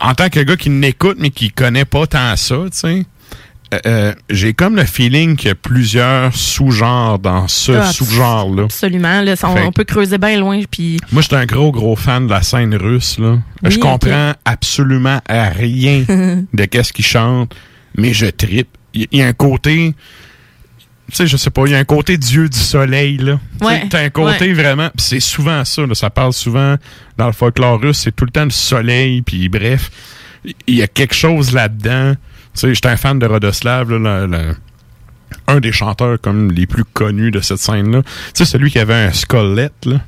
[0.00, 3.04] En tant que gars qui n'écoute mais qui connaît pas tant ça, tu sais,
[3.72, 8.64] euh, euh, j'ai comme le feeling qu'il y a plusieurs sous-genres dans ce Ah, sous-genre-là.
[8.64, 9.22] Absolument.
[9.22, 12.42] Là, on, peut creuser bien loin puis Moi, j'étais un gros, gros fan de la
[12.42, 13.38] scène russe, là.
[13.62, 16.04] Oui, je comprends absolument à rien
[16.52, 17.54] de qu'est-ce qu'ils chantent,
[17.96, 18.68] mais je tripe.
[18.94, 19.94] Il y, a un côté...
[21.08, 23.40] Tu sais, je sais pas, il y a un côté dieu du soleil, là.
[23.62, 24.52] Ouais, T'as un côté ouais.
[24.52, 24.90] vraiment...
[24.98, 25.94] c'est souvent ça, là.
[25.94, 26.76] Ça parle souvent
[27.16, 29.90] dans le folklore russe, c'est tout le temps le soleil, puis bref.
[30.66, 32.14] Il y a quelque chose là-dedans.
[32.54, 34.54] Tu sais, j'étais un fan de Rodoslav, là, la- la-
[35.48, 38.02] un des chanteurs comme les plus connus de cette scène-là.
[38.02, 40.00] Tu sais, celui qui avait un squelette, là.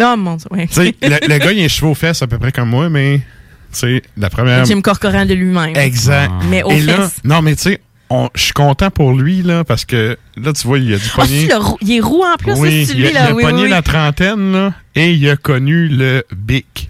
[0.00, 0.46] oh mon dieu.
[0.50, 0.66] ouais.
[0.68, 2.88] Tu sais, le, le gars, il est cheveux aux fesses à peu près comme moi,
[2.88, 4.64] mais, tu sais, la première.
[4.64, 5.74] Jim Corcoran de lui-même.
[5.76, 6.30] Exact.
[6.48, 7.80] Mais aux Et là, non, mais tu sais,
[8.36, 11.20] je suis content pour lui, là, parce que, là, tu vois, il a du Ah,
[11.22, 11.48] pogné.
[11.54, 13.10] rou- il est roux en plus, oui, c'est il a, celui-là.
[13.10, 16.88] il a oui, pogné oui, la trentaine, là, et il a connu le bic.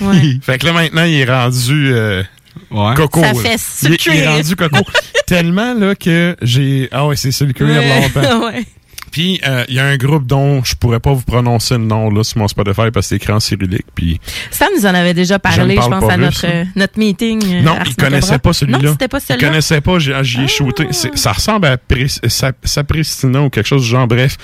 [0.00, 0.38] Ouais.
[0.42, 2.22] fait que là, maintenant, il est rendu euh,
[2.70, 3.20] coco.
[3.20, 3.34] Ça là.
[3.40, 4.26] fait il, est- il est sucré.
[4.26, 4.78] rendu coco.
[5.26, 6.88] Tellement, là, que j'ai...
[6.92, 8.46] Ah ouais, c'est cuir Ouais, longtemps.
[8.46, 8.64] ouais.
[9.12, 12.10] Puis, euh, il y a un groupe dont je pourrais pas vous prononcer le nom,
[12.10, 14.20] là, sur mon Spotify, parce que c'est écrit en cyrillique, puis...
[14.50, 16.98] Sam nous en avait déjà parlé, je, parle pense, pas à russe, notre, euh, notre
[16.98, 17.40] meeting.
[17.54, 18.78] euh, Non, Ars il connaissait pas celui-là.
[18.80, 19.48] Non, c'était pas Il celui-là?
[19.48, 20.10] connaissait pas, j'y
[20.42, 20.88] ai shooté.
[20.90, 24.36] C'est- Ça ressemble à Pris- Sa- Sapristina ou quelque chose du genre, bref.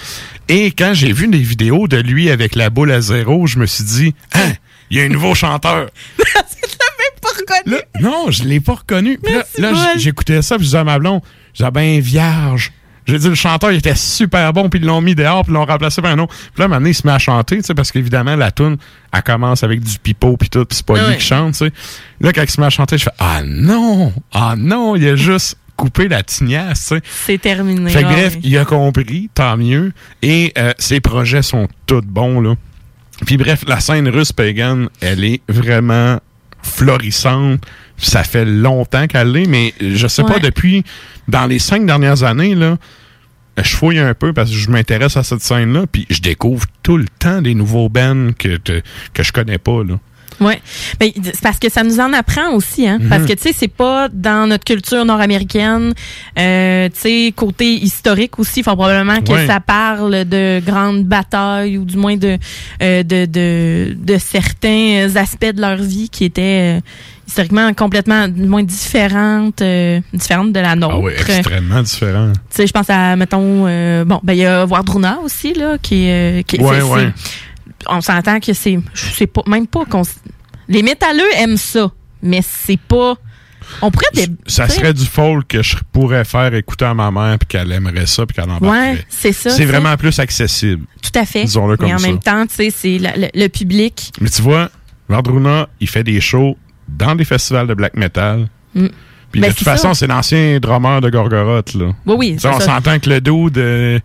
[0.49, 3.67] Et quand j'ai vu des vidéos de lui avec la boule à zéro, je me
[3.67, 4.53] suis dit, hein,
[4.91, 5.91] il y a un nouveau chanteur.
[7.33, 7.77] pas reconnu.
[7.77, 9.19] Là, non, je l'ai pas reconnu.
[9.59, 11.21] Là, j'écoutais ça, puis je disais à ma blonde,
[11.55, 12.73] j'ai ben vierge.
[13.05, 15.55] J'ai dit, le chanteur, il était super bon, puis ils l'ont mis dehors, puis ils
[15.55, 16.35] l'ont remplacé par un autre.
[16.55, 18.77] Puis là, maintenant, il se met à chanter, tu sais, parce qu'évidemment, la tune,
[19.13, 21.67] elle commence avec du pipeau, puis tout, puis c'est pas Ah lui qui chante, tu
[21.67, 21.73] sais.
[22.21, 25.17] Là, quand il se met à chanter, je fais, ah non, ah non, il a
[25.17, 27.03] juste coupé la tignasse, tu sais.
[27.27, 27.91] C'est terminé.
[27.91, 29.93] Fait que bref, il a compris, tant mieux.
[30.23, 32.55] Et euh, ses projets sont tous bons, là.
[33.27, 36.19] Puis bref, la scène russe pagan, elle est vraiment
[36.73, 37.61] florissante.
[37.99, 40.83] Ça fait longtemps qu'elle l'est, mais je sais pas, depuis,
[41.29, 42.79] dans les cinq dernières années, là,
[43.63, 46.97] je fouille un peu parce que je m'intéresse à cette scène-là, puis je découvre tout
[46.97, 49.99] le temps des nouveaux bands que, que je connais pas, là.
[50.41, 52.99] Ben, c'est parce que ça nous en apprend aussi, hein.
[53.01, 53.09] Mhm.
[53.09, 55.93] Parce que, tu sais, c'est pas dans notre culture nord-américaine.
[56.39, 59.47] Euh, tu sais, côté historique aussi, il faut probablement que Ouais.
[59.47, 62.39] ça parle de grandes batailles ou du moins de,
[62.83, 66.81] euh, de, de, de certains aspects de leur vie qui étaient euh,
[67.27, 70.95] historiquement complètement, moins différentes, euh, différentes de la nôtre.
[70.97, 72.33] Ah oui, extrêmement différent.
[72.35, 75.79] Tu sais, je pense à, mettons, euh, bon, ben, il y a Wardruna aussi, là,
[75.81, 76.41] qui est.
[76.41, 77.13] euh, qui, Ouais, ouais.
[77.89, 78.79] On s'entend que c'est.
[78.95, 80.03] Je sais pas, même pas qu'on.
[80.69, 81.91] Les métalleux aiment ça,
[82.23, 83.15] mais c'est pas.
[83.81, 84.07] On pourrait.
[84.15, 87.73] Des, Ça serait du folk que je pourrais faire écouter à ma mère puis qu'elle
[87.73, 88.93] aimerait ça puis qu'elle embarquerait.
[88.93, 89.51] Ouais, c'est ça.
[89.65, 90.85] Vraiment plus accessible.
[91.01, 91.45] Tout à fait.
[91.45, 92.07] Disons-le comme Mais en ça.
[92.07, 94.13] même temps, tu sais, c'est le, le public.
[94.21, 94.69] Mais tu vois,
[95.09, 96.57] Vardruna, il fait des shows
[96.89, 98.49] dans des festivals de black metal.
[98.75, 98.87] Mm.
[99.31, 100.01] Puis Ben, de toute façon, ça.
[100.01, 101.93] c'est l'ancien drummer de Gorgoroth, là.
[102.07, 102.37] Oui, oui.
[102.45, 102.61] On ça.
[102.61, 103.99] s'entend que le dude, euh,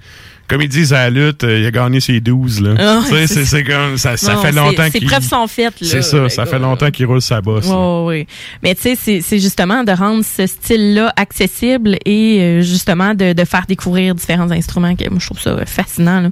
[0.48, 2.76] comme ils disent à la lutte, euh, il a gagné ses 12, là.
[2.80, 5.08] Ah, c'est comme, ça, ça Non, fait longtemps Ses qu'il...
[5.08, 5.88] preuves sont faites, là.
[5.88, 7.68] C'est ça, ça gars, fait longtemps qu'il roule sa bosse.
[7.68, 8.04] là.
[8.06, 8.26] Oui.
[8.64, 13.34] Mais tu sais, c'est- c'est justement de rendre ce style-là accessible et euh, justement de,
[13.34, 14.96] de faire découvrir différents instruments.
[14.96, 16.22] Que, moi, je trouve ça euh, fascinant.
[16.22, 16.30] Là.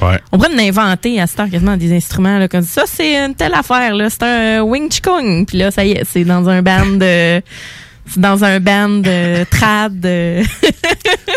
[0.00, 0.18] Ouais.
[0.32, 2.38] On pourrait en inventer à cette heure quasiment des instruments.
[2.38, 3.94] Là, comme ça, c'est une telle affaire.
[3.94, 4.08] là.
[4.10, 5.44] C'est un Wing Chikung.
[5.46, 7.42] Puis là, ça y est, c'est dans un band de...
[8.16, 10.04] Dans un band de trad.
[10.04, 10.42] euh.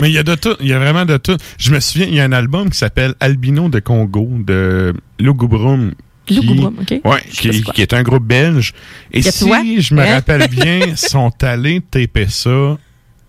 [0.02, 1.38] Mais il y a de tout, il y a vraiment de tout.
[1.57, 5.91] Je me souviens, il y a un album qui s'appelle Albino de Congo de Lugubrum.
[6.30, 7.02] Lugubrum, ok.
[7.03, 8.73] Ouais, qui, qui est un groupe belge.
[9.11, 9.60] Et si toi?
[9.80, 10.14] je me Hein?
[10.15, 12.77] rappelle bien, sont allés taper ça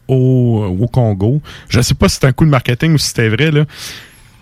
[0.09, 1.40] au, au Congo.
[1.69, 3.64] Je sais pas si c'est un coup de marketing ou si c'était vrai, là.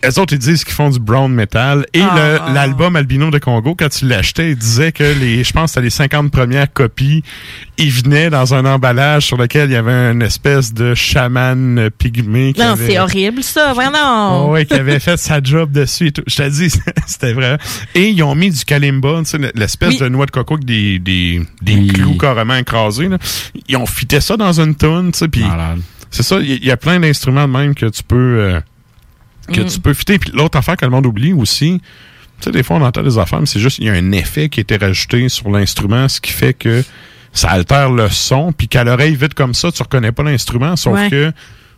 [0.05, 1.85] Eux autres, ils disent qu'ils font du brown metal.
[1.93, 2.15] Et Ah.
[2.49, 5.69] le- l'album Albino de Congo, quand tu l'achetais, il disait que les, je pense, que
[5.75, 7.23] c'était les 50 premières copies,
[7.77, 12.53] ils venaient dans un emballage sur lequel il y avait une espèce de chaman pygmée.
[12.55, 13.73] qui Non, c'est horrible, ça.
[13.75, 14.49] Vraiment.
[14.49, 16.23] Oh, ouais, qui avait fait sa job dessus et tout.
[16.27, 16.71] Je te dis,
[17.07, 17.59] c'était vrai.
[17.95, 19.99] Et ils ont mis du kalimba, tu sais, l'espèce Oui.
[19.99, 23.09] de noix de coco avec des, des, des clous carrément écrasés.
[23.09, 23.19] Là.
[23.69, 25.45] Ils ont fité ça dans une tonne, tu sais, puis
[26.11, 28.61] c'est ça, il y, il y a plein d'instruments de même que tu peux euh,
[29.53, 29.67] que Mm.
[29.67, 30.19] tu peux fitter.
[30.19, 31.81] Puis l'autre affaire que le monde oublie aussi,
[32.41, 34.13] tu sais, des fois on entend des affaires, mais c'est juste il y a un
[34.13, 36.83] effet qui a été rajouté sur l'instrument, ce qui fait que
[37.33, 40.95] ça altère le son, puis qu'à l'oreille vite comme ça, tu reconnais pas l'instrument, sauf
[40.95, 41.11] Ouais.
[41.11, 41.33] que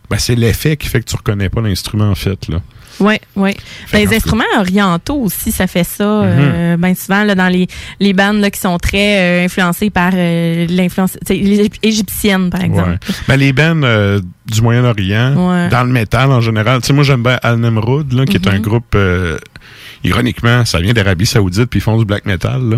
[0.09, 2.61] ben, c'est l'effet qui fait que tu reconnais pas l'instrument en fait là.
[2.99, 3.55] Oui, oui.
[3.91, 6.03] Ben, les instruments orientaux aussi, ça fait ça.
[6.03, 7.67] euh, ben souvent, là, dans les,
[7.99, 11.17] les bandes là, qui sont très euh, influencées par euh, l'influence
[11.81, 12.89] égyptiennes, par exemple.
[12.91, 13.15] Ouais.
[13.27, 15.69] Ben, les bands euh, du Moyen-Orient, Ouais.
[15.69, 16.81] dans le métal en général.
[16.81, 18.61] Tu sais, moi, j'aime bien Al Nemrud, là, qui est un Mhm.
[18.61, 19.37] groupe, euh,
[20.03, 22.61] ironiquement, ça vient d'Arabie Saoudite, puis ils font du black metal.
[22.69, 22.77] Là.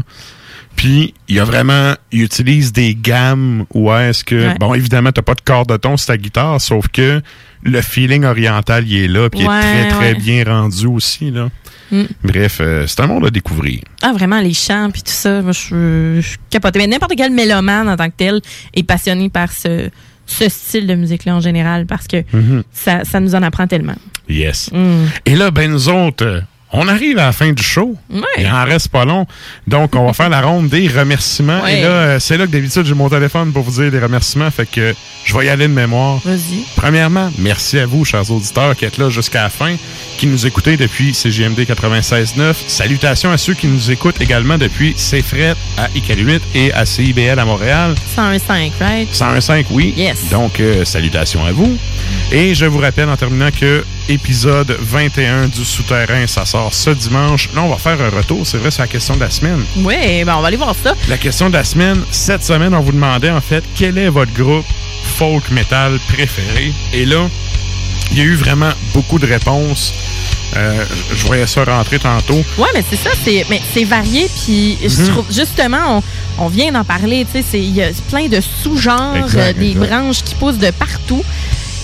[0.76, 4.56] Puis, il y a vraiment, ils utilisent des gammes où est-ce que, Ouais.
[4.60, 7.22] bon, évidemment, t'as pas de corps de ton sur ta guitare, sauf que
[7.64, 10.16] le feeling oriental, il est là, puis il Ouais, est très, très ouais.
[10.16, 11.32] bien rendu aussi.
[11.32, 11.50] Là.
[11.92, 12.04] Mm.
[12.24, 13.80] Bref, euh, c'est un monde à découvrir.
[14.02, 16.80] Ah, vraiment, les chants puis tout ça, moi, je suis capotée.
[16.80, 18.42] Mais n'importe quel mélomane en tant que tel
[18.74, 19.90] est passionné par ce,
[20.28, 22.64] ce style de musique-là en général parce que Mhm.
[22.74, 23.96] ça, ça nous en apprend tellement.
[24.28, 24.72] Yes.
[24.74, 25.06] Mm.
[25.26, 26.42] Et là, ben nous autres,
[26.78, 27.96] on arrive à la fin du show.
[28.10, 28.22] Ouais.
[28.38, 29.26] Il en reste pas long.
[29.68, 31.62] Donc, on va faire la ronde des remerciements.
[31.64, 31.80] Ouais.
[31.80, 34.52] Et là, euh, c'est là que d'habitude, j'ai mon téléphone pour vous dire des remerciements.
[34.52, 34.94] Fait que
[35.24, 36.20] je vais y aller de mémoire.
[36.26, 36.66] Vas-y.
[36.76, 39.76] Premièrement, merci à vous, chers auditeurs, qui êtes là jusqu'à la fin,
[40.18, 42.54] qui nous écoutez depuis CGMD 96.9.
[42.68, 47.46] Salutations à ceux qui nous écoutent également depuis CFRET à Iqaluit et à CIBL à
[47.46, 47.96] Montréal.
[48.18, 49.10] 101.5, right?
[49.14, 49.94] 101.5, oui.
[49.96, 50.30] Yes.
[50.30, 51.78] Donc, euh, salutations à vous.
[52.32, 57.50] Et je vous rappelle en terminant que épisode 21 du Souterrain, ça sort ce dimanche.
[57.56, 59.64] Là, on va faire un retour, c'est vrai, c'est la question de la semaine.
[59.78, 60.94] Oui, ben on va aller voir ça.
[61.08, 64.34] La question de la semaine, cette semaine, on vous demandait en fait quel est votre
[64.34, 64.66] groupe
[65.18, 66.72] folk metal préféré?
[66.94, 67.28] Et là,
[68.12, 69.94] il y a eu vraiment beaucoup de réponses.
[70.56, 72.42] Euh, je voyais ça rentrer tantôt.
[72.58, 75.08] Ouais, mais c'est ça, c'est mais c'est varié puis je Mhm.
[75.10, 76.02] trouve justement
[76.38, 79.54] on, on vient d'en parler, tu sais, c'est il y a plein de sous-genres, euh,
[79.54, 81.24] des branches qui poussent de partout.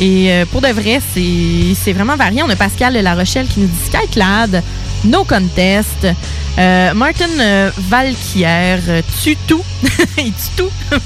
[0.01, 2.41] Et euh, pour de vrai, c'est c'est vraiment varié.
[2.41, 4.63] On a Pascal de La Rochelle qui nous dit Skyclad,
[5.03, 6.07] No Contest,
[6.59, 9.63] euh, Martin euh, Valquière, euh, tue tout.
[10.17, 10.69] Il tue tout.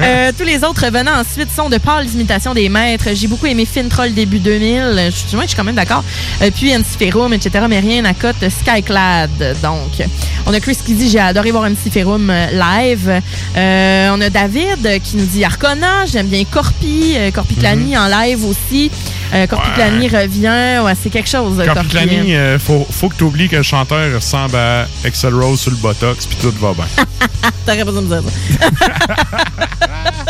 [0.00, 3.08] Euh, tous les autres venant ensuite sont de pâles imitations des maîtres.
[3.14, 4.94] J'ai beaucoup aimé Fintroll début 2000.
[5.06, 6.04] Je suis, ouais, je suis quand même d'accord.
[6.42, 7.66] Euh, puis Antiferum, etc.
[7.68, 9.30] Mais rien à cote Skyclad.
[9.62, 10.06] Donc,
[10.46, 13.20] on a Chris qui dit j'ai adoré voir Antiferum live.
[13.56, 16.06] Euh, on a David qui nous dit Arcona.
[16.06, 18.90] J'aime bien Corpi, Corpi Clani en live aussi.
[19.34, 20.82] Euh, Corpiclani revient.
[20.84, 21.62] Ouais, c'est quelque chose.
[21.64, 25.70] Corpiclani, euh, faut, faut que tu oublies que le chanteur ressemble à Excel Rose sur
[25.70, 26.86] le Botox, puis tout va bien.
[27.66, 28.30] T'aurais besoin de me dire
[28.60, 28.68] ça.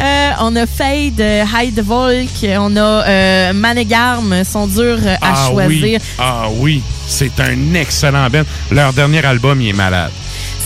[0.00, 2.28] Euh, on a Fade, euh, Hide Volk,
[2.58, 6.00] on a euh, Manegarm, sont durs euh, à ah choisir.
[6.00, 6.14] Oui.
[6.18, 8.42] Ah oui, c'est un excellent band.
[8.70, 10.10] Leur dernier album, il est malade.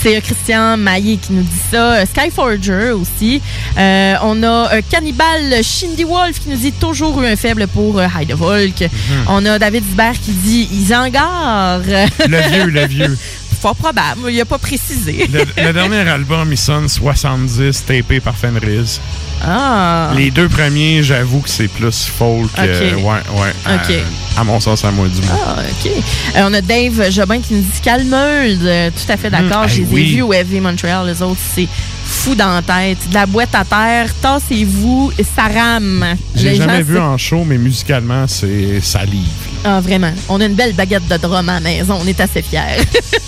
[0.03, 1.93] C'est euh, Christian Maillé qui nous dit ça.
[1.95, 3.41] Euh, Skyforger aussi.
[3.79, 8.07] Euh, on a Cannibal Shindy Wolf qui nous dit toujours eu un faible pour euh,
[8.21, 8.85] Hide Volk.
[9.29, 11.81] On a David Hubert qui dit Isengard.
[12.29, 13.19] Le vieux, le vieux.
[13.61, 15.29] Fort probable, il n'a pas précisé.
[15.33, 19.01] Le, le dernier album, il sonne 70, tapé par Fenriz.
[19.45, 20.11] Ah.
[20.17, 22.51] Les deux premiers, j'avoue que c'est plus folk.
[22.59, 22.99] euh, Ok.
[23.05, 23.53] ouais, ouais.
[23.69, 24.01] Euh,
[24.39, 25.39] à mon sens, à moi du moins.
[25.47, 25.91] Ah, OK.
[26.37, 28.59] Euh, on a Dave Jobin qui nous dit Calmeul.
[28.63, 29.65] Euh, tout à fait d'accord.
[29.65, 31.07] Hmm, Je hey, les ai vus au FV Montreal.
[31.07, 31.69] Les autres, c'est
[32.05, 32.99] fou dans la tête.
[33.09, 36.05] De la boîte à terre, tassez-vous, ça rame.
[36.35, 39.27] J'ai jamais gens, vu en show, mais musicalement, c'est ça livre.
[39.65, 40.13] Ah, vraiment.
[40.29, 41.99] On a une belle baguette de drum à la maison.
[42.01, 42.83] On est assez fiers.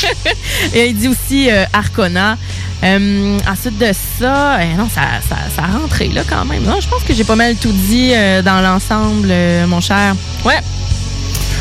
[0.74, 2.36] Et il dit aussi euh, Arcona.
[2.82, 6.64] Euh, ensuite de ça, eh non, ça, ça, ça a rentré là quand même.
[6.80, 10.14] Je pense que j'ai pas mal tout dit euh, dans l'ensemble, euh, mon cher.
[10.44, 10.58] Ouais.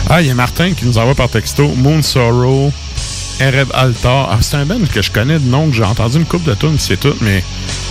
[0.10, 2.74] Ah, il y a Martin qui nous envoie par texto Moon Sorrow,
[3.40, 4.30] Ereb Altar.
[4.32, 6.54] Ah, c'est un band que je connais de nom, que j'ai entendu une coupe de
[6.54, 7.44] tunes, c'est tout, mais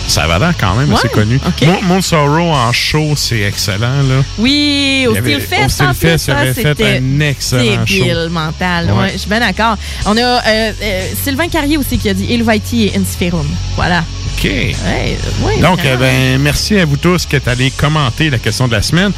[0.07, 1.39] ça va l'air quand même assez Ouais, connu.
[1.45, 1.67] ok.
[1.67, 4.23] Moon, Moon Sorrow en show, c'est excellent, là.
[4.37, 8.03] Oui, au Steel Fest, en plus, ça, c'était un excellent show.
[8.03, 8.85] débile mental.
[8.91, 8.97] Ouais.
[9.03, 9.77] Ouais, je suis bien d'accord.
[10.05, 13.47] On a euh, euh, Sylvain Carrier aussi qui a dit Ilvaiti et Inspirum.
[13.75, 14.03] Voilà.
[14.37, 14.45] OK.
[14.45, 18.67] Ouais, ouais, Donc, eh ben, merci à vous tous qui êtes allés commenter la question
[18.67, 19.11] de la semaine.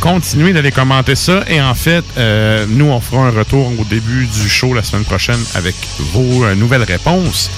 [0.00, 1.44] Continuez d'aller commenter ça.
[1.46, 5.04] Et en fait, euh, nous, on fera un retour au début du show la semaine
[5.04, 7.50] prochaine avec vos euh, nouvelles réponses.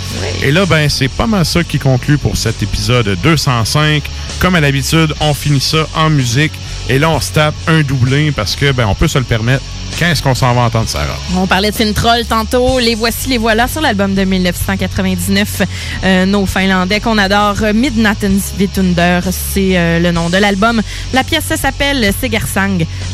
[0.43, 4.03] Et là, ben, c'est pas mal ça qui conclut pour cet épisode 205.
[4.41, 6.53] Comme à l'habitude, on finit ça en musique.
[6.89, 9.63] Et là, on se tape un doublé parce que, ben, on peut se le permettre.
[9.97, 11.19] Qu'est-ce qu'on s'en va entendre, Sarah?
[11.37, 12.81] On parlait de Fintroll tantôt.
[12.81, 15.63] Les voici, les voilà sur l'album de 1999.
[16.03, 17.57] Euh, nos Finlandais qu'on adore.
[17.73, 20.81] Midnattens Vitunder, c'est le nom de l'album.
[21.13, 22.11] La pièce ça s'appelle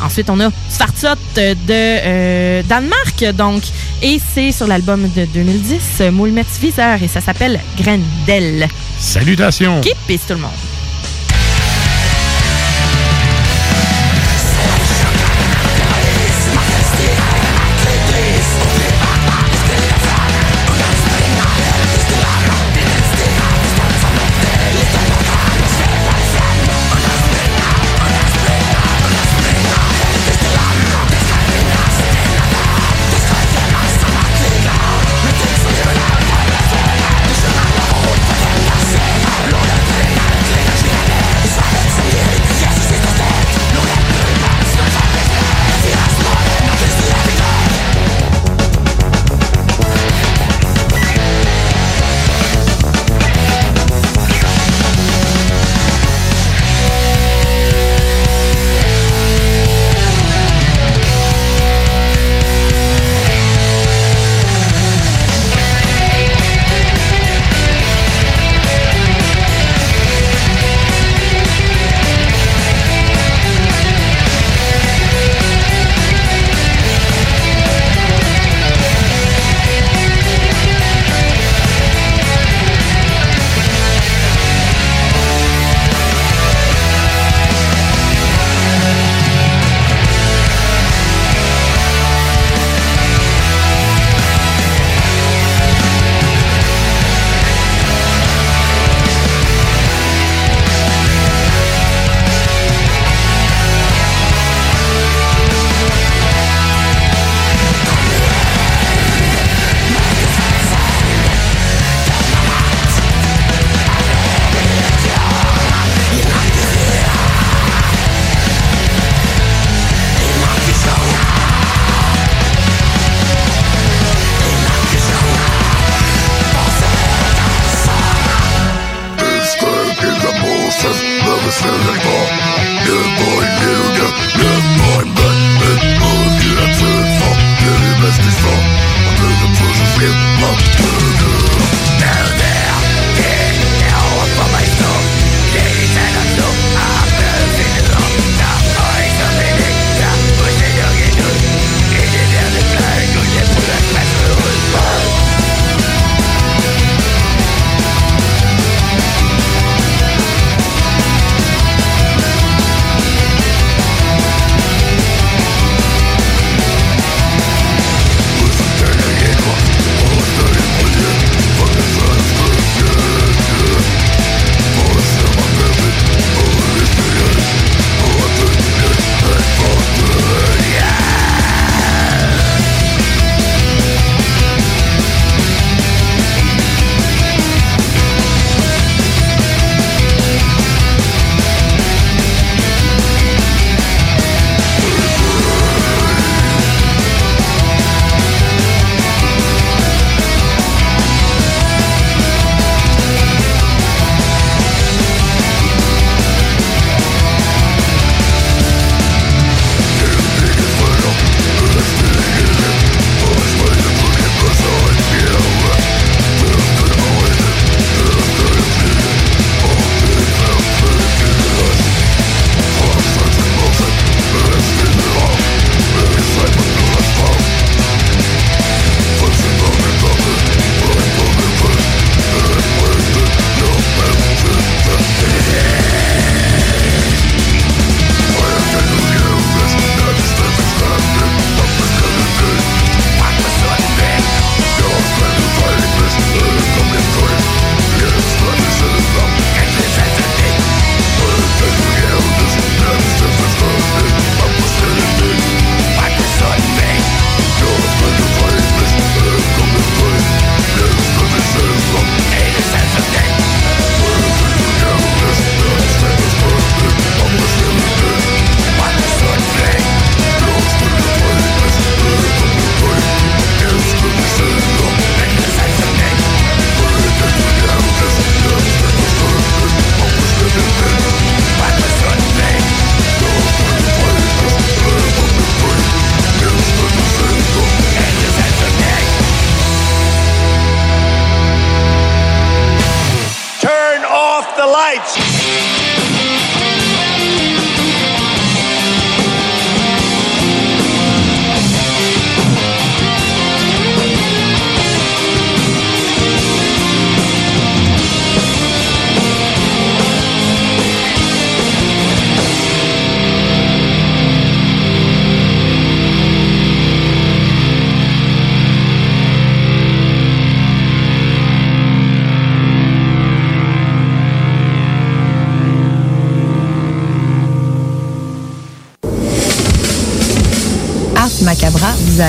[0.01, 3.63] Ensuite, on a Svartsot de euh, Danemark, donc.
[4.01, 8.67] Et c'est sur l'album de 2010, Moulmets Viseur, et ça s'appelle Grendel.
[8.99, 9.81] Salutations!
[10.07, 10.78] Pisse tout le monde.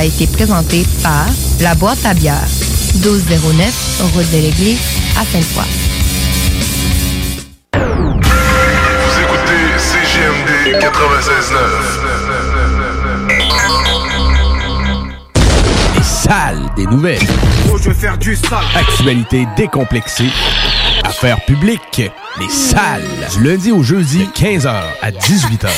[0.01, 1.27] A été présenté par
[1.61, 2.47] La Boîte à bière,
[3.05, 4.79] 1209, route de l'église,
[5.19, 5.65] à Sainte-Foy.
[7.75, 10.91] Vous écoutez CGMD 96.9.
[15.95, 17.21] Les salles des nouvelles.
[17.71, 18.65] Oh, je vais faire du sale.
[18.75, 20.31] Actualité décomplexée.
[21.05, 22.11] Affaires publiques.
[22.39, 23.03] Les salles.
[23.35, 25.69] Du lundi au jeudi, de 15h à 18h.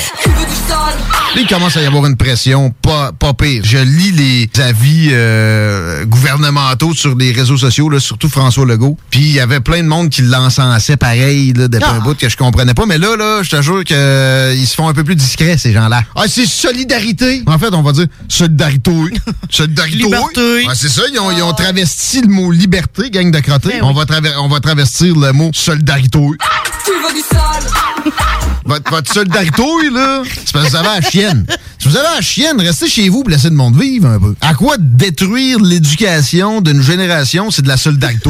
[1.35, 3.61] Là, il commence à y avoir une pression pas, pas pire.
[3.63, 8.97] Je lis les avis euh, gouvernementaux sur les réseaux sociaux, là, surtout François Legault.
[9.11, 12.27] Puis il y avait plein de monde qui l'encensait pareil là, depuis un bout que
[12.27, 12.85] je comprenais pas.
[12.85, 16.01] Mais là, là, je te jure qu'ils se font un peu plus discrets, ces gens-là.
[16.17, 17.43] Ah, c'est solidarité!
[17.47, 18.91] En fait, on va dire solidarité.
[19.49, 19.97] solidarité.
[19.99, 20.65] Liberté.
[20.67, 23.79] Ah, c'est ça, ils ont, ils ont travesti le mot liberté, gang de crottés.
[23.79, 24.03] Ben on, va
[24.39, 26.19] on va travestir le mot solidarité.
[26.19, 27.82] Tu veux du sale?
[28.65, 29.61] Votre, votre solidarité,
[29.91, 31.45] là, c'est parce que vous avez la chienne.
[31.79, 34.35] Si vous avez la chienne, restez chez vous pour laisser le monde vivre un peu.
[34.41, 38.29] À quoi détruire l'éducation d'une génération, c'est de la solidarité?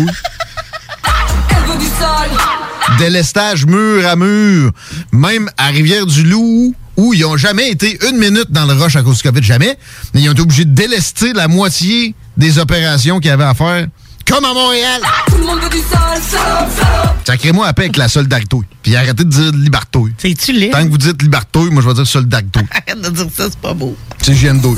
[2.97, 4.72] Délestage mur à mur.
[5.11, 9.18] Même à Rivière-du-Loup, où ils ont jamais été une minute dans le rush à cause
[9.18, 9.77] du COVID, jamais.
[10.14, 13.88] Mais ils ont été obligés de délester la moitié des opérations qu'ils avaient à faire.
[14.30, 15.02] Comme à Montréal.
[15.28, 16.22] Tout le monde veut du sale.
[16.22, 17.16] Salope, salope.
[17.26, 18.58] Sacrez-moi à paix avec la solidarité.
[18.82, 20.00] Puis arrêtez de dire liberté.
[20.18, 20.72] C'est-tu laid?
[20.72, 22.60] Tant que vous dites liberté, moi je vais dire solidarité.
[22.72, 23.95] Arrête de dire ça, c'est pas beau.
[24.22, 24.78] C'est GN2.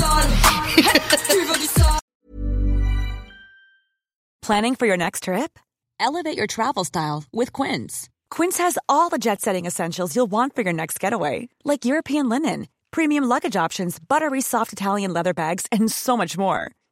[4.42, 5.58] Planning for your next trip?
[5.98, 8.08] Elevate your travel style with Quince.
[8.30, 12.28] Quince has all the jet setting essentials you'll want for your next getaway, like European
[12.28, 16.70] linen, premium luggage options, buttery soft Italian leather bags, and so much more.